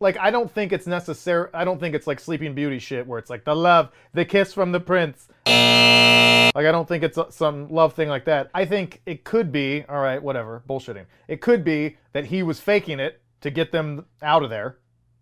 like 0.00 0.16
I 0.18 0.30
don't 0.30 0.50
think 0.50 0.72
it's 0.72 0.86
necessary. 0.86 1.48
I 1.54 1.64
don't 1.64 1.78
think 1.78 1.94
it's 1.94 2.06
like 2.06 2.18
Sleeping 2.18 2.54
Beauty 2.54 2.78
shit 2.78 3.06
where 3.06 3.18
it's 3.18 3.30
like 3.30 3.44
the 3.44 3.54
love, 3.54 3.90
the 4.14 4.24
kiss 4.24 4.52
from 4.52 4.72
the 4.72 4.80
prince. 4.80 5.28
Like 5.46 6.66
I 6.66 6.72
don't 6.72 6.88
think 6.88 7.04
it's 7.04 7.18
uh, 7.18 7.30
some 7.30 7.68
love 7.68 7.92
thing 7.92 8.08
like 8.08 8.24
that. 8.24 8.50
I 8.54 8.64
think 8.64 9.02
it 9.06 9.24
could 9.24 9.52
be, 9.52 9.84
all 9.88 10.00
right, 10.00 10.20
whatever, 10.20 10.62
bullshitting. 10.68 11.04
It 11.28 11.40
could 11.40 11.62
be 11.62 11.96
that 12.12 12.26
he 12.26 12.42
was 12.42 12.58
faking 12.58 12.98
it 12.98 13.20
to 13.42 13.50
get 13.50 13.70
them 13.70 14.06
out 14.22 14.42
of 14.42 14.50
there. 14.50 14.78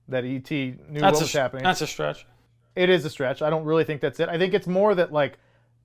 That 0.09 0.25
ET 0.25 0.51
knew 0.51 0.79
That's 1.01 1.17
what 1.17 1.21
a 1.21 1.25
was 1.25 1.33
happening. 1.33 1.65
that's 1.65 1.83
a 1.83 1.87
stretch. 1.87 2.27
It 2.75 2.89
is 2.89 3.05
a 3.05 3.11
stretch. 3.11 3.43
I 3.43 3.51
don't 3.51 3.65
really 3.65 3.85
think 3.85 4.01
that's 4.01 4.21
it. 4.21 4.31
I 4.31 4.39
think 4.39 4.55
it's 4.55 4.67
more 4.67 4.95
that 4.95 5.13
like 5.13 5.39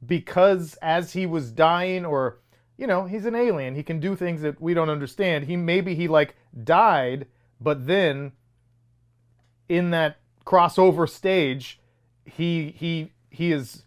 because 0.06 0.78
as 0.82 1.12
he 1.12 1.26
was 1.26 1.52
dying 1.52 2.06
or 2.06 2.40
you 2.78 2.88
know, 2.88 3.06
he's 3.06 3.26
an 3.26 3.36
alien. 3.36 3.76
He 3.76 3.84
can 3.84 4.00
do 4.00 4.16
things 4.16 4.42
that 4.42 4.60
we 4.62 4.74
don't 4.74 4.90
understand. 4.90 5.46
He 5.46 5.58
maybe 5.58 5.94
he 5.94 6.08
like 6.08 6.36
died, 6.64 7.28
but 7.60 7.86
then 7.86 8.32
in 9.70 9.92
that 9.92 10.18
crossover 10.46 11.10
stage, 11.10 11.80
he 12.26 12.74
he 12.78 13.12
he 13.30 13.52
is 13.52 13.84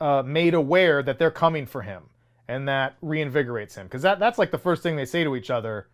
uh, 0.00 0.22
made 0.24 0.54
aware 0.54 1.02
that 1.02 1.18
they're 1.18 1.30
coming 1.30 1.66
for 1.66 1.82
him, 1.82 2.04
and 2.46 2.68
that 2.68 3.00
reinvigorates 3.00 3.74
him. 3.74 3.86
Because 3.86 4.02
that 4.02 4.18
that's 4.18 4.38
like 4.38 4.50
the 4.50 4.58
first 4.58 4.82
thing 4.82 4.96
they 4.96 5.04
say 5.04 5.24
to 5.24 5.34
each 5.36 5.50
other 5.50 5.88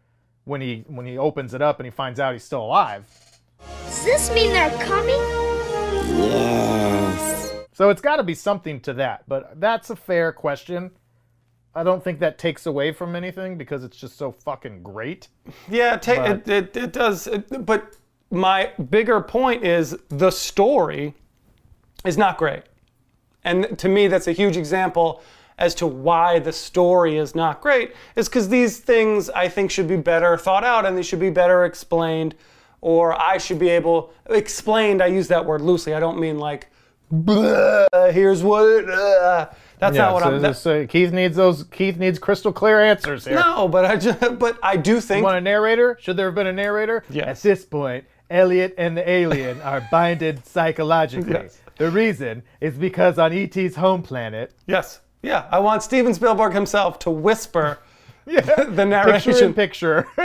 when 0.44 0.60
he 0.60 0.84
when 0.88 1.06
he 1.06 1.16
opens 1.18 1.54
it 1.54 1.62
up 1.62 1.78
and 1.80 1.86
he 1.86 1.90
finds 1.90 2.20
out 2.20 2.32
he's 2.32 2.44
still 2.44 2.62
alive. 2.62 3.06
Does 3.86 4.04
this 4.04 4.34
mean 4.34 4.52
they're 4.52 4.70
coming? 4.84 5.20
Yes. 6.18 7.52
So 7.72 7.90
it's 7.90 8.00
got 8.00 8.16
to 8.16 8.22
be 8.22 8.34
something 8.34 8.80
to 8.80 8.92
that. 8.94 9.24
But 9.28 9.58
that's 9.60 9.90
a 9.90 9.96
fair 9.96 10.32
question. 10.32 10.90
I 11.74 11.82
don't 11.82 12.04
think 12.04 12.20
that 12.20 12.38
takes 12.38 12.66
away 12.66 12.92
from 12.92 13.16
anything 13.16 13.58
because 13.58 13.82
it's 13.82 13.96
just 13.96 14.16
so 14.16 14.30
fucking 14.30 14.82
great. 14.84 15.28
Yeah, 15.68 15.96
ta- 15.96 16.14
But- 16.16 16.48
it, 16.48 16.48
it, 16.48 16.76
it 16.84 16.92
does. 16.92 17.26
It, 17.26 17.66
but 17.66 17.96
my 18.34 18.70
bigger 18.90 19.20
point 19.20 19.64
is 19.64 19.96
the 20.08 20.30
story 20.30 21.14
is 22.04 22.18
not 22.18 22.36
great. 22.36 22.62
And 23.44 23.78
to 23.78 23.88
me, 23.88 24.08
that's 24.08 24.26
a 24.26 24.32
huge 24.32 24.56
example 24.56 25.22
as 25.58 25.74
to 25.76 25.86
why 25.86 26.38
the 26.38 26.52
story 26.52 27.16
is 27.16 27.34
not 27.34 27.60
great, 27.60 27.94
is 28.16 28.28
because 28.28 28.48
these 28.48 28.78
things 28.78 29.30
I 29.30 29.48
think 29.48 29.70
should 29.70 29.86
be 29.86 29.96
better 29.96 30.36
thought 30.36 30.64
out 30.64 30.84
and 30.84 30.96
they 30.96 31.02
should 31.02 31.20
be 31.20 31.30
better 31.30 31.64
explained, 31.64 32.34
or 32.80 33.20
I 33.20 33.38
should 33.38 33.58
be 33.58 33.68
able, 33.68 34.12
explained, 34.30 35.00
I 35.02 35.06
use 35.06 35.28
that 35.28 35.44
word 35.44 35.60
loosely. 35.60 35.94
I 35.94 36.00
don't 36.00 36.18
mean 36.18 36.38
like, 36.38 36.68
here's 38.12 38.42
what 38.42 38.64
it, 38.66 38.90
uh." 38.90 39.46
that's 39.78 39.96
not 39.96 40.14
what 40.14 40.22
so 40.22 40.34
I'm, 40.34 40.42
this- 40.42 40.60
so 40.60 40.86
Keith 40.86 41.12
needs 41.12 41.36
those. 41.36 41.64
Keith 41.64 41.98
needs 41.98 42.18
crystal 42.18 42.52
clear 42.52 42.80
answers 42.82 43.24
here. 43.26 43.34
no, 43.36 43.68
but 43.68 43.84
I 43.84 43.96
just, 43.96 44.38
but 44.38 44.58
I 44.62 44.76
do 44.76 45.00
think 45.00 45.18
You 45.18 45.24
Want 45.24 45.36
a 45.36 45.40
narrator? 45.40 45.98
Should 46.00 46.16
there 46.16 46.26
have 46.26 46.34
been 46.34 46.46
a 46.46 46.52
narrator? 46.52 47.04
Yes. 47.10 47.38
At 47.38 47.42
this 47.42 47.64
point, 47.64 48.04
Elliott 48.30 48.74
and 48.78 48.96
the 48.96 49.08
alien 49.08 49.60
are 49.62 49.86
binded 49.90 50.44
psychologically. 50.46 51.32
Yes. 51.32 51.58
The 51.76 51.90
reason 51.90 52.42
is 52.60 52.74
because 52.74 53.18
on 53.18 53.32
ET's 53.32 53.76
home 53.76 54.02
planet, 54.02 54.52
Yes. 54.66 55.00
Yeah. 55.22 55.46
I 55.50 55.58
want 55.58 55.82
Steven 55.82 56.12
Spielberg 56.14 56.52
himself 56.52 56.98
to 57.00 57.10
whisper 57.10 57.78
the 58.26 58.32
picture 58.42 58.84
narration. 58.86 59.34
in 59.36 59.54
picture. 59.54 60.06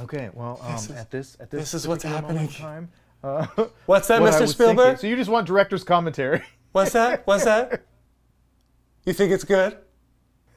okay, 0.00 0.30
well, 0.34 0.58
um, 0.62 0.96
at 0.96 1.10
this 1.10 1.36
at 1.40 1.50
this, 1.50 1.60
this 1.60 1.74
is 1.74 1.88
what's 1.88 2.02
happening. 2.04 2.48
Time, 2.48 2.90
uh, 3.22 3.46
What's 3.86 4.08
that, 4.08 4.20
what 4.20 4.32
Mr. 4.34 4.48
Spielberg? 4.48 4.76
thinking- 4.78 4.96
So 5.00 5.06
you 5.06 5.16
just 5.16 5.30
want 5.30 5.46
director's 5.46 5.84
commentary? 5.84 6.42
What's 6.72 6.92
that? 6.92 7.26
What's 7.26 7.44
that? 7.44 7.82
You 9.04 9.12
think 9.12 9.32
it's 9.32 9.44
good? 9.44 9.76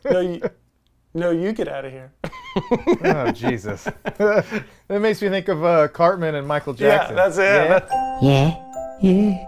No, 0.05 0.19
you, 0.21 0.41
no, 1.15 1.31
you 1.31 1.51
get 1.53 1.67
out 1.67 1.85
of 1.85 1.91
here. 1.91 2.11
oh 3.05 3.31
Jesus! 3.31 3.83
that 4.17 4.65
makes 4.89 5.21
me 5.21 5.29
think 5.29 5.47
of 5.47 5.63
uh, 5.63 5.87
Cartman 5.87 6.35
and 6.35 6.47
Michael 6.47 6.73
Jackson. 6.73 7.15
Yeah, 7.17 7.29
Jackson. 7.29 7.37
that's 7.37 7.37
it. 7.37 8.23
Yeah. 8.23 8.49
That- 8.49 8.61
Yeah, 9.01 9.45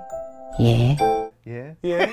yeah, 0.59 1.27
yeah. 1.45 1.73
yeah. 1.83 2.11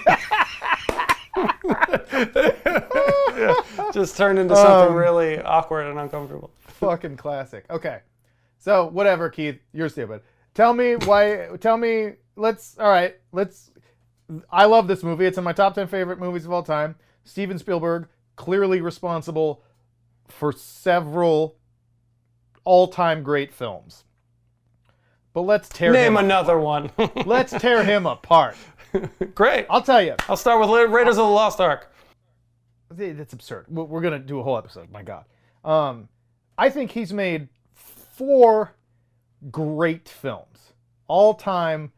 yeah. 3.36 3.54
Just 3.92 4.16
turned 4.16 4.38
into 4.38 4.54
something 4.56 4.88
Um, 4.90 4.94
really 4.94 5.40
awkward 5.40 5.86
and 5.86 5.98
uncomfortable. 5.98 6.50
Fucking 6.60 7.16
classic. 7.16 7.64
Okay. 7.70 8.00
So 8.58 8.86
whatever, 8.86 9.28
Keith, 9.30 9.58
you're 9.72 9.88
stupid. 9.88 10.20
Tell 10.54 10.72
me 10.74 10.94
why. 10.96 11.48
Tell 11.60 11.76
me. 11.76 12.12
Let's. 12.36 12.78
All 12.78 12.88
right. 12.88 13.16
Let's. 13.32 13.70
I 14.50 14.64
love 14.66 14.86
this 14.88 15.02
movie. 15.02 15.26
It's 15.26 15.38
in 15.38 15.44
my 15.44 15.52
top 15.52 15.74
ten 15.74 15.86
favorite 15.86 16.18
movies 16.18 16.44
of 16.46 16.52
all 16.52 16.62
time. 16.62 16.96
Steven 17.24 17.58
Spielberg 17.58 18.06
clearly 18.36 18.80
responsible 18.80 19.62
for 20.28 20.52
several 20.52 21.56
all-time 22.64 23.22
great 23.22 23.52
films. 23.52 24.04
But 25.32 25.42
let's 25.42 25.68
tear 25.68 25.92
Name 25.92 26.12
him. 26.12 26.24
another 26.24 26.58
one. 26.58 26.90
Let's 27.26 27.50
tear 27.52 27.82
him 27.82 28.06
apart. 28.06 28.56
Great. 29.34 29.66
I'll 29.68 29.82
tell 29.82 30.00
you. 30.00 30.14
I'll 30.28 30.36
start 30.36 30.60
with 30.60 30.68
Ra- 30.70 30.82
Raiders 30.96 31.18
of 31.18 31.26
the 31.26 31.32
Lost 31.32 31.60
Ark. 31.60 31.92
That's 32.88 33.32
absurd. 33.32 33.66
We're 33.68 33.82
we're 33.82 34.00
gonna 34.00 34.20
do 34.20 34.38
a 34.38 34.44
whole 34.44 34.56
episode. 34.56 34.92
My 34.92 35.02
God. 35.02 35.24
Um, 35.64 36.08
I 36.56 36.70
think 36.70 36.92
he's 36.92 37.12
made 37.12 37.48
four 37.72 38.76
great 39.50 40.08
films, 40.08 40.72
all-time 41.08 41.90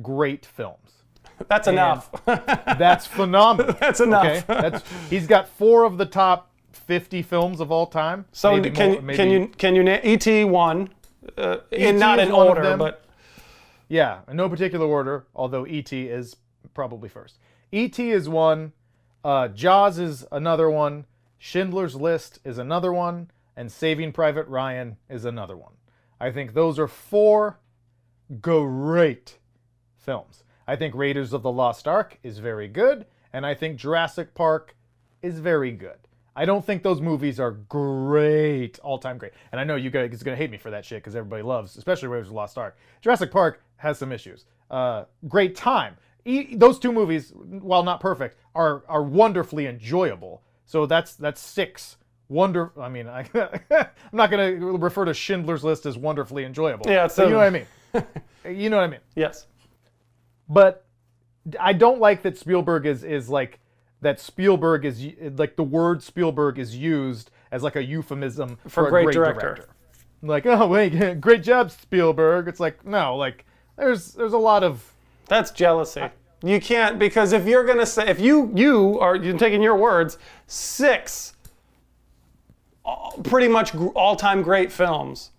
great 0.00 0.46
films. 0.46 1.02
That's 1.48 1.68
enough. 1.68 2.10
That's 2.26 3.06
phenomenal. 3.06 3.74
That's 3.80 4.00
enough. 4.00 4.24
Okay, 4.26 4.42
that's 4.46 4.82
he's 5.10 5.26
got 5.26 5.48
four 5.48 5.84
of 5.84 5.98
the 5.98 6.06
top 6.06 6.50
50 6.72 7.22
films 7.22 7.60
of 7.60 7.70
all 7.70 7.86
time. 7.86 8.24
so 8.32 8.52
Maybe 8.52 8.70
can 8.70 8.92
more- 8.92 9.02
maybe- 9.02 9.16
can 9.16 9.30
you 9.30 9.48
can 9.58 9.74
you 9.74 9.82
name 9.82 10.00
ET 10.02 10.44
one? 10.48 10.90
Uh, 11.38 11.58
in 11.70 11.98
not 11.98 12.18
in 12.18 12.30
order, 12.30 12.76
but 12.76 13.04
Yeah, 13.88 14.20
in 14.28 14.36
no 14.36 14.48
particular 14.48 14.86
order. 14.86 15.26
Although 15.34 15.66
E.T. 15.66 16.08
is 16.08 16.36
probably 16.74 17.08
first. 17.08 17.38
E.T. 17.72 18.10
is 18.10 18.28
one. 18.28 18.72
Uh, 19.24 19.48
Jaws 19.48 19.98
is 19.98 20.26
another 20.30 20.68
one. 20.70 21.06
Schindler's 21.38 21.94
List 21.96 22.40
is 22.44 22.58
another 22.58 22.92
one, 22.92 23.30
and 23.56 23.72
Saving 23.72 24.12
Private 24.12 24.46
Ryan 24.48 24.96
is 25.08 25.24
another 25.24 25.56
one. 25.56 25.72
I 26.20 26.30
think 26.30 26.52
those 26.54 26.78
are 26.78 26.88
four 26.88 27.58
great 28.40 29.38
films. 29.98 30.43
I 30.66 30.76
think 30.76 30.94
Raiders 30.94 31.32
of 31.32 31.42
the 31.42 31.52
Lost 31.52 31.86
Ark 31.86 32.18
is 32.22 32.38
very 32.38 32.68
good, 32.68 33.06
and 33.32 33.44
I 33.44 33.54
think 33.54 33.76
Jurassic 33.76 34.34
Park 34.34 34.76
is 35.22 35.38
very 35.38 35.72
good. 35.72 35.98
I 36.36 36.44
don't 36.44 36.64
think 36.64 36.82
those 36.82 37.00
movies 37.00 37.38
are 37.38 37.52
great, 37.52 38.78
all 38.80 38.98
time 38.98 39.18
great. 39.18 39.32
And 39.52 39.60
I 39.60 39.64
know 39.64 39.76
you 39.76 39.90
guys 39.90 40.20
are 40.20 40.24
going 40.24 40.36
to 40.36 40.42
hate 40.42 40.50
me 40.50 40.58
for 40.58 40.70
that 40.70 40.84
shit 40.84 40.98
because 40.98 41.14
everybody 41.14 41.42
loves, 41.42 41.76
especially 41.76 42.08
Raiders 42.08 42.26
of 42.26 42.32
the 42.32 42.36
Lost 42.36 42.58
Ark. 42.58 42.76
Jurassic 43.02 43.30
Park 43.30 43.62
has 43.76 43.98
some 43.98 44.10
issues. 44.10 44.46
Uh, 44.70 45.04
great 45.28 45.54
time. 45.54 45.96
E- 46.24 46.56
those 46.56 46.78
two 46.78 46.92
movies, 46.92 47.32
while 47.34 47.82
not 47.82 48.00
perfect, 48.00 48.36
are 48.54 48.82
are 48.88 49.02
wonderfully 49.02 49.66
enjoyable. 49.66 50.42
So 50.66 50.86
that's 50.86 51.14
that's 51.14 51.40
six. 51.40 51.98
Wonder. 52.28 52.72
I 52.80 52.88
mean, 52.88 53.06
I, 53.06 53.26
I'm 53.70 53.86
not 54.12 54.30
going 54.30 54.58
to 54.58 54.78
refer 54.78 55.04
to 55.04 55.14
Schindler's 55.14 55.62
List 55.62 55.84
as 55.86 55.98
wonderfully 55.98 56.44
enjoyable. 56.44 56.90
Yeah, 56.90 57.06
so 57.06 57.24
you 57.24 57.30
know 57.30 57.36
what 57.36 57.46
I 57.46 57.50
mean. 57.50 57.66
you 58.58 58.70
know 58.70 58.78
what 58.78 58.84
I 58.84 58.88
mean 58.88 59.00
yes. 59.14 59.46
But 60.48 60.84
I 61.58 61.72
don't 61.72 62.00
like 62.00 62.22
that 62.22 62.38
Spielberg 62.38 62.86
is 62.86 63.04
is 63.04 63.28
like 63.28 63.60
that 64.00 64.20
Spielberg 64.20 64.84
is 64.84 65.04
like 65.38 65.56
the 65.56 65.62
word 65.62 66.02
Spielberg 66.02 66.58
is 66.58 66.76
used 66.76 67.30
as 67.50 67.62
like 67.62 67.76
a 67.76 67.84
euphemism 67.84 68.58
for, 68.68 68.86
a 68.86 68.90
great 68.90 69.04
great, 69.04 69.14
director. 69.14 69.40
director. 69.40 69.68
Like, 70.22 70.46
oh 70.46 70.66
wait, 70.66 71.20
great 71.20 71.42
job 71.42 71.70
Spielberg. 71.70 72.48
It's 72.48 72.60
like 72.60 72.84
no, 72.84 73.16
like 73.16 73.44
there's 73.76 74.12
there's 74.12 74.32
a 74.32 74.38
lot 74.38 74.62
of 74.62 74.92
That's 75.28 75.50
jealousy. 75.50 76.04
You 76.42 76.60
can't 76.60 76.98
because 76.98 77.32
if 77.32 77.46
you're 77.46 77.64
gonna 77.64 77.86
say 77.86 78.08
if 78.08 78.20
you 78.20 78.50
you 78.54 78.98
are 79.00 79.16
you're 79.16 79.38
taking 79.38 79.62
your 79.62 79.76
words 79.76 80.18
six 80.46 81.32
pretty 83.22 83.48
much 83.48 83.74
all-time 83.94 84.42
great 84.42 84.70
films, 84.70 85.30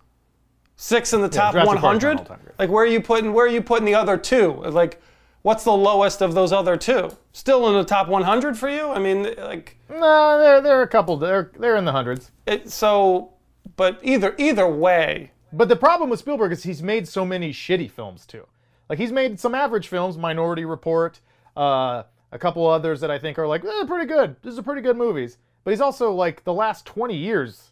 six 0.76 1.14
in 1.14 1.22
the 1.22 1.30
top 1.30 1.54
Jurassic 1.54 1.80
Park's 1.80 1.82
not 1.82 1.88
100. 1.88 2.18
all-time 2.20 2.40
great. 2.44 2.60
Like 2.60 2.70
where 2.70 2.84
are 2.84 2.88
you 2.88 3.02
putting 3.02 3.34
where 3.34 3.46
are 3.46 3.50
you 3.50 3.62
putting 3.62 3.86
the 3.86 3.96
other 3.96 4.18
two? 4.18 4.54
Like 4.54 5.02
what's 5.42 5.64
the 5.64 5.72
lowest 5.72 6.22
of 6.22 6.34
those 6.34 6.52
other 6.52 6.76
two? 6.78 7.12
Still 7.34 7.68
in 7.70 7.76
the 7.76 7.84
top 7.84 8.08
100 8.08 8.58
for 8.58 8.70
you? 8.70 8.90
I 8.90 9.00
mean 9.00 9.34
like 9.38 9.78
no, 9.90 10.40
they're 10.40 10.62
they're 10.62 10.82
a 10.82 10.88
couple 10.88 11.18
they're 11.18 11.52
they're 11.60 11.76
in 11.76 11.86
the 11.86 11.92
hundreds. 11.92 12.32
it, 12.46 12.70
so. 12.70 13.32
But 13.78 14.00
either 14.04 14.36
either 14.38 14.68
way, 14.70 15.32
But 15.52 15.70
the 15.70 15.76
problem 15.76 16.10
with 16.10 16.20
Spielberg 16.20 16.52
is 16.52 16.64
he's 16.64 16.84
made 16.84 17.08
so 17.08 17.26
many 17.26 17.52
shitty 17.52 17.90
films 17.92 18.26
too. 18.26 18.48
Like 18.90 19.00
he's 19.00 19.12
made 19.12 19.40
some 19.40 19.56
average 19.56 19.88
films, 19.88 20.18
Minority 20.18 20.64
Report, 20.66 21.20
uh, 21.58 22.04
a 22.32 22.40
couple 22.40 22.66
others 22.68 23.02
that 23.02 23.10
I 23.10 23.18
think 23.18 23.40
are 23.40 23.48
like 23.48 23.66
eh, 23.66 23.86
pretty 23.88 24.06
good. 24.06 24.36
These 24.44 24.60
are 24.60 24.64
pretty 24.64 24.82
good 24.82 24.96
movies. 24.98 25.40
But 25.64 25.72
he's 25.72 25.82
also 25.82 26.12
like 26.12 26.44
the 26.44 26.54
last 26.54 26.86
20 26.86 27.16
years. 27.18 27.72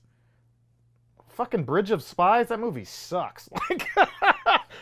Fucking 1.34 1.64
Bridge 1.64 1.92
of 1.92 2.02
Spies, 2.04 2.48
that 2.50 2.60
movie 2.60 2.86
sucks. 2.86 3.50
Like, 3.70 3.90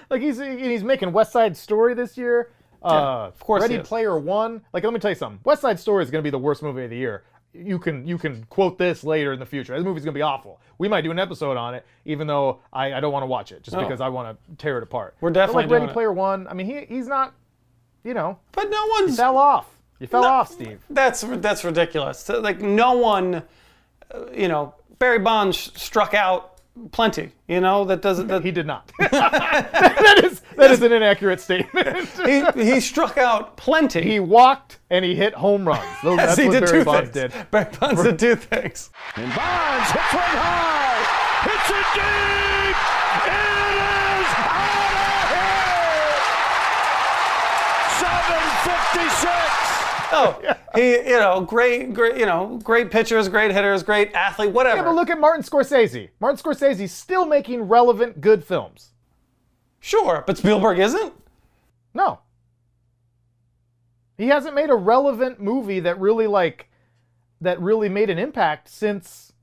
like 0.10 0.22
he's 0.22 0.40
he's 0.40 0.84
making 0.84 1.12
West 1.14 1.32
Side 1.32 1.56
Story 1.56 1.94
this 1.94 2.18
year. 2.18 2.52
Uh, 2.84 3.28
of 3.28 3.40
course 3.40 3.62
Ready. 3.62 3.80
Player 3.80 4.18
One. 4.18 4.62
Like, 4.74 4.84
let 4.84 4.92
me 4.94 5.00
tell 5.00 5.12
you 5.12 5.16
something. 5.16 5.40
West 5.46 5.62
Side 5.62 5.80
Story 5.80 6.04
is 6.04 6.10
going 6.12 6.22
to 6.22 6.24
be 6.24 6.30
the 6.32 6.38
worst 6.40 6.62
movie 6.64 6.84
of 6.84 6.90
the 6.90 6.98
year. 6.98 7.24
You 7.54 7.78
can 7.80 8.06
you 8.08 8.18
can 8.18 8.44
quote 8.50 8.78
this 8.78 9.04
later 9.04 9.34
in 9.34 9.40
the 9.40 9.46
future. 9.46 9.76
This 9.76 9.84
movie's 9.84 10.04
going 10.04 10.14
to 10.14 10.18
be 10.18 10.22
awful. 10.24 10.60
We 10.78 10.88
might 10.88 11.02
do 11.02 11.12
an 11.12 11.20
episode 11.20 11.58
on 11.58 11.76
it, 11.76 11.86
even 12.06 12.26
though 12.28 12.60
I, 12.74 12.94
I 12.94 13.00
don't 13.00 13.12
want 13.14 13.24
to 13.24 13.28
watch 13.28 13.52
it, 13.52 13.62
just 13.64 13.76
Oh. 13.78 13.82
because 13.82 14.02
I 14.02 14.10
want 14.10 14.38
to 14.50 14.56
tear 14.56 14.78
it 14.78 14.84
apart. 14.84 15.16
We're 15.22 15.30
But, 15.30 15.34
definitely 15.36 15.64
like 15.66 15.82
Ready. 15.82 15.94
Player 15.94 16.12
One. 16.12 16.48
I 16.48 16.54
mean, 16.54 16.66
he 16.66 16.86
he's 16.94 17.08
not. 17.08 17.34
You 18.04 18.14
know, 18.16 18.40
but 18.54 18.70
no 18.70 18.88
one 18.88 19.12
fell 19.12 19.38
off. 19.38 19.70
You 20.00 20.08
fell 20.08 20.26
off, 20.26 20.52
Steve. 20.52 20.80
That's 20.90 21.22
that's 21.22 21.64
ridiculous. 21.64 22.28
Like 22.30 22.60
no 22.62 22.94
one, 22.94 23.44
uh, 24.14 24.32
you 24.34 24.48
know, 24.48 24.74
Barry 25.02 25.18
Bonds 25.18 25.72
struck 25.76 26.14
out 26.14 26.60
plenty. 26.92 27.32
You 27.48 27.60
know 27.60 27.86
that 27.86 28.04
doesn't. 28.04 28.28
That, 28.28 28.46
He 28.46 28.52
did 28.52 28.68
not. 28.68 28.92
that 29.00 30.22
is 30.24 30.44
that 30.58 30.70
is 30.70 30.84
an 30.84 30.92
inaccurate 30.92 31.42
statement. 31.42 32.08
he 32.26 32.44
he 32.64 32.80
struck 32.80 33.18
out 33.18 33.58
plenty. 33.58 34.04
he 34.04 34.20
walked 34.20 34.78
and 34.92 35.04
he 35.04 35.16
hit 35.16 35.34
home 35.34 35.68
runs. 35.68 35.82
Those, 36.04 36.18
Yes, 36.18 36.28
that's 36.28 36.40
he 36.40 36.46
what 36.50 36.54
did 36.54 36.66
Barry 36.66 36.80
two 36.80 36.86
Bonds 36.86 37.10
things. 37.10 37.34
did. 37.34 37.50
Barry 37.50 37.72
Bonds 37.80 38.04
did 38.04 38.20
two 38.20 38.36
things. 38.36 38.92
And 39.16 39.34
Bonds 39.36 39.90
hits 39.90 40.14
one 40.14 40.36
high. 40.38 41.02
Hits 41.50 41.70
it 41.72 41.88
deep. 41.98 42.78
It 43.26 43.34
is 44.22 44.30
out 44.38 45.26
of 45.26 45.34
here. 45.34 46.22
756. 48.06 49.61
Oh, 50.14 50.42
he 50.76 50.98
you 50.98 51.20
know 51.20 51.42
great 51.42 51.94
great 51.94 52.18
you 52.18 52.26
know 52.26 52.60
great 52.64 52.92
pitchers, 52.92 53.30
great 53.30 53.52
hitters, 53.52 53.82
great 53.82 54.14
athlete, 54.14 54.52
whatever. 54.52 54.78
Yeah, 54.78 54.84
but 54.84 54.96
look 54.96 55.10
at 55.10 55.20
Martin 55.20 55.44
Scorsese. 55.44 56.10
Martin 56.20 56.38
Scorsese's 56.38 56.92
still 56.92 57.26
making 57.26 57.64
relevant, 57.64 58.20
good 58.20 58.44
films. 58.44 58.92
Sure, 59.80 60.24
but 60.28 60.38
Spielberg 60.38 60.80
isn't. 60.80 61.14
No. 61.94 62.20
He 64.18 64.28
hasn't 64.28 64.54
made 64.54 64.70
a 64.70 64.76
relevant 64.76 65.42
movie 65.42 65.80
that 65.80 66.00
really 66.00 66.28
like 66.28 66.70
that 67.42 67.60
really 67.60 67.90
made 67.90 68.10
an 68.10 68.20
impact 68.20 68.70
since 68.70 69.34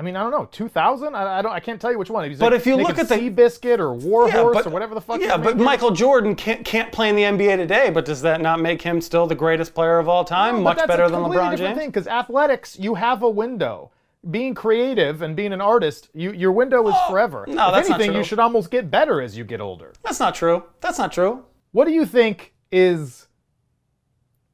I 0.00 0.02
mean, 0.02 0.16
I 0.16 0.22
don't 0.22 0.30
know, 0.30 0.46
2000? 0.50 1.14
I, 1.14 1.40
I 1.40 1.42
don't 1.42 1.52
I 1.52 1.60
can't 1.60 1.78
tell 1.78 1.92
you 1.92 1.98
which 1.98 2.08
one. 2.08 2.26
He's 2.26 2.38
But 2.38 2.52
like 2.52 2.60
if 2.62 2.66
you 2.66 2.74
look 2.76 2.98
at 2.98 3.06
the- 3.06 3.16
Seabiscuit 3.16 3.78
or 3.80 3.92
War 3.92 4.28
Yeah, 4.28 4.48
but- 4.50 4.66
or 4.66 4.70
whatever 4.70 4.94
the 4.94 5.00
fuck. 5.02 5.20
Yeah, 5.20 5.36
but 5.36 5.44
making. 5.56 5.62
Michael 5.64 5.90
Jordan 5.90 6.34
can't 6.34 6.64
can't 6.64 6.90
play 6.90 7.10
in 7.10 7.16
the 7.16 7.24
NBA 7.24 7.58
today. 7.58 7.90
But 7.90 8.06
does 8.06 8.22
that 8.22 8.40
not 8.40 8.60
make 8.60 8.80
him 8.80 9.02
still 9.02 9.26
the 9.26 9.34
greatest 9.34 9.74
player 9.74 9.98
of 9.98 10.08
all 10.08 10.24
time? 10.24 10.56
No, 10.56 10.62
Much 10.62 10.78
that's 10.78 10.86
better 10.88 11.04
a 11.04 11.10
than 11.10 11.20
completely 11.20 11.44
LeBron 11.44 11.50
different 11.50 11.68
James. 11.72 11.78
thing 11.80 11.90
because 11.90 12.06
athletics, 12.08 12.78
you 12.78 12.94
have 12.94 13.22
a 13.22 13.28
window. 13.28 13.90
Being 14.30 14.54
creative 14.54 15.20
and 15.20 15.36
being 15.36 15.52
an 15.52 15.60
artist, 15.60 16.08
you, 16.14 16.32
your 16.32 16.52
window 16.52 16.88
is 16.88 16.94
forever. 17.10 17.44
Oh, 17.46 17.52
no, 17.52 17.68
if 17.68 17.74
that's 17.74 17.88
not 17.90 17.96
anything, 18.00 18.12
true. 18.12 18.18
you 18.20 18.24
should 18.24 18.38
almost 18.38 18.70
get 18.70 18.90
better 18.90 19.20
as 19.20 19.36
you 19.36 19.44
get 19.44 19.60
older. 19.60 19.92
That's 20.02 20.18
not 20.20 20.34
true. 20.34 20.62
That's 20.80 20.96
not 20.98 21.12
true. 21.12 21.44
What 21.72 21.84
do 21.86 21.92
you 21.92 22.06
think 22.06 22.54
is 22.72 23.28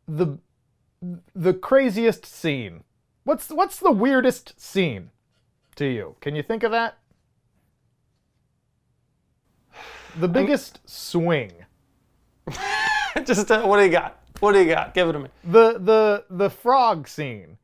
the 0.08 0.38
the 1.36 1.54
craziest 1.54 2.26
scene? 2.26 2.82
What's 3.22 3.48
what's 3.50 3.78
the 3.78 3.92
weirdest 3.92 4.60
scene 4.60 5.10
to 5.76 5.86
you? 5.86 6.16
Can 6.20 6.34
you 6.34 6.42
think 6.42 6.62
of 6.62 6.72
that? 6.72 6.98
The 10.18 10.28
biggest 10.28 10.80
swing. 10.88 11.52
Just 13.24 13.50
uh, 13.50 13.62
what 13.66 13.78
do 13.78 13.84
you 13.84 13.90
got? 13.90 14.20
What 14.40 14.52
do 14.52 14.60
you 14.60 14.66
got? 14.66 14.94
Give 14.94 15.08
it 15.08 15.12
to 15.12 15.18
me. 15.18 15.28
The 15.44 15.78
the 15.78 16.24
the 16.30 16.50
frog 16.50 17.08
scene. 17.08 17.58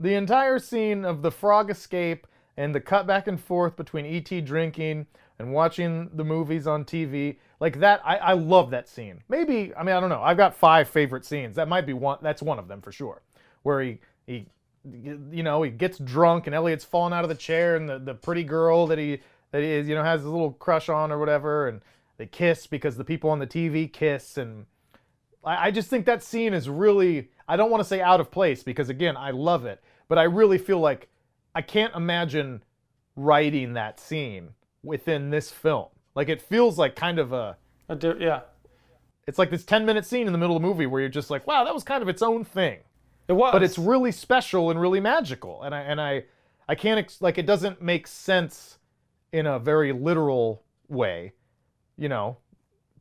The 0.00 0.14
entire 0.14 0.58
scene 0.58 1.04
of 1.04 1.22
the 1.22 1.30
frog 1.30 1.70
escape 1.70 2.26
and 2.56 2.74
the 2.74 2.80
cut 2.80 3.06
back 3.06 3.26
and 3.26 3.40
forth 3.40 3.76
between 3.76 4.06
E.T. 4.06 4.40
drinking 4.42 5.06
and 5.38 5.52
watching 5.52 6.10
the 6.14 6.24
movies 6.24 6.66
on 6.66 6.84
TV. 6.84 7.36
Like 7.60 7.80
that, 7.80 8.00
I, 8.04 8.16
I 8.16 8.32
love 8.34 8.70
that 8.70 8.88
scene. 8.88 9.22
Maybe, 9.28 9.72
I 9.76 9.82
mean, 9.82 9.94
I 9.94 10.00
don't 10.00 10.10
know. 10.10 10.22
I've 10.22 10.36
got 10.36 10.54
five 10.54 10.88
favorite 10.88 11.24
scenes. 11.24 11.56
That 11.56 11.68
might 11.68 11.86
be 11.86 11.92
one, 11.92 12.18
that's 12.22 12.42
one 12.42 12.58
of 12.58 12.68
them 12.68 12.80
for 12.80 12.92
sure. 12.92 13.22
Where 13.62 13.80
he, 13.82 14.00
he 14.26 14.46
you 14.84 15.42
know, 15.42 15.62
he 15.62 15.70
gets 15.70 15.98
drunk 15.98 16.46
and 16.46 16.54
Elliott's 16.54 16.84
falling 16.84 17.12
out 17.12 17.24
of 17.24 17.28
the 17.28 17.34
chair 17.34 17.76
and 17.76 17.88
the, 17.88 17.98
the 17.98 18.14
pretty 18.14 18.44
girl 18.44 18.86
that 18.88 18.98
he, 18.98 19.20
that 19.50 19.62
he 19.62 19.68
is, 19.68 19.88
you 19.88 19.94
know, 19.94 20.04
has 20.04 20.24
a 20.24 20.28
little 20.28 20.52
crush 20.52 20.88
on 20.88 21.10
or 21.10 21.18
whatever. 21.18 21.68
And 21.68 21.80
they 22.16 22.26
kiss 22.26 22.66
because 22.66 22.96
the 22.96 23.04
people 23.04 23.30
on 23.30 23.38
the 23.38 23.46
TV 23.46 23.92
kiss 23.92 24.36
and 24.36 24.66
I, 25.44 25.66
I 25.66 25.70
just 25.70 25.88
think 25.88 26.06
that 26.06 26.22
scene 26.22 26.54
is 26.54 26.68
really 26.68 27.30
I 27.48 27.56
don't 27.56 27.70
want 27.70 27.82
to 27.82 27.88
say 27.88 28.00
out 28.00 28.20
of 28.20 28.30
place 28.30 28.62
because 28.62 28.88
again 28.88 29.16
I 29.16 29.30
love 29.30 29.64
it, 29.64 29.82
but 30.08 30.18
I 30.18 30.24
really 30.24 30.58
feel 30.58 30.80
like 30.80 31.08
I 31.54 31.62
can't 31.62 31.94
imagine 31.94 32.62
writing 33.16 33.74
that 33.74 34.00
scene 34.00 34.50
within 34.82 35.30
this 35.30 35.50
film. 35.50 35.88
Like 36.14 36.28
it 36.28 36.40
feels 36.40 36.78
like 36.78 36.96
kind 36.96 37.18
of 37.18 37.32
a 37.32 37.56
do, 37.98 38.16
yeah, 38.18 38.42
it's 39.26 39.38
like 39.38 39.50
this 39.50 39.64
10 39.64 39.84
minute 39.84 40.06
scene 40.06 40.26
in 40.26 40.32
the 40.32 40.38
middle 40.38 40.56
of 40.56 40.62
the 40.62 40.68
movie 40.68 40.86
where 40.86 41.00
you're 41.00 41.10
just 41.10 41.30
like, 41.30 41.46
wow, 41.46 41.64
that 41.64 41.74
was 41.74 41.84
kind 41.84 42.02
of 42.02 42.08
its 42.08 42.22
own 42.22 42.44
thing. 42.44 42.78
It 43.28 43.32
was. 43.32 43.52
But 43.52 43.62
it's 43.62 43.78
really 43.78 44.12
special 44.12 44.70
and 44.70 44.80
really 44.80 45.00
magical. 45.00 45.62
And 45.62 45.74
I 45.74 45.80
and 45.80 46.00
I 46.00 46.24
I 46.68 46.74
can't 46.74 46.98
ex- 46.98 47.22
like 47.22 47.38
it 47.38 47.46
doesn't 47.46 47.82
make 47.82 48.06
sense 48.06 48.78
in 49.32 49.46
a 49.46 49.58
very 49.58 49.92
literal 49.92 50.62
way, 50.88 51.32
you 51.96 52.08
know, 52.08 52.38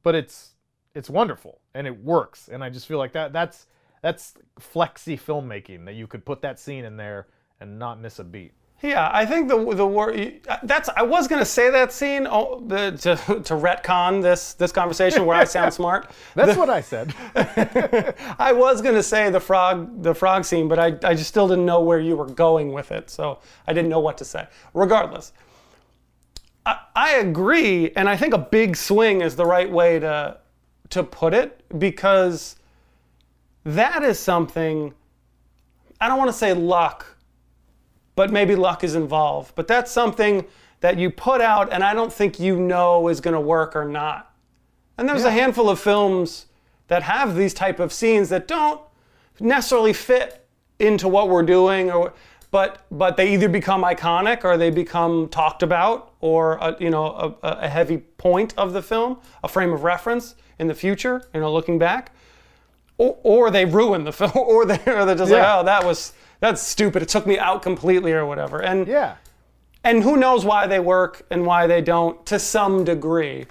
but 0.01 0.15
it's 0.15 0.55
it's 0.95 1.09
wonderful 1.09 1.61
and 1.74 1.88
it 1.88 2.03
works. 2.03 2.47
And 2.47 2.63
I 2.63 2.69
just 2.69 2.88
feel 2.88 2.97
like 2.97 3.13
that 3.13 3.34
that's 3.34 3.67
that's 4.01 4.34
flexy 4.59 5.17
filmmaking 5.17 5.86
that 5.86 5.95
you 5.95 6.07
could 6.07 6.26
put 6.26 6.41
that 6.41 6.59
scene 6.59 6.86
in 6.86 6.97
there 6.97 7.28
and 7.59 7.80
not 7.80 7.99
miss 7.99 8.19
a 8.19 8.24
beat. 8.24 8.53
Yeah, 8.84 9.09
I 9.13 9.25
think 9.25 9.47
the 9.47 9.75
the 9.75 9.88
word 9.88 10.41
uh, 10.49 10.57
that's 10.63 10.89
I 10.89 11.03
was 11.03 11.29
gonna 11.29 11.45
say 11.45 11.69
that 11.69 11.93
scene 11.93 12.27
oh, 12.29 12.61
the, 12.67 12.91
to 12.91 13.15
to 13.43 13.53
retcon 13.53 14.21
this 14.21 14.55
this 14.55 14.73
conversation 14.73 15.25
where 15.25 15.38
I 15.38 15.45
sound 15.45 15.73
smart. 15.79 16.11
That's 16.36 16.57
what 16.57 16.69
I 16.69 16.81
said. 16.81 17.15
I 18.38 18.51
was 18.51 18.81
gonna 18.81 19.01
say 19.01 19.29
the 19.29 19.39
frog 19.39 20.03
the 20.03 20.13
frog 20.13 20.43
scene, 20.43 20.67
but 20.67 20.79
I 20.79 20.97
I 21.01 21.13
just 21.13 21.29
still 21.29 21.47
didn't 21.47 21.65
know 21.65 21.79
where 21.79 22.01
you 22.01 22.17
were 22.17 22.25
going 22.25 22.73
with 22.73 22.91
it, 22.91 23.09
so 23.09 23.39
I 23.65 23.71
didn't 23.71 23.89
know 23.89 24.01
what 24.01 24.17
to 24.17 24.25
say. 24.25 24.47
Regardless, 24.73 25.31
I, 26.65 26.79
I 26.93 27.11
agree, 27.15 27.91
and 27.91 28.09
I 28.09 28.17
think 28.17 28.34
a 28.34 28.38
big 28.38 28.75
swing 28.75 29.21
is 29.21 29.38
the 29.38 29.45
right 29.45 29.71
way 29.71 29.99
to 29.99 30.39
to 30.89 31.03
put 31.03 31.34
it 31.34 31.63
because 31.79 32.57
that 33.63 34.03
is 34.03 34.19
something. 34.19 34.93
I 36.01 36.09
don't 36.09 36.17
want 36.17 36.31
to 36.31 36.38
say 36.38 36.51
luck 36.51 37.12
but 38.16 38.32
maybe 38.32 38.55
luck 38.55 38.84
is 38.84 38.95
involved. 38.95 39.53
But 39.55 39.68
that's 39.68 39.91
something 39.91 40.45
that 40.82 40.97
you 40.97 41.09
put 41.09 41.41
out, 41.41 41.72
and 41.72 41.84
I 41.84 41.93
don't 41.93 42.11
think 42.11 42.39
you 42.39 42.59
know 42.59 43.07
is 43.07 43.22
going 43.22 43.34
to 43.34 43.39
work 43.39 43.76
or 43.76 43.86
not. 43.86 44.34
And 44.97 45.07
there's 45.07 45.24
a 45.24 45.32
handful 45.32 45.70
of 45.70 45.80
films 45.80 46.47
that 46.88 47.03
have 47.03 47.36
these 47.36 47.53
type 47.53 47.80
of 47.80 47.91
scenes 47.93 48.30
that 48.30 48.47
don't 48.47 48.80
necessarily 49.39 49.93
fit 49.93 50.45
into 50.80 51.07
what 51.07 51.30
we're 51.30 51.43
doing, 51.43 51.91
or 51.91 52.14
but 52.51 52.86
but 52.91 53.18
they 53.18 53.34
either 53.34 53.49
become 53.49 53.84
iconic 53.84 54.43
or 54.43 54.57
they 54.57 54.70
become 54.70 55.28
talked 55.30 55.64
about, 55.64 56.14
or 56.20 56.53
a, 56.57 56.76
you 56.80 56.89
know 56.89 57.36
a, 57.41 57.47
a 57.47 57.70
heavy 57.70 57.97
point 57.97 58.53
of 58.57 58.74
the 58.74 58.82
film, 58.82 59.20
a 59.43 59.47
frame 59.47 59.72
of 59.74 59.84
reference 59.84 60.36
in 60.59 60.68
the 60.68 60.76
future. 60.76 61.24
You 61.34 61.39
know, 61.39 61.51
looking 61.51 61.80
back 61.80 62.11
or, 62.97 63.18
or 63.24 63.51
they 63.51 63.66
ruin 63.66 64.03
the 64.03 64.11
film, 64.20 64.32
or 64.36 64.66
they're, 64.66 64.99
or 64.99 65.05
they're 65.05 65.16
just 65.16 65.32
Yeah. 65.32 65.55
like, 65.55 65.61
oh, 65.61 65.66
that 65.66 65.84
was 65.86 66.14
that's 66.43 66.61
stupid. 66.61 67.01
It 67.01 67.07
took 67.07 67.25
me 67.25 67.39
out 67.39 67.61
completely, 67.61 68.11
or 68.11 68.25
whatever. 68.25 68.59
And 68.61 68.85
Yeah. 68.85 69.15
and 69.85 70.03
who 70.03 70.17
knows 70.17 70.43
why 70.43 70.67
they 70.67 70.79
work 70.79 71.25
and 71.31 71.45
why 71.45 71.67
they 71.67 71.79
don't 71.81 72.25
to 72.25 72.37
some 72.37 72.83
degree. 72.83 73.45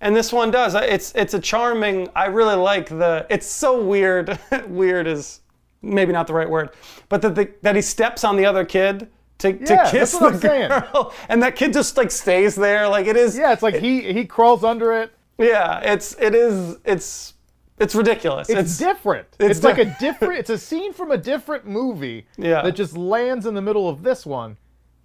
And 0.00 0.14
this 0.14 0.32
one 0.32 0.52
does. 0.52 0.74
It's 0.76 1.12
it's 1.16 1.34
a 1.34 1.40
charming. 1.40 2.08
I 2.14 2.26
really 2.26 2.54
like 2.54 2.88
the. 2.88 3.26
It's 3.30 3.46
so 3.48 3.82
weird. 3.82 4.38
weird 4.68 5.06
is 5.08 5.40
maybe 5.82 6.12
not 6.12 6.26
the 6.28 6.34
right 6.34 6.48
word, 6.48 6.70
but 7.08 7.20
that 7.22 7.34
the, 7.34 7.50
that 7.62 7.74
he 7.74 7.82
steps 7.82 8.22
on 8.22 8.36
the 8.36 8.46
other 8.46 8.64
kid 8.64 9.08
to, 9.38 9.48
Yeah, 9.52 9.64
to 9.84 9.90
kiss 9.90 10.12
the 10.12 10.26
I'm 10.26 10.38
saying. 10.38 10.68
girl, 10.68 11.12
and 11.28 11.42
that 11.42 11.56
kid 11.56 11.72
just 11.72 11.96
like 11.96 12.10
stays 12.12 12.54
there. 12.54 12.86
Like 12.88 13.06
it 13.08 13.16
is. 13.16 13.36
Yeah, 13.36 13.52
it's 13.52 13.62
like 13.62 13.74
he 13.76 14.12
he 14.12 14.24
crawls 14.24 14.62
under 14.62 14.92
it. 14.92 15.10
Yeah. 15.38 15.80
It's 15.80 16.14
it 16.20 16.32
is. 16.34 16.76
It's 16.84 17.34
it's 17.78 17.94
ridiculous. 17.94 18.48
It's, 18.48 18.78
different. 18.78 19.28
it's 19.38 19.58
It's, 19.58 19.64
like 19.64 19.78
a 19.78 19.96
different. 20.00 20.38
It's 20.40 20.50
a 20.50 20.58
scene 20.68 20.92
from 20.92 21.10
a 21.10 21.18
different 21.18 21.66
movie 21.66 22.26
Yeah. 22.36 22.62
that 22.62 22.74
just 22.76 22.96
lands 22.96 23.46
in 23.46 23.54
the 23.54 23.62
middle 23.62 23.88
of 23.88 24.02
this 24.02 24.24
one, 24.26 24.56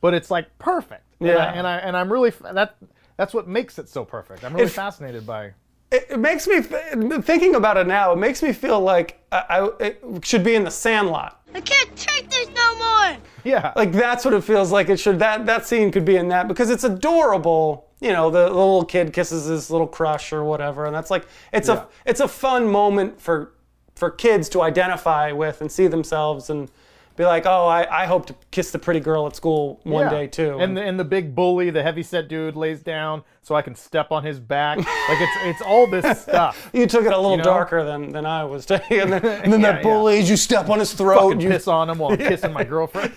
but 0.02 0.14
it's 0.14 0.32
like 0.32 0.58
perfect. 0.58 1.04
And 1.20 1.30
I, 1.30 1.34
Yeah. 1.34 1.54
and 1.54 1.68
I 1.68 1.78
and 1.78 1.98
I'm 1.98 2.12
really 2.12 2.32
that. 2.54 2.78
That's 3.18 3.34
what 3.34 3.48
makes 3.48 3.78
it 3.78 3.88
so 3.90 4.04
perfect. 4.06 4.44
I'm 4.44 4.54
really 4.54 4.66
If- 4.66 4.74
fascinated 4.74 5.28
by. 5.28 5.52
it, 5.92 6.08
it 6.12 6.20
makes 6.20 6.48
me 6.48 6.62
th- 6.62 7.22
thinking 7.24 7.56
about 7.56 7.78
it 7.78 7.86
now. 7.88 8.14
It 8.14 8.18
makes 8.18 8.42
me 8.42 8.54
feel 8.54 8.80
like 8.80 9.20
I, 9.32 9.44
I 9.50 9.70
it 9.86 10.26
should 10.26 10.44
be 10.44 10.56
in 10.56 10.64
the 10.64 10.72
Sandlot. 10.72 11.40
I 11.54 11.60
can't 11.62 11.94
take 11.98 12.30
this 12.30 12.48
no 12.56 12.76
more. 12.78 13.18
Yeah. 13.44 13.74
Like 13.76 13.92
that's 13.92 14.24
what 14.24 14.34
it 14.34 14.44
feels 14.44 14.72
like. 14.72 14.88
It 14.90 14.98
should 14.98 15.20
that 15.20 15.46
that 15.46 15.68
scene 15.68 15.92
could 15.92 16.06
be 16.06 16.16
in 16.16 16.30
that 16.30 16.48
because 16.48 16.70
it's 16.70 16.86
adorable. 16.86 17.91
You 18.02 18.12
know, 18.12 18.30
the, 18.30 18.46
the 18.50 18.54
little 18.56 18.84
kid 18.84 19.14
kisses 19.14 19.46
his 19.46 19.70
little 19.72 19.88
crush 19.88 20.34
or 20.34 20.44
whatever, 20.44 20.86
and 20.86 20.94
that's 20.94 21.10
like 21.12 21.26
it's 21.54 21.70
Yeah. 21.70 21.84
a 21.84 22.10
it's 22.10 22.20
a 22.20 22.28
fun 22.28 22.68
moment 22.68 23.22
for 23.22 23.54
for 23.96 24.10
kids 24.10 24.50
to 24.50 24.62
identify 24.64 25.32
with 25.32 25.62
and 25.62 25.72
see 25.72 25.86
themselves 25.88 26.50
and 26.50 26.70
be 27.18 27.26
like, 27.26 27.46
oh, 27.46 27.68
I, 27.68 28.04
I 28.04 28.06
hope 28.08 28.26
to 28.28 28.36
kiss 28.52 28.72
the 28.72 28.80
pretty 28.80 29.02
girl 29.02 29.28
at 29.28 29.36
school 29.36 29.80
one 29.84 30.06
Yeah. 30.06 30.10
day 30.10 30.28
too. 30.28 30.58
And 30.60 30.76
the, 30.76 30.82
and 30.82 30.98
the 31.00 31.04
big 31.04 31.36
bully, 31.36 31.70
the 31.70 31.84
heavy 31.84 32.02
set 32.04 32.28
dude, 32.30 32.56
lays 32.56 32.82
down 32.82 33.24
so 33.44 33.54
I 33.54 33.62
can 33.62 33.76
step 33.76 34.12
on 34.14 34.24
his 34.24 34.40
back. 34.40 34.78
like 34.78 34.88
it's 35.22 35.38
it's 35.44 35.62
all 35.62 35.86
this 35.88 36.22
stuff. 36.24 36.70
you 36.74 36.88
took 36.88 37.06
it 37.06 37.12
a 37.12 37.18
little 37.20 37.38
know? 37.38 37.44
darker 37.44 37.84
than, 37.84 38.12
than 38.12 38.26
I 38.26 38.46
was 38.46 38.66
taking. 38.66 39.00
And 39.02 39.12
then, 39.14 39.26
and 39.26 39.54
then 39.54 39.62
Yeah, 39.62 39.74
that 39.74 39.84
bully, 39.84 40.20
as 40.20 40.30
you 40.30 40.38
step 40.38 40.70
on 40.70 40.80
his 40.80 40.94
throat, 40.94 41.20
Fucking 41.20 41.42
you 41.42 41.50
piss 41.50 41.68
on 41.68 41.90
him 41.90 42.00
while 42.00 42.14
I'm 42.14 42.18
kissing 42.18 42.54
my 42.54 42.64
girlfriend. 42.64 43.14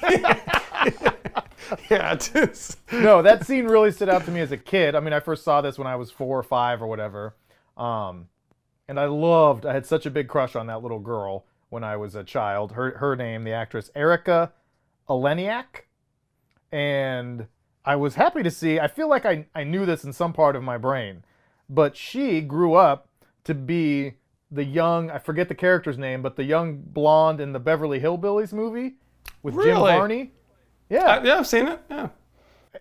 yeah, 1.91 2.15
just, 2.15 2.79
no, 2.93 3.23
that 3.23 3.47
scene 3.47 3.67
really 3.67 3.91
stood 3.91 4.09
out 4.09 4.25
to 4.25 4.31
me 4.31 4.41
as 4.41 4.53
a 4.53 4.57
kid. 4.57 4.95
I 4.95 5.01
mean, 5.01 5.13
I 5.13 5.21
first 5.21 5.45
saw 5.45 5.61
this 5.61 5.79
when 5.79 5.87
I 5.87 5.97
was 5.97 6.11
four 6.11 6.39
or 6.39 6.43
five 6.43 6.83
or 6.83 6.87
whatever. 6.87 7.35
Um, 7.77 8.29
and 8.89 9.01
I 9.01 9.07
loved, 9.07 9.67
I 9.67 9.73
had 9.73 9.87
such 9.87 10.07
a 10.07 10.11
big 10.11 10.29
crush 10.29 10.57
on 10.57 10.67
that 10.67 10.83
little 10.83 10.99
girl 10.99 11.47
when 11.71 11.85
I 11.85 11.97
was 11.97 12.15
a 12.15 12.25
child. 12.25 12.73
Her, 12.73 12.99
her 12.99 13.17
name, 13.17 13.45
the 13.45 13.53
actress, 13.53 13.91
Erika 13.95 14.53
Eleniak. 15.09 15.87
And 16.71 17.47
I 17.85 17.97
was 17.97 18.15
happy 18.15 18.43
to 18.43 18.51
see. 18.51 18.79
I 18.81 18.89
feel 18.89 19.09
like 19.09 19.27
I, 19.27 19.47
I 19.55 19.65
knew 19.65 19.87
this 19.87 20.05
in 20.05 20.13
some 20.13 20.33
part 20.33 20.57
of 20.57 20.63
my 20.63 20.79
brain, 20.79 21.25
but 21.69 21.97
she 21.97 22.41
grew 22.41 22.75
up 22.75 23.09
to 23.45 23.55
be 23.55 24.15
the 24.51 24.65
young, 24.65 25.11
I 25.11 25.19
forget 25.19 25.49
the 25.49 25.55
character's 25.55 25.99
name, 25.99 26.23
but 26.23 26.37
the 26.37 26.45
young 26.45 26.77
blonde 26.79 27.41
in 27.41 27.53
the 27.53 27.59
Beverly 27.59 28.01
Hillbillies 28.01 28.53
movie 28.53 28.95
with 29.43 29.55
Jim 29.55 29.65
Really? 29.65 29.93
Varney. 29.93 30.33
Yeah. 30.95 31.17
Uh, 31.17 31.23
yeah, 31.25 31.39
I've 31.39 31.47
seen 31.47 31.67
it. 31.69 31.81
Yeah. 31.91 32.09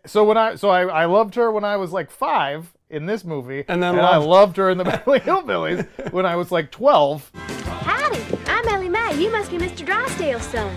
so 0.05 0.23
when 0.23 0.37
I 0.37 0.55
so 0.55 0.69
I, 0.69 0.83
I 0.85 1.05
loved 1.05 1.35
her 1.35 1.51
when 1.51 1.63
I 1.63 1.77
was 1.77 1.91
like 1.91 2.11
five 2.11 2.71
in 2.89 3.05
this 3.07 3.23
movie, 3.23 3.65
And 3.67 3.81
then 3.81 3.97
I 3.99 4.17
loved- 4.17 4.27
loved 4.27 4.57
her 4.57 4.69
in 4.69 4.77
the 4.77 4.83
Beverly 4.91 5.19
Hillbillies 5.19 6.11
when 6.11 6.25
I 6.25 6.35
was 6.35 6.51
like 6.51 6.69
twelve. 6.71 7.31
Howdy, 7.33 8.21
I'm 8.47 8.67
Ellie 8.67 8.89
Mae. 8.89 9.15
You 9.21 9.31
must 9.31 9.49
be 9.51 9.57
Mr. 9.57 9.85
Drysdale's 9.85 10.43
son. 10.43 10.71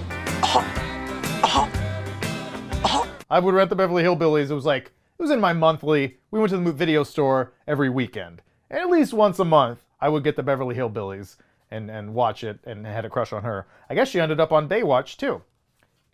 I 3.28 3.40
would 3.40 3.54
rent 3.54 3.70
the 3.70 3.76
Beverly 3.76 4.02
Hillbillies. 4.04 4.50
It 4.50 4.54
was 4.54 4.64
like 4.66 4.86
it 5.18 5.22
was 5.22 5.30
in 5.30 5.40
my 5.40 5.52
monthly. 5.52 6.18
We 6.30 6.38
went 6.38 6.50
to 6.50 6.58
the 6.58 6.72
video 6.72 7.02
store 7.04 7.52
every 7.66 7.90
weekend, 7.90 8.42
and 8.70 8.80
at 8.80 8.88
least 8.90 9.12
once 9.12 9.38
a 9.38 9.44
month 9.44 9.80
I 10.00 10.08
would 10.08 10.24
get 10.24 10.36
the 10.36 10.42
Beverly 10.42 10.74
Hillbillies 10.76 11.36
and 11.70 11.90
and 11.90 12.14
watch 12.14 12.44
it 12.44 12.60
and 12.64 12.86
had 12.86 13.04
a 13.04 13.10
crush 13.10 13.32
on 13.32 13.42
her. 13.42 13.66
I 13.90 13.94
guess 13.94 14.08
she 14.08 14.20
ended 14.20 14.40
up 14.40 14.52
on 14.52 14.68
Baywatch 14.68 15.16
too. 15.16 15.42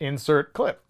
Insert 0.01 0.53
clip. 0.55 0.82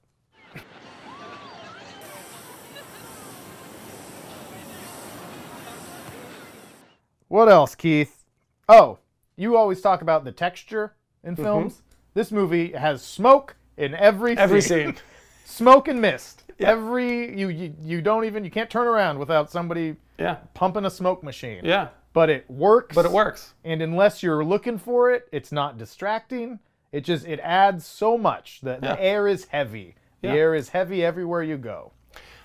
What 7.33 7.49
else, 7.49 7.74
Keith? 7.74 8.26
Oh, 8.68 8.99
you 9.37 9.57
always 9.57 9.80
talk 9.80 10.03
about 10.03 10.22
the 10.22 10.33
texture 10.33 10.97
in 11.24 11.33
mm-hmm. 11.33 11.43
films. 11.43 11.83
This 12.12 12.30
movie 12.30 12.72
has 12.72 13.03
smoke 13.03 13.57
in 13.78 13.95
every 13.95 14.37
Every 14.37 14.61
scene. 14.61 14.89
scene. 14.89 14.97
smoke 15.47 15.89
and 15.89 15.99
mist. 15.99 16.45
Every 16.61 17.35
you, 17.41 17.49
you 17.49 17.74
you 17.80 18.03
don't 18.03 18.26
even 18.26 18.45
you 18.45 18.51
can't 18.51 18.68
turn 18.68 18.87
around 18.87 19.18
without 19.18 19.51
somebody 19.51 19.97
Yeah. 20.18 20.41
pumping 20.53 20.85
a 20.85 20.91
smoke 20.91 21.22
machine. 21.22 21.62
Yeah. 21.64 21.89
But 22.12 22.28
it 22.28 22.51
works. 22.51 22.95
But 22.95 23.07
it 23.07 23.11
works. 23.11 23.55
And 23.64 23.80
unless 23.80 24.22
you're 24.22 24.45
looking 24.45 24.76
for 24.76 25.11
it, 25.11 25.26
it's 25.33 25.53
not 25.53 25.78
distracting. 25.78 26.59
It 26.93 27.01
just 27.01 27.26
it 27.26 27.41
adds 27.41 27.87
so 27.87 28.18
much. 28.18 28.61
The, 28.61 28.72
Yeah. 28.72 28.95
the 28.95 29.03
air 29.03 29.26
is 29.26 29.47
heavy. 29.47 29.95
The 30.20 30.28
Yeah. 30.28 30.35
air 30.35 30.55
is 30.55 30.68
heavy 30.68 31.03
everywhere 31.03 31.43
you 31.43 31.57
go. 31.57 31.93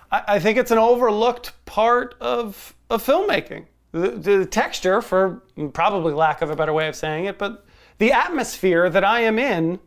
I, 0.09 0.23
I 0.35 0.39
think 0.39 0.57
it's 0.57 0.71
an 0.71 0.77
overlooked 0.77 1.51
part 1.65 2.15
of 2.21 2.73
of 2.89 3.05
filmmaking. 3.05 3.65
The, 3.91 4.09
the 4.11 4.45
texture, 4.45 5.01
for 5.01 5.41
probably 5.73 6.13
lack 6.13 6.41
of 6.41 6.49
a 6.49 6.55
better 6.55 6.73
way 6.73 6.87
of 6.87 6.95
saying 6.95 7.25
it, 7.25 7.37
but 7.37 7.65
the 7.97 8.11
atmosphere 8.11 8.89
that 8.89 9.03
I 9.03 9.21
am 9.21 9.39
in, 9.39 9.79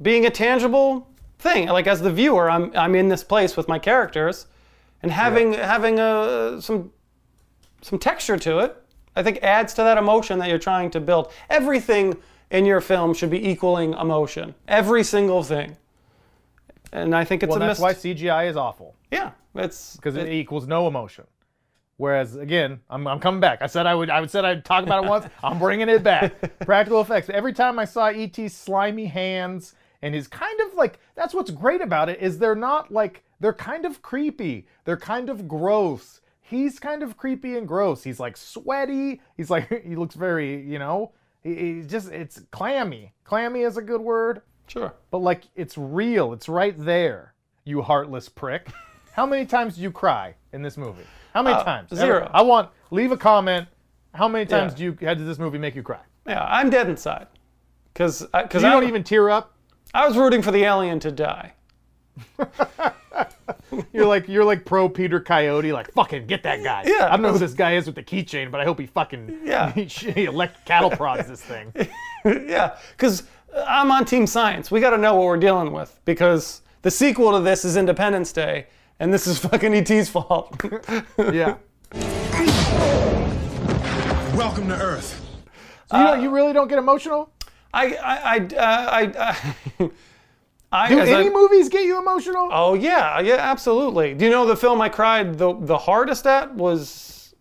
being 0.00 0.26
a 0.26 0.30
tangible 0.30 1.08
thing. 1.38 1.68
Like 1.68 1.86
as 1.86 2.00
the 2.00 2.10
viewer, 2.10 2.50
I'm 2.50 2.74
I'm 2.76 2.94
in 2.94 3.08
this 3.08 3.22
place 3.22 3.56
with 3.56 3.68
my 3.68 3.78
characters, 3.78 4.46
and 5.02 5.12
having 5.12 5.52
having 5.52 5.98
a 5.98 6.58
some 6.60 6.90
some 7.82 7.98
texture 7.98 8.38
to 8.38 8.58
it. 8.60 8.76
I 9.14 9.22
think 9.22 9.38
adds 9.42 9.74
to 9.74 9.82
that 9.82 9.98
emotion 9.98 10.38
that 10.38 10.48
you're 10.48 10.58
trying 10.58 10.90
to 10.92 11.00
build. 11.00 11.32
Everything 11.50 12.16
in 12.50 12.64
your 12.64 12.80
film 12.80 13.14
should 13.14 13.30
be 13.30 13.50
equaling 13.50 13.92
emotion. 13.94 14.54
Every 14.68 15.02
single 15.02 15.42
thing. 15.42 15.76
And 16.92 17.14
I 17.14 17.24
think 17.24 17.42
it's 17.42 17.50
Well, 17.50 17.56
a 17.56 17.66
that's 17.66 17.80
missed. 17.80 18.04
why 18.04 18.14
CGI 18.14 18.48
is 18.48 18.56
awful 18.56 18.94
yeah, 19.10 19.30
it's 19.54 19.96
because 19.96 20.16
it, 20.16 20.28
equals 20.28 20.66
no 20.66 20.86
emotion. 20.86 21.24
Whereas 21.98 22.36
again, 22.36 22.80
I'm, 22.88 23.06
I'm 23.08 23.18
coming 23.18 23.40
back. 23.40 23.60
I 23.60 23.66
said 23.66 23.86
I 23.86 23.94
would. 23.94 24.08
I 24.08 24.20
would 24.20 24.30
said 24.30 24.44
I'd 24.44 24.64
talk 24.64 24.84
about 24.84 25.04
it 25.04 25.10
once. 25.10 25.26
I'm 25.42 25.58
bringing 25.58 25.88
it 25.88 26.04
back. 26.04 26.58
Practical 26.60 27.00
effects. 27.00 27.28
Every 27.28 27.52
time 27.52 27.78
I 27.78 27.84
saw 27.84 28.06
ET's 28.06 28.54
slimy 28.54 29.06
hands 29.06 29.74
and 30.00 30.14
his 30.14 30.28
kind 30.28 30.60
of 30.60 30.74
like 30.74 31.00
that's 31.16 31.34
what's 31.34 31.50
great 31.50 31.80
about 31.80 32.08
it 32.08 32.20
is 32.20 32.38
they're 32.38 32.54
not 32.54 32.92
like 32.92 33.24
they're 33.40 33.52
kind 33.52 33.84
of 33.84 34.00
creepy. 34.00 34.68
They're 34.84 34.96
kind 34.96 35.28
of 35.28 35.48
gross. 35.48 36.20
He's 36.40 36.78
kind 36.78 37.02
of 37.02 37.16
creepy 37.16 37.56
and 37.56 37.66
gross. 37.66 38.04
He's 38.04 38.20
like 38.20 38.36
sweaty. 38.36 39.20
He's 39.36 39.50
like 39.50 39.68
he 39.84 39.96
looks 39.96 40.14
very 40.14 40.62
you 40.62 40.78
know. 40.78 41.10
He, 41.42 41.54
he 41.56 41.82
just 41.82 42.12
it's 42.12 42.40
clammy. 42.52 43.12
Clammy 43.24 43.62
is 43.62 43.76
a 43.76 43.82
good 43.82 44.02
word 44.02 44.42
sure. 44.68 44.94
but 45.10 45.18
like 45.18 45.48
it's 45.56 45.76
real. 45.76 46.32
It's 46.32 46.48
right 46.48 46.78
there. 46.78 47.34
You 47.64 47.82
heartless 47.82 48.28
prick. 48.28 48.68
How 49.14 49.26
many 49.26 49.46
times 49.46 49.74
do 49.74 49.82
you 49.82 49.90
cry 49.90 50.36
in 50.52 50.62
this 50.62 50.76
movie? 50.76 51.02
How 51.34 51.42
many 51.42 51.56
Uh, 51.56 51.64
times? 51.64 51.94
zero. 51.94 52.30
I 52.32 52.42
want 52.42 52.70
leave 52.90 53.12
a 53.12 53.16
comment. 53.16 53.68
How 54.14 54.28
many 54.28 54.46
times 54.46 54.72
Yeah. 54.72 54.78
do 54.78 54.84
you 54.84 55.06
had 55.06 55.18
did 55.18 55.26
this 55.26 55.38
movie 55.38 55.58
make 55.58 55.74
you 55.76 55.82
cry? 55.82 56.00
Yeah, 56.26 56.44
I'm 56.48 56.70
dead 56.70 56.88
inside. 56.88 57.26
Because 57.92 58.26
because 58.32 58.62
You 58.62 58.68
I 58.68 58.72
don't 58.72 58.84
even 58.88 59.04
tear 59.04 59.30
up. 59.30 59.52
I 59.94 60.06
was 60.06 60.16
rooting 60.16 60.42
for 60.42 60.50
the 60.50 60.64
alien 60.64 61.00
to 61.00 61.10
die. 61.12 61.52
You're 63.92 64.06
like 64.06 64.28
you're 64.28 64.44
like 64.44 64.64
pro 64.64 64.88
Peter 64.88 65.20
Coyote. 65.20 65.72
Like 65.72 65.92
fucking 65.92 66.26
get 66.26 66.42
that 66.44 66.62
guy. 66.62 66.84
Yeah. 66.86 67.06
I 67.06 67.10
don't 67.10 67.22
know 67.22 67.32
who 67.32 67.38
this 67.38 67.54
guy 67.54 67.74
is 67.74 67.86
with 67.86 67.94
the 67.96 68.02
keychain, 68.02 68.50
but 68.50 68.60
I 68.60 68.64
hope 68.64 68.78
he 68.78 68.86
fucking 68.86 69.40
Yeah. 69.44 69.70
he, 69.72 69.84
he 70.12 70.24
elect 70.24 70.64
cattle 70.64 70.90
prods 70.90 71.28
this 71.28 71.42
thing. 71.42 71.72
yeah, 72.24 72.76
because 72.96 73.24
I'm 73.66 73.90
on 73.90 74.04
Team 74.04 74.26
Science. 74.26 74.70
We 74.70 74.80
got 74.80 74.90
to 74.90 74.98
know 74.98 75.14
what 75.16 75.24
we're 75.26 75.36
dealing 75.38 75.72
with 75.72 75.98
because 76.04 76.62
the 76.82 76.90
sequel 76.90 77.32
to 77.32 77.40
this 77.40 77.64
is 77.64 77.76
Independence 77.76 78.32
Day, 78.32 78.66
and 79.00 79.12
this 79.12 79.26
is 79.26 79.38
fucking 79.38 79.74
ET's 79.74 80.08
fault. 80.08 80.54
Yeah. 81.18 81.56
Welcome 84.36 84.68
to 84.68 84.80
Earth. 84.80 85.24
So 85.90 85.98
you, 85.98 86.04
don't- 86.06 86.22
you 86.22 86.30
really 86.30 86.52
don't 86.52 86.68
get 86.68 86.78
emotional? 86.78 87.32
I 87.74 87.94
I 87.96 88.16
I 88.16 88.38
uh, 88.38 88.90
I. 88.90 89.12
I 89.80 89.90
I, 90.70 90.88
Do 90.90 90.98
any 91.00 91.28
I- 91.28 91.30
movies 91.30 91.68
get 91.70 91.84
you 91.84 91.98
emotional? 91.98 92.48
Oh 92.52 92.74
yeah, 92.74 93.20
yeah, 93.20 93.36
absolutely. 93.36 94.12
Do 94.14 94.24
you 94.26 94.30
know 94.30 94.44
the 94.46 94.54
film 94.56 94.80
I 94.82 94.88
cried 94.90 95.38
the 95.38 95.54
the 95.60 95.78
hardest 95.78 96.26
at 96.26 96.54
was 96.54 97.34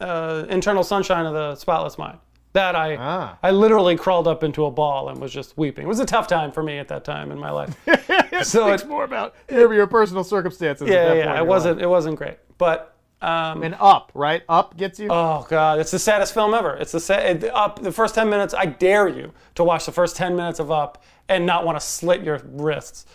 uh, 0.00 0.44
Eternal 0.48 0.84
Sunshine 0.84 1.26
of 1.26 1.34
the 1.34 1.56
Spotless 1.56 1.98
Mind. 1.98 2.18
That 2.54 2.74
I 2.76 2.96
Ah. 2.96 3.38
I 3.42 3.50
literally 3.50 3.96
crawled 3.96 4.26
up 4.26 4.42
into 4.42 4.64
a 4.64 4.70
ball 4.70 5.08
and 5.10 5.20
was 5.20 5.32
just 5.32 5.58
weeping. 5.58 5.84
It 5.84 5.88
was 5.88 6.00
a 6.00 6.06
tough 6.06 6.26
time 6.28 6.50
for 6.52 6.62
me 6.62 6.78
at 6.78 6.88
that 6.88 7.04
time 7.04 7.30
in 7.32 7.38
my 7.38 7.50
life. 7.50 7.76
so 8.44 8.72
it's 8.72 8.84
more 8.84 9.04
about 9.04 9.34
your, 9.50 9.74
your 9.74 9.86
personal 9.88 10.24
circumstances. 10.24 10.88
at 10.88 10.92
yeah, 10.94 11.12
yeah, 11.14 11.38
it 11.38 11.46
wasn't 11.46 11.76
life. 11.76 11.84
it 11.84 11.88
wasn't 11.88 12.16
great, 12.16 12.38
but. 12.56 12.92
Um, 13.22 13.62
And 13.62 13.74
up, 13.80 14.12
right? 14.14 14.42
Up 14.50 14.76
gets 14.76 14.98
you. 15.00 15.08
Oh 15.10 15.46
god, 15.48 15.78
it's 15.80 15.90
the 15.90 15.98
saddest 15.98 16.34
film 16.34 16.52
ever. 16.52 16.74
It's 16.76 16.92
the 16.92 17.00
sa- 17.00 17.14
it, 17.14 17.42
up 17.44 17.80
the 17.82 17.92
first 17.92 18.14
ten 18.14 18.28
minutes. 18.28 18.52
I 18.52 18.66
dare 18.66 19.08
you 19.08 19.32
to 19.54 19.64
watch 19.64 19.86
the 19.86 19.92
first 19.92 20.14
ten 20.14 20.36
minutes 20.36 20.58
of 20.60 20.70
Up 20.70 21.02
and 21.28 21.46
not 21.46 21.64
want 21.64 21.76
to 21.80 21.84
slit 21.84 22.22
your 22.22 22.40
wrists. 22.44 23.06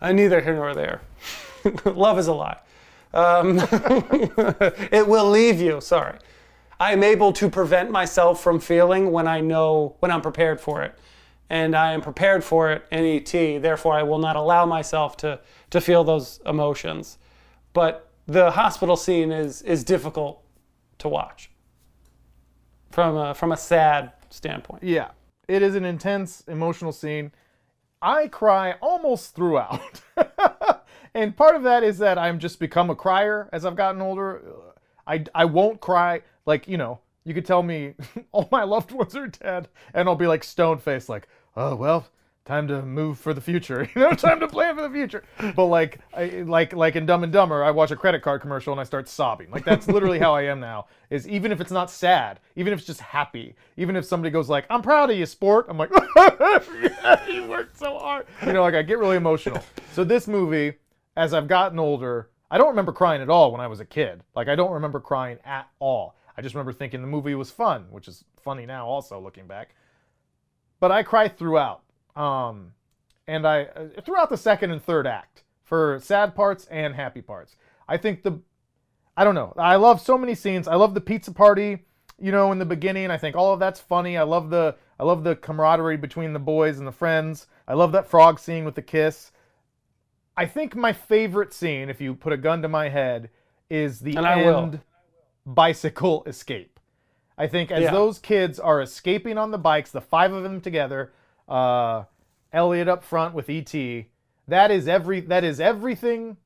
I 0.00 0.12
neither 0.12 0.40
here 0.40 0.54
nor 0.54 0.74
there. 0.74 1.00
Love 1.84 2.18
is 2.18 2.26
a 2.26 2.32
lie. 2.34 2.58
Um, 3.14 3.58
it 4.90 5.06
will 5.06 5.30
leave 5.30 5.60
you. 5.60 5.80
Sorry. 5.80 6.18
I 6.80 6.92
am 6.92 7.02
able 7.02 7.32
to 7.34 7.48
prevent 7.48 7.90
myself 7.90 8.42
from 8.42 8.60
feeling 8.60 9.10
when 9.10 9.26
I 9.26 9.40
know 9.40 9.96
when 9.98 10.10
I'm 10.10 10.20
prepared 10.20 10.60
for 10.60 10.82
it, 10.82 10.96
and 11.50 11.74
I 11.74 11.92
am 11.92 12.00
prepared 12.00 12.44
for 12.44 12.70
it 12.70 12.84
in 12.92 13.04
ET. 13.04 13.62
Therefore, 13.62 13.94
I 13.94 14.02
will 14.02 14.18
not 14.18 14.36
allow 14.36 14.64
myself 14.66 15.16
to 15.18 15.40
to 15.70 15.80
feel 15.80 16.04
those 16.04 16.40
emotions. 16.46 17.18
But 17.72 18.10
the 18.26 18.52
hospital 18.52 18.96
scene 18.96 19.32
is 19.32 19.62
is 19.62 19.84
difficult 19.84 20.44
to 20.98 21.08
watch 21.08 21.50
from 22.90 23.16
a, 23.16 23.34
from 23.34 23.52
a 23.52 23.56
sad 23.56 24.12
standpoint. 24.30 24.82
Yeah, 24.82 25.10
it 25.48 25.62
is 25.62 25.74
an 25.74 25.84
intense 25.84 26.42
emotional 26.46 26.92
scene. 26.92 27.32
I 28.00 28.28
cry 28.28 28.76
almost 28.80 29.34
throughout. 29.34 30.00
and 31.14 31.36
part 31.36 31.56
of 31.56 31.64
that 31.64 31.82
is 31.82 31.98
that 31.98 32.18
I'm 32.18 32.38
just 32.38 32.60
become 32.60 32.90
a 32.90 32.94
crier 32.94 33.48
as 33.52 33.64
I've 33.64 33.76
gotten 33.76 34.00
older. 34.00 34.42
I, 35.06 35.24
I 35.34 35.46
won't 35.46 35.80
cry. 35.80 36.22
Like, 36.48 36.66
you 36.66 36.78
know, 36.78 37.00
you 37.24 37.34
could 37.34 37.44
tell 37.44 37.62
me 37.62 37.92
all 38.32 38.48
my 38.50 38.64
loved 38.64 38.90
ones 38.90 39.14
are 39.14 39.26
dead, 39.26 39.68
and 39.92 40.08
I'll 40.08 40.16
be 40.16 40.26
like 40.26 40.42
stone 40.42 40.78
faced, 40.78 41.10
like, 41.10 41.28
oh, 41.54 41.76
well, 41.76 42.06
time 42.46 42.66
to 42.68 42.80
move 42.80 43.18
for 43.18 43.34
the 43.34 43.40
future. 43.42 43.86
You 43.94 44.00
know, 44.00 44.12
time 44.12 44.40
to 44.40 44.48
plan 44.48 44.74
for 44.74 44.80
the 44.80 44.88
future. 44.88 45.24
But 45.54 45.66
like, 45.66 45.98
I, 46.16 46.44
like, 46.46 46.72
like 46.72 46.96
in 46.96 47.04
Dumb 47.04 47.22
and 47.22 47.30
Dumber, 47.30 47.62
I 47.62 47.70
watch 47.70 47.90
a 47.90 47.96
credit 47.96 48.22
card 48.22 48.40
commercial 48.40 48.72
and 48.72 48.80
I 48.80 48.84
start 48.84 49.10
sobbing. 49.10 49.50
Like 49.50 49.66
that's 49.66 49.88
literally 49.88 50.18
how 50.18 50.34
I 50.34 50.44
am 50.44 50.58
now. 50.58 50.86
Is 51.10 51.28
even 51.28 51.52
if 51.52 51.60
it's 51.60 51.70
not 51.70 51.90
sad, 51.90 52.40
even 52.56 52.72
if 52.72 52.78
it's 52.78 52.86
just 52.86 53.00
happy, 53.00 53.54
even 53.76 53.94
if 53.94 54.06
somebody 54.06 54.30
goes 54.30 54.48
like, 54.48 54.64
"I'm 54.70 54.80
proud 54.80 55.10
of 55.10 55.18
you, 55.18 55.26
sport," 55.26 55.66
I'm 55.68 55.76
like, 55.76 55.90
yeah, 56.16 57.28
"You 57.28 57.44
worked 57.46 57.78
so 57.78 57.98
hard." 57.98 58.26
You 58.46 58.54
know, 58.54 58.62
like 58.62 58.74
I 58.74 58.80
get 58.80 58.98
really 58.98 59.16
emotional. 59.18 59.62
So 59.92 60.02
this 60.02 60.26
movie, 60.26 60.78
as 61.14 61.34
I've 61.34 61.48
gotten 61.48 61.78
older, 61.78 62.30
I 62.50 62.56
don't 62.56 62.68
remember 62.68 62.92
crying 62.92 63.20
at 63.20 63.28
all 63.28 63.52
when 63.52 63.60
I 63.60 63.66
was 63.66 63.80
a 63.80 63.84
kid. 63.84 64.22
Like 64.34 64.48
I 64.48 64.54
don't 64.54 64.72
remember 64.72 65.00
crying 65.00 65.38
at 65.44 65.68
all. 65.80 66.14
I 66.38 66.40
just 66.40 66.54
remember 66.54 66.72
thinking 66.72 67.00
the 67.00 67.08
movie 67.08 67.34
was 67.34 67.50
fun, 67.50 67.86
which 67.90 68.06
is 68.06 68.24
funny 68.40 68.64
now 68.64 68.86
also 68.86 69.18
looking 69.18 69.48
back. 69.48 69.74
But 70.78 70.92
I 70.92 71.02
cry 71.02 71.26
throughout. 71.26 71.82
Um, 72.14 72.74
and 73.26 73.44
I 73.44 73.64
uh, 73.64 74.00
throughout 74.04 74.30
the 74.30 74.36
second 74.36 74.70
and 74.70 74.80
third 74.80 75.04
act 75.04 75.42
for 75.64 75.98
sad 76.00 76.36
parts 76.36 76.66
and 76.66 76.94
happy 76.94 77.22
parts. 77.22 77.56
I 77.88 77.96
think 77.96 78.22
the 78.22 78.38
I 79.16 79.24
don't 79.24 79.34
know. 79.34 79.52
I 79.58 79.74
love 79.74 80.00
so 80.00 80.16
many 80.16 80.36
scenes. 80.36 80.68
I 80.68 80.76
love 80.76 80.94
the 80.94 81.00
pizza 81.00 81.32
party, 81.32 81.84
you 82.20 82.30
know, 82.30 82.52
in 82.52 82.60
the 82.60 82.64
beginning. 82.64 83.10
I 83.10 83.18
think 83.18 83.34
all 83.34 83.52
of 83.52 83.58
that's 83.58 83.80
funny. 83.80 84.16
I 84.16 84.22
love 84.22 84.48
the 84.48 84.76
I 85.00 85.02
love 85.02 85.24
the 85.24 85.34
camaraderie 85.34 85.96
between 85.96 86.34
the 86.34 86.38
boys 86.38 86.78
and 86.78 86.86
the 86.86 86.92
friends. 86.92 87.48
I 87.66 87.74
love 87.74 87.90
that 87.92 88.06
frog 88.06 88.38
scene 88.38 88.64
with 88.64 88.76
the 88.76 88.82
kiss. 88.82 89.32
I 90.36 90.46
think 90.46 90.76
my 90.76 90.92
favorite 90.92 91.52
scene, 91.52 91.88
if 91.88 92.00
you 92.00 92.14
put 92.14 92.32
a 92.32 92.36
gun 92.36 92.62
to 92.62 92.68
my 92.68 92.90
head, 92.90 93.28
is 93.68 93.98
the 93.98 94.14
And 94.14 94.24
end 94.24 94.80
bicycle 95.54 96.22
escape. 96.26 96.78
I 97.36 97.46
think 97.46 97.70
as 97.70 97.84
Yeah. 97.84 97.90
those 97.92 98.18
kids 98.18 98.58
are 98.58 98.80
escaping 98.80 99.38
on 99.38 99.50
the 99.50 99.58
bikes, 99.58 99.90
the 99.90 100.00
five 100.00 100.32
of 100.32 100.42
them 100.42 100.60
together, 100.60 101.12
uh, 101.48 102.04
Elliott 102.52 102.88
up 102.88 103.04
front 103.04 103.34
with 103.34 103.48
ET, 103.48 104.06
that 104.46 104.70
is 104.70 104.88
every 104.88 105.20
that 105.20 105.44
is 105.44 105.60
everything. 105.60 106.36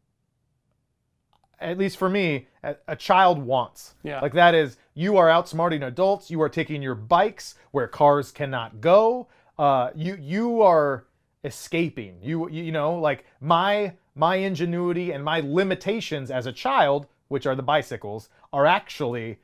At 1.60 1.78
least 1.78 1.96
for 1.96 2.08
me, 2.08 2.48
a, 2.64 2.74
a 2.88 2.96
child 2.96 3.38
wants. 3.38 3.94
Yeah. 4.02 4.20
Like 4.20 4.32
that 4.32 4.54
is 4.54 4.76
you 4.94 5.16
are 5.16 5.28
outsmarting 5.28 5.86
adults. 5.86 6.30
You 6.30 6.42
are 6.42 6.48
taking 6.48 6.82
your 6.82 6.96
bikes 6.96 7.54
where 7.70 7.86
cars 7.86 8.32
cannot 8.32 8.80
go. 8.80 9.28
Uh, 9.58 9.90
you 9.94 10.16
you 10.16 10.60
are 10.62 11.04
escaping. 11.44 12.18
You 12.22 12.48
you 12.50 12.64
you 12.64 12.72
know 12.72 12.94
like 12.98 13.24
my 13.40 13.94
my 14.14 14.36
ingenuity 14.36 15.12
and 15.12 15.24
my 15.24 15.40
limitations 15.40 16.30
as 16.30 16.46
a 16.46 16.52
child, 16.52 17.06
which 17.32 17.46
are 17.46 17.56
the 17.56 17.62
bicycles, 17.62 18.28
are 18.52 18.66
actually 18.66 19.38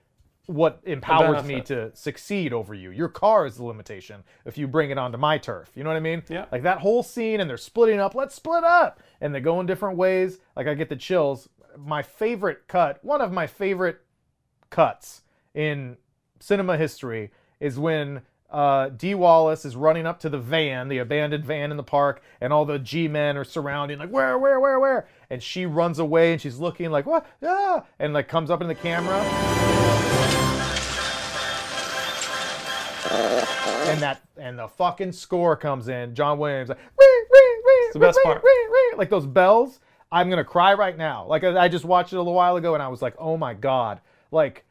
what 0.45 0.79
empowers 0.85 1.43
me 1.45 1.63
to 1.63 1.91
succeed 1.97 2.53
over 2.53 2.75
you. 2.75 2.91
Your 2.91 3.09
car 3.09 3.47
is 3.47 3.57
the 3.57 3.65
limitation 3.65 4.23
if 4.45 4.59
you 4.59 4.69
bring 4.69 4.91
it 4.91 4.99
onto 4.99 5.17
my 5.17 5.39
turf. 5.39 5.71
You 5.75 5.85
know 5.85 5.91
what 5.91 5.97
I 5.97 6.01
mean? 6.01 6.23
Yeah. 6.29 6.45
Like 6.53 6.65
that 6.65 6.79
whole 6.79 7.03
scene 7.03 7.41
and 7.41 7.49
they're 7.49 7.57
splitting 7.57 7.99
up. 7.99 8.15
Let's 8.15 8.35
split 8.35 8.63
up. 8.63 9.01
And 9.23 9.35
they 9.35 9.41
go 9.41 9.59
in 9.61 9.67
different 9.67 9.97
ways. 9.97 10.39
Like 10.55 10.67
I 10.67 10.75
get 10.75 10.91
the 10.91 10.97
chills. 10.97 11.49
My 11.79 12.03
favorite 12.03 12.69
cut, 12.69 13.03
one 13.03 13.23
of 13.23 13.33
my 13.33 13.47
favorite 13.47 14.01
cuts 14.69 15.23
in 15.55 15.97
cinema 16.41 16.77
history 16.77 17.31
is 17.59 17.79
when 17.79 18.21
uh, 18.51 18.89
Dee 18.91 19.15
Wallace 19.15 19.65
is 19.65 19.77
running 19.77 20.07
up 20.07 20.21
to 20.21 20.29
the 20.31 20.39
van, 20.39 20.89
the 20.89 20.99
abandoned 20.99 21.45
van 21.45 21.71
in 21.71 21.77
the 21.77 21.83
park, 21.83 22.23
and 22.41 22.53
all 22.53 22.65
the 22.65 22.79
G-men 22.79 23.37
are 23.37 23.45
surrounding, 23.45 23.99
like, 23.99 24.11
where, 24.11 24.39
where, 24.39 24.59
where, 24.59 24.81
where? 24.81 25.09
And 25.31 25.43
she 25.43 25.67
runs 25.67 25.99
away 25.99 26.33
and 26.33 26.41
she's 26.41 26.59
looking 26.59 26.91
like, 26.91 27.05
what? 27.05 27.27
Ah! 27.43 27.85
And 27.99 28.15
like 28.15 28.29
comes 28.29 28.51
up 28.51 28.63
in 28.63 28.69
the 28.69 28.75
camera. 28.75 29.23
and 33.89 34.01
that 34.01 34.21
and 34.37 34.59
the 34.59 34.69
fucking 34.69 35.13
score 35.13 35.57
comes 35.57 35.89
in. 35.89 36.15
John 36.15 36.39
Williams, 36.39 36.69
like, 36.69 36.79
"Wee, 36.79 37.27
wee, 37.31 37.63
wee, 37.65 37.71
It's 37.87 37.95
the 37.95 38.01
best 38.01 38.19
part. 38.23 38.43
wee, 38.43 38.69
wee," 38.71 38.99
like 38.99 39.11
those 39.11 39.27
bells. 39.27 39.81
I'm 40.11 40.29
gonna 40.31 40.45
cry 40.45 40.75
right 40.75 40.97
now. 40.97 41.27
Like 41.27 41.45
I 41.45 41.65
I 41.65 41.69
just 41.69 41.85
watched 41.85 42.13
it 42.13 42.17
a 42.17 42.21
little 42.21 42.35
while 42.35 42.57
ago, 42.57 42.75
and 42.75 42.83
I 42.83 42.89
was 42.89 43.03
like, 43.03 43.15
oh 43.19 43.37
my 43.37 43.55
god. 43.55 44.01
Like 44.31 44.65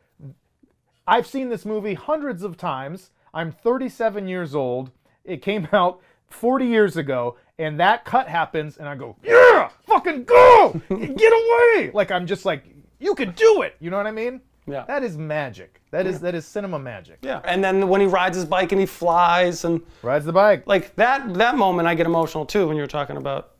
I've 1.07 1.25
seen 1.27 1.49
this 1.49 1.65
movie 1.65 1.93
hundreds 1.93 2.43
of 2.43 2.57
times. 2.57 3.11
I'm 3.33 3.51
37 3.51 4.27
years 4.27 4.55
old. 4.55 4.91
It 5.23 5.41
came 5.41 5.67
out 5.73 6.01
40 6.29 6.65
years 6.65 6.97
ago, 6.97 7.37
and 7.59 7.79
that 7.79 8.05
cut 8.05 8.27
happens, 8.27 8.77
and 8.77 8.87
I 8.87 8.95
go, 8.95 9.15
yeah, 9.23 9.69
fucking 9.85 10.23
go, 10.25 10.81
get 10.89 11.33
away. 11.33 11.91
Like 11.93 12.11
I'm 12.11 12.25
just 12.27 12.45
like, 12.45 12.63
you 12.99 13.15
can 13.15 13.31
do 13.31 13.61
it. 13.61 13.75
You 13.79 13.89
know 13.89 13.97
what 13.97 14.07
I 14.07 14.11
mean? 14.11 14.41
Yeah. 14.69 14.83
That 14.85 15.01
is 15.03 15.17
magic. 15.17 15.81
That 15.91 16.05
is 16.05 16.19
that 16.19 16.35
is 16.35 16.45
cinema 16.45 16.77
magic. 16.77 17.19
Yeah. 17.21 17.39
And 17.45 17.63
then 17.63 17.87
when 17.87 18.01
he 18.01 18.07
rides 18.07 18.35
his 18.35 18.43
bike 18.43 18.73
and 18.73 18.81
he 18.81 18.85
flies 18.85 19.63
and 19.63 19.81
Rides 20.01 20.25
the 20.25 20.33
bike. 20.33 20.63
like 20.67 20.93
that 20.97 21.33
that 21.35 21.55
moment 21.55 21.87
I 21.87 21.95
get 21.95 22.05
emotional 22.05 22.45
too 22.45 22.67
when 22.67 22.75
you're 22.75 22.85
talking 22.85 23.15
about 23.15 23.51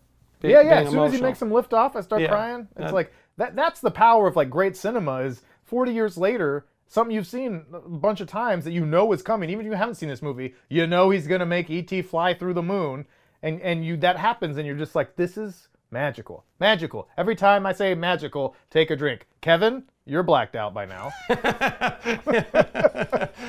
be- 0.42 0.50
Yeah, 0.50 0.62
yeah. 0.64 0.82
As 0.82 0.90
soon 0.90 1.00
as 1.00 1.14
he 1.14 1.22
makes 1.22 1.42
him 1.42 1.50
lift 1.50 1.74
off, 1.74 1.96
I 1.96 2.02
start 2.02 2.22
Yeah. 2.24 2.28
crying. 2.28 2.68
It's 2.76 2.88
That- 2.88 2.94
like 2.94 3.14
that. 3.38 3.56
That's 3.56 3.80
the 3.80 3.90
power 3.92 4.28
of 4.28 4.36
like 4.36 4.50
great 4.50 4.76
cinema. 4.76 5.20
Is 5.22 5.44
40 5.64 5.94
years 5.94 6.18
later, 6.18 6.66
something 6.88 7.16
you've 7.16 7.28
seen 7.28 7.66
a 7.74 7.80
bunch 7.80 8.22
of 8.22 8.28
times 8.28 8.64
that 8.66 8.72
you 8.72 8.86
know 8.86 9.12
is 9.14 9.22
coming. 9.22 9.50
Even 9.50 9.66
if 9.66 9.72
you 9.72 9.78
haven't 9.78 9.96
seen 9.96 10.10
this 10.10 10.22
movie, 10.22 10.56
you 10.70 10.88
know 10.88 11.10
he's 11.10 11.28
gonna 11.28 11.46
make 11.46 11.70
ET 11.70 12.06
fly 12.06 12.34
through 12.34 12.54
the 12.54 12.64
moon, 12.64 13.06
and 13.44 13.62
and 13.62 13.86
you 13.86 13.98
that 13.98 14.18
happens, 14.18 14.58
and 14.58 14.66
you're 14.66 14.78
just 14.78 14.96
like, 14.96 15.16
this 15.16 15.38
is 15.38 15.68
magical, 15.92 16.46
magical. 16.60 17.08
Every 17.18 17.36
time 17.36 17.66
I 17.66 17.74
say 17.74 17.94
magical, 17.96 18.56
take 18.70 18.92
a 18.92 18.96
drink. 18.96 19.28
Kevin, 19.42 19.84
you're 20.06 20.24
blacked 20.24 20.56
out 20.56 20.74
by 20.74 20.86
now. 20.86 21.12
It 21.30 21.42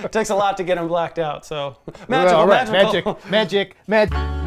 takes 0.13 0.31
a 0.31 0.35
lot 0.35 0.57
to 0.59 0.65
get 0.65 0.79
him 0.79 0.89
blacked 0.89 1.19
out, 1.19 1.47
so 1.47 1.77
magical, 2.09 2.41
All 2.41 2.47
right, 2.47 2.71
magical. 2.71 3.19
magic, 3.31 3.77
magic, 3.87 4.13
magic. 4.13 4.35